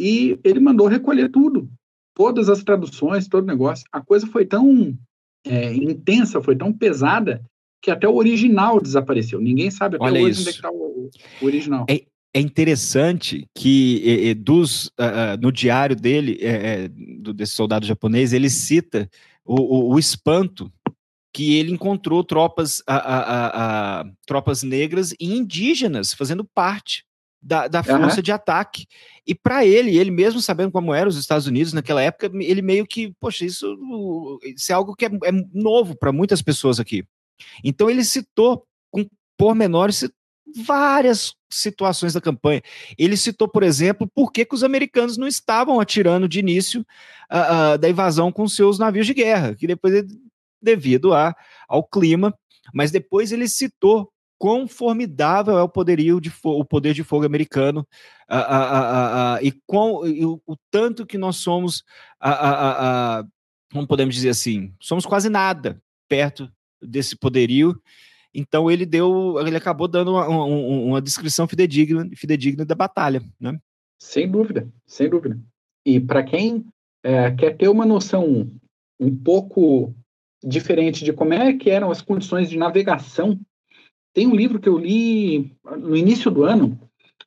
[0.00, 1.68] E ele mandou recolher tudo,
[2.14, 3.84] todas as traduções, todo o negócio.
[3.92, 4.96] A coisa foi tão
[5.44, 7.44] é, intensa, foi tão pesada,
[7.82, 9.38] que até o original desapareceu.
[9.38, 10.40] Ninguém sabe até Olha hoje isso.
[10.40, 11.10] onde é está o,
[11.42, 11.84] o, original.
[11.90, 18.48] É, é interessante que dos, uh, no diário dele, é, do, desse soldado japonês, ele
[18.48, 19.08] cita
[19.44, 20.72] o, o, o espanto
[21.32, 27.04] que ele encontrou tropas, a, a, a, tropas negras e indígenas fazendo parte
[27.42, 28.22] da, da força uhum.
[28.22, 28.86] de ataque.
[29.26, 32.86] E para ele, ele mesmo sabendo como eram os Estados Unidos naquela época, ele meio
[32.86, 33.66] que, poxa, isso,
[34.44, 37.04] isso é algo que é, é novo para muitas pessoas aqui.
[37.64, 39.06] Então ele citou com
[39.36, 40.08] pormenores
[40.54, 42.62] várias situações da campanha.
[42.98, 46.80] Ele citou, por exemplo, por que, que os americanos não estavam atirando de início
[47.30, 50.08] uh, uh, da invasão com seus navios de guerra, que depois ele
[50.62, 51.34] devido a,
[51.68, 52.32] ao clima,
[52.72, 57.86] mas depois ele citou quão formidável é o poderio de o poder de fogo americano
[58.28, 61.84] a, e, quão, e o, o, tanto que nós somos,
[63.72, 66.50] como podemos dizer assim, somos quase nada perto
[66.80, 67.80] desse poderio.
[68.34, 73.58] Então ele deu, ele acabou dando uma, uma, uma descrição fidedigna, fidedigna da batalha, né?
[74.00, 75.38] Sem dúvida, sem dúvida.
[75.84, 76.64] E para quem
[77.02, 78.50] é, quer ter uma noção
[78.98, 79.94] um pouco
[80.42, 83.38] diferente de como é que eram as condições de navegação.
[84.14, 86.78] Tem um livro que eu li no início do ano,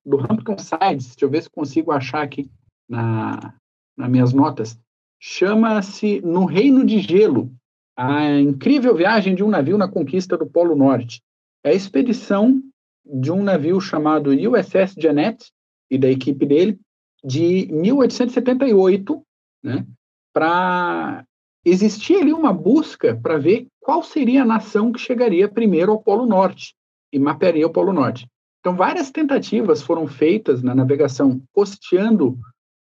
[0.05, 2.49] do Hampton Sides, deixa eu ver se consigo achar aqui
[2.87, 3.55] na,
[3.97, 4.79] nas minhas notas.
[5.19, 7.51] Chama-se No Reino de Gelo,
[7.95, 11.21] a incrível viagem de um navio na conquista do Polo Norte.
[11.63, 12.61] É a expedição
[13.05, 15.51] de um navio chamado USS Janet
[15.89, 16.79] e da equipe dele,
[17.23, 19.21] de 1878,
[19.63, 19.85] né,
[20.33, 21.23] para
[21.63, 26.25] existia ali uma busca para ver qual seria a nação que chegaria primeiro ao Polo
[26.25, 26.75] Norte
[27.11, 28.27] e mapearia o Polo Norte.
[28.59, 32.37] Então, várias tentativas foram feitas na navegação costeando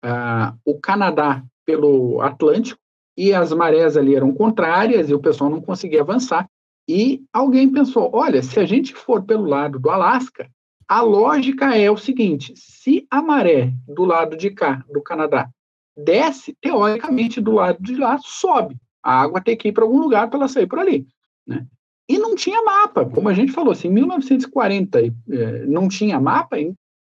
[0.04, 2.81] uh, o Canadá pelo Atlântico,
[3.22, 6.50] e as marés ali eram contrárias e o pessoal não conseguia avançar.
[6.90, 10.50] E alguém pensou: olha, se a gente for pelo lado do Alasca,
[10.88, 15.48] a lógica é o seguinte: se a maré do lado de cá, do Canadá,
[15.96, 18.76] desce, teoricamente, do lado de lá, sobe.
[19.04, 21.06] A água tem que ir para algum lugar para ela sair por ali.
[21.46, 21.68] Né?
[22.10, 26.58] E não tinha mapa, como a gente falou, assim, em 1940 eh, não tinha mapa,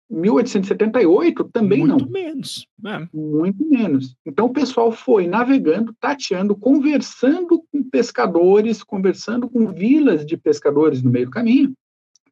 [0.09, 1.97] 1878 também Muito não.
[1.97, 2.67] Muito menos.
[2.85, 3.07] É.
[3.13, 4.15] Muito menos.
[4.25, 11.11] Então o pessoal foi navegando, tateando, conversando com pescadores, conversando com vilas de pescadores no
[11.11, 11.73] meio do caminho,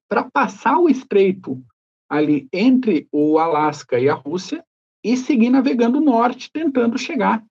[0.08, 1.62] para passar o estreito
[2.10, 4.64] ali entre o Alasca e a Rússia
[5.04, 7.44] e seguir navegando norte, tentando chegar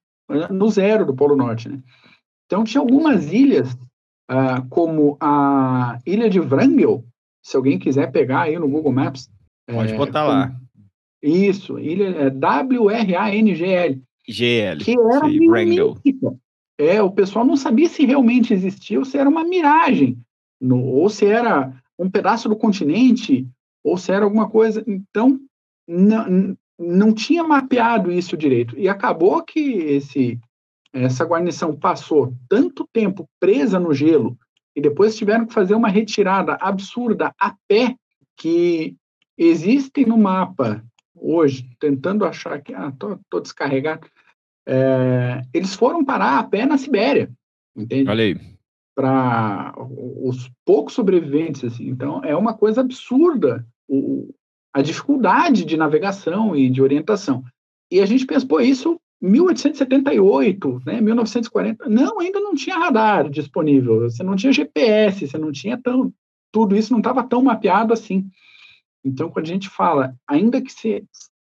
[0.49, 1.69] no zero do Polo Norte.
[1.69, 1.79] Né?
[2.45, 3.73] Então, tinha algumas ilhas,
[4.31, 7.03] uh, como a Ilha de Wrangel,
[7.43, 9.29] se alguém quiser pegar aí no Google Maps.
[9.67, 10.55] Pode é, botar lá.
[11.21, 14.01] Isso, ilha é W-R-A-N-G-L.
[14.27, 14.83] G-L.
[14.83, 15.97] Que era Wrangel.
[16.77, 20.17] É, o pessoal não sabia se realmente existia ou se era uma miragem,
[20.59, 23.47] no, ou se era um pedaço do continente,
[23.83, 24.83] ou se era alguma coisa.
[24.87, 25.39] Então,
[26.79, 28.77] não tinha mapeado isso direito.
[28.77, 30.39] E acabou que esse,
[30.91, 34.37] essa guarnição passou tanto tempo presa no gelo
[34.75, 37.95] e depois tiveram que fazer uma retirada absurda a pé
[38.35, 38.95] que
[39.37, 40.83] existem no mapa
[41.15, 44.07] hoje, tentando achar que ah, tô, tô descarregado,
[44.67, 47.31] é, eles foram parar a pé na Sibéria,
[47.75, 48.09] entende?
[48.09, 48.37] Olha aí.
[48.95, 51.87] Para os poucos sobreviventes, assim.
[51.87, 54.33] Então, é uma coisa absurda o,
[54.73, 57.43] a dificuldade de navegação e de orientação.
[57.91, 64.01] E a gente pensa, pô, isso 1878, né, 1940, não, ainda não tinha radar disponível,
[64.01, 66.13] você não tinha GPS, você não tinha tão,
[66.51, 68.29] tudo isso não estava tão mapeado assim.
[69.03, 71.05] Então, quando a gente fala, ainda que se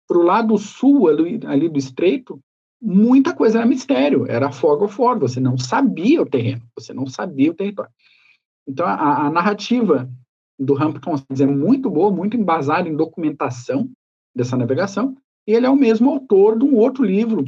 [0.08, 2.40] para o lado sul ali, ali, do estreito,
[2.82, 7.08] muita coisa era mistério, era fog of war, você não sabia o terreno, você não
[7.08, 7.92] sabia o território.
[8.68, 10.10] Então, a, a narrativa
[10.60, 13.90] do Hampton é muito boa, muito embasada em documentação
[14.36, 15.16] dessa navegação,
[15.48, 17.46] e ele é o mesmo autor de um outro livro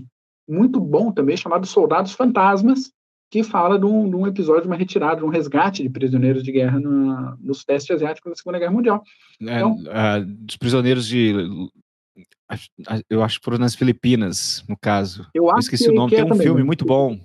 [0.47, 2.91] muito bom também, chamado Soldados Fantasmas,
[3.29, 6.43] que fala de um, de um episódio de uma retirada, de um resgate de prisioneiros
[6.43, 9.03] de guerra no, no Sudeste Asiático na Segunda Guerra Mundial.
[9.41, 9.83] É, então,
[10.27, 11.33] dos prisioneiros de.
[13.09, 15.27] Eu acho que foram nas Filipinas, no caso.
[15.33, 16.11] Eu, eu esqueci o nome.
[16.11, 16.45] Tem um também.
[16.45, 17.19] filme muito bom.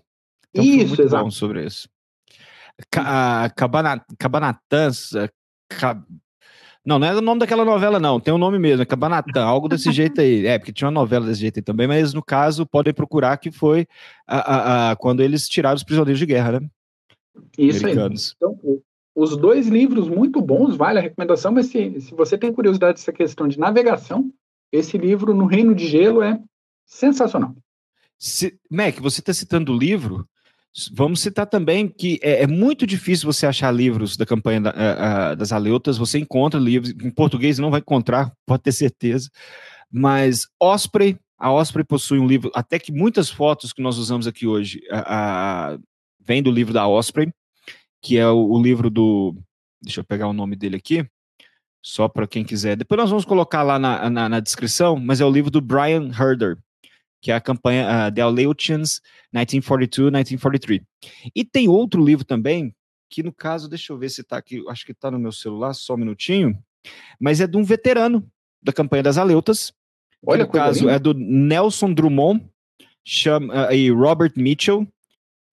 [0.52, 1.24] Tem um isso, muito exato.
[1.24, 1.88] bom sobre isso.
[4.18, 5.10] Cabanatãs,
[6.90, 8.18] não, não é o nome daquela novela, não.
[8.18, 10.44] Tem um nome mesmo, é Cabanatã, algo desse jeito aí.
[10.44, 13.52] É, porque tinha uma novela desse jeito aí também, mas no caso, podem procurar que
[13.52, 13.86] foi
[14.26, 16.68] a, a, a quando eles tiraram os prisioneiros de guerra, né?
[17.56, 18.36] Isso Americanos.
[18.42, 18.48] aí.
[18.48, 18.82] Então,
[19.14, 23.12] os dois livros muito bons, vale a recomendação, mas se, se você tem curiosidade dessa
[23.12, 24.30] questão de navegação,
[24.72, 26.40] esse livro, No Reino de Gelo, é
[26.86, 27.54] sensacional.
[28.18, 30.26] Se, Mac, você está citando o livro,
[30.92, 35.30] Vamos citar também que é, é, muito difícil você achar livros da campanha da, a,
[35.30, 35.98] a, das Aleutas.
[35.98, 39.28] Você encontra livros, em português não vai encontrar, pode ter certeza.
[39.90, 44.46] Mas Osprey, a Osprey possui um livro, até que muitas fotos que nós usamos aqui
[44.46, 45.76] hoje a,
[46.20, 47.32] vem do livro da Osprey,
[48.00, 49.34] que é o, o livro do.
[49.82, 51.04] Deixa eu pegar o nome dele aqui,
[51.82, 52.76] só para quem quiser.
[52.76, 56.10] Depois nós vamos colocar lá na, na, na descrição, mas é o livro do Brian
[56.12, 56.56] Herder
[57.20, 59.00] que é a campanha uh, The Aleutians
[59.34, 60.82] 1942-1943.
[61.34, 62.74] E tem outro livro também,
[63.08, 65.74] que no caso, deixa eu ver se está aqui, acho que está no meu celular,
[65.74, 66.56] só um minutinho,
[67.18, 68.26] mas é de um veterano
[68.62, 69.72] da campanha das Aleutas.
[70.24, 72.44] Olha, no caso é do Nelson Drummond
[73.04, 74.86] chama, uh, e Robert Mitchell,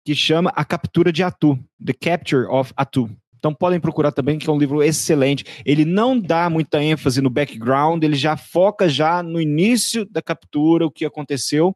[0.05, 3.09] que chama A Captura de Atu, The Capture of Atu.
[3.37, 5.45] Então podem procurar também, que é um livro excelente.
[5.65, 10.85] Ele não dá muita ênfase no background, ele já foca já no início da captura,
[10.85, 11.75] o que aconteceu.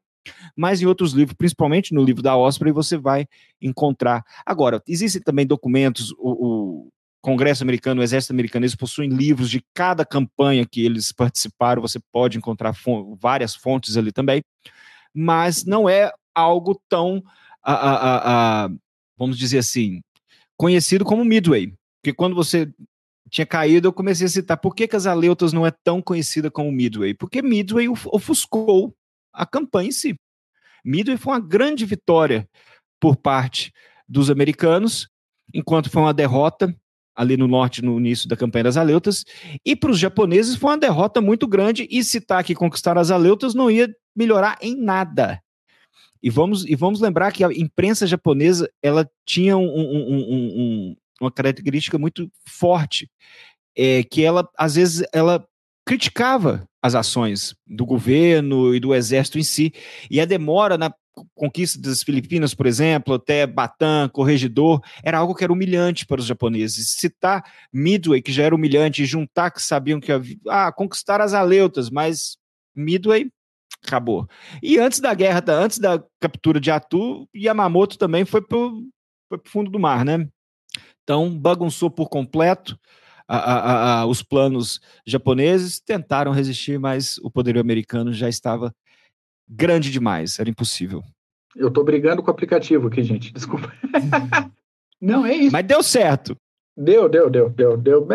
[0.56, 3.26] Mas em outros livros, principalmente no livro da Osprey, você vai
[3.62, 4.24] encontrar.
[4.46, 6.90] Agora, existem também documentos, o, o
[7.22, 12.00] Congresso americano, o Exército americano, eles possuem livros de cada campanha que eles participaram, você
[12.12, 12.76] pode encontrar
[13.20, 14.44] várias fontes ali também,
[15.14, 17.24] mas não é algo tão,
[17.64, 18.70] a, a, a,
[19.18, 20.02] vamos dizer assim,
[20.62, 21.74] conhecido como Midway.
[22.00, 22.72] Porque quando você
[23.32, 26.52] tinha caído, eu comecei a citar por que, que as Aleutas não é tão conhecida
[26.52, 27.16] como Midway?
[27.16, 28.94] Porque Midway ofuscou
[29.34, 30.16] a campanha em si.
[30.86, 32.48] Midway foi uma grande vitória
[33.00, 33.74] por parte
[34.08, 35.10] dos americanos,
[35.52, 36.72] enquanto foi uma derrota
[37.16, 39.26] ali no norte no início da campanha das Aleutas,
[39.66, 43.56] e para os japoneses foi uma derrota muito grande, e citar que conquistar as Aleutas
[43.56, 45.42] não ia melhorar em nada.
[46.22, 51.32] E vamos, e vamos lembrar que a imprensa japonesa ela tinha um, um, um, uma
[51.32, 53.10] característica muito forte,
[53.76, 55.46] é, que ela, às vezes, ela
[55.86, 59.74] criticava as ações do governo e do exército em si.
[60.10, 60.94] E a demora na
[61.36, 66.26] conquista das Filipinas, por exemplo, até Bataan, Corregidor, era algo que era humilhante para os
[66.26, 66.92] japoneses.
[66.92, 71.34] Citar Midway, que já era humilhante, e juntar que sabiam que havia, ah, conquistar as
[71.34, 72.38] Aleutas, mas
[72.76, 73.30] Midway
[73.86, 74.28] acabou.
[74.62, 78.90] E antes da guerra, antes da captura de Atu, Yamamoto também foi para o
[79.46, 80.28] fundo do mar, né?
[81.04, 82.80] Então, bagunçou por completo
[83.28, 88.74] a, a, a, os planos japoneses, tentaram resistir, mas o poderio americano já estava
[89.48, 91.04] grande demais, era impossível.
[91.56, 93.72] Eu estou brigando com o aplicativo aqui, gente, desculpa.
[95.02, 95.52] Não, é isso.
[95.52, 96.36] Mas deu certo.
[96.78, 98.06] Deu, deu, deu, deu, deu.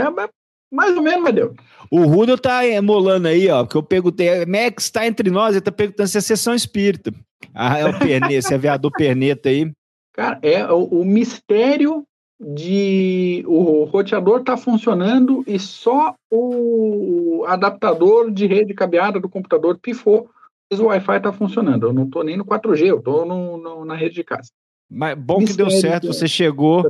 [0.71, 1.55] Mais ou menos, mas deu.
[1.91, 5.73] O Rudel tá emolando aí, ó, porque eu perguntei, Max tá entre nós, ele tá
[5.73, 7.13] perguntando se é sessão espírita.
[7.55, 9.71] Ah, é o perneta, esse aviador perneta aí.
[10.13, 12.05] Cara, é o, o mistério
[12.41, 20.29] de o roteador tá funcionando e só o adaptador de rede cabeada do computador pifou,
[20.71, 21.87] mas o Wi-Fi tá funcionando.
[21.87, 24.51] Eu não tô nem no 4G, eu tô no, no na rede de casa.
[24.91, 26.85] Mas bom mistério que deu certo, você chegou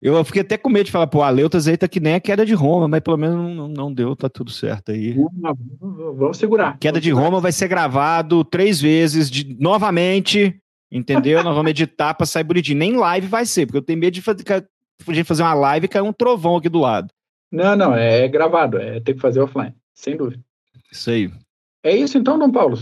[0.00, 2.20] Eu fiquei até com medo de falar, pô, a Leutas aí tá que nem a
[2.20, 5.16] queda de Roma, mas pelo menos não, não deu, tá tudo certo aí.
[6.16, 6.78] Vamos segurar.
[6.78, 7.24] Queda vamos de segurar.
[7.24, 10.56] Roma vai ser gravado três vezes, de, novamente,
[10.90, 11.42] entendeu?
[11.42, 12.78] Nós vamos editar pra sair bonitinho.
[12.78, 14.44] Nem live vai ser, porque eu tenho medo de fazer,
[15.08, 17.12] de fazer uma live e cair um trovão aqui do lado.
[17.50, 20.40] Não, não, é gravado, é ter que fazer offline, sem dúvida.
[20.92, 21.30] Isso aí.
[21.82, 22.78] É isso então, Dom Paulo?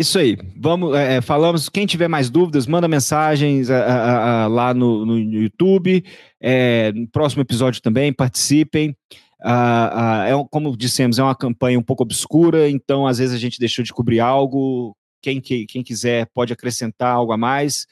[0.00, 0.38] Isso aí.
[0.56, 1.68] Vamos, é, é, falamos.
[1.68, 6.02] Quem tiver mais dúvidas, manda mensagens a- a- a- lá no, no YouTube.
[6.40, 8.96] É, no próximo episódio também, participem.
[9.42, 13.38] Ah, ah, é como dissemos, é uma campanha um pouco obscura, então às vezes a
[13.38, 14.96] gente deixou de cobrir algo.
[15.22, 17.86] Quem, que- quem quiser pode acrescentar algo a mais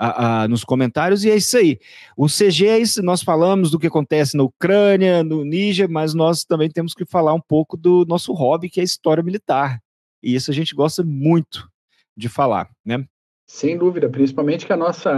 [0.00, 1.76] ah, nos comentários, e é isso aí.
[2.16, 6.44] O CG é isso, nós falamos do que acontece na Ucrânia, no Níger, mas nós
[6.44, 9.80] também temos que falar um pouco do nosso hobby, que é a história militar.
[10.22, 11.68] E isso a gente gosta muito
[12.16, 13.04] de falar, né?
[13.48, 15.10] Sem dúvida, principalmente que a nossa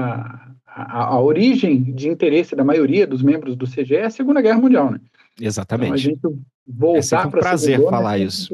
[0.66, 4.60] a, a origem de interesse da maioria dos membros do CGE é a Segunda Guerra
[4.60, 5.00] Mundial, né?
[5.02, 5.98] Então, a Exatamente.
[5.98, 6.20] gente
[6.66, 8.48] voltar É um pra prazer Segunda falar é isso.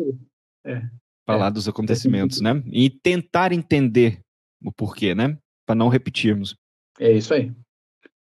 [0.64, 0.90] sempre-
[1.26, 1.50] falar é.
[1.50, 2.62] dos acontecimentos, né?
[2.72, 4.20] E tentar entender
[4.64, 5.36] o porquê, né?
[5.66, 6.56] Para não repetirmos.
[6.98, 7.52] É isso aí.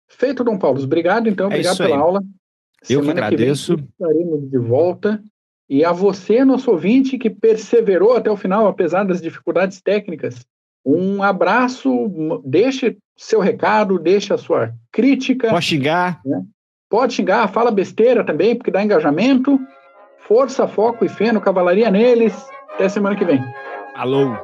[0.09, 0.83] Feito, Dom Paulo.
[0.83, 1.47] Obrigado, então.
[1.47, 1.89] É Obrigado aí.
[1.89, 2.21] pela aula.
[2.89, 3.77] Eu que Semana agradeço.
[3.77, 5.23] vem estaremos de volta.
[5.69, 10.47] E a você, nosso ouvinte, que perseverou até o final, apesar das dificuldades técnicas,
[10.85, 11.91] um abraço.
[12.45, 15.51] Deixe seu recado, deixe a sua crítica.
[15.51, 16.23] Pode xingar.
[16.89, 19.59] Pode xingar, fala besteira também, porque dá engajamento.
[20.21, 22.35] Força, foco e fé no Cavalaria neles.
[22.75, 23.41] Até semana que vem.
[23.95, 24.37] Alô.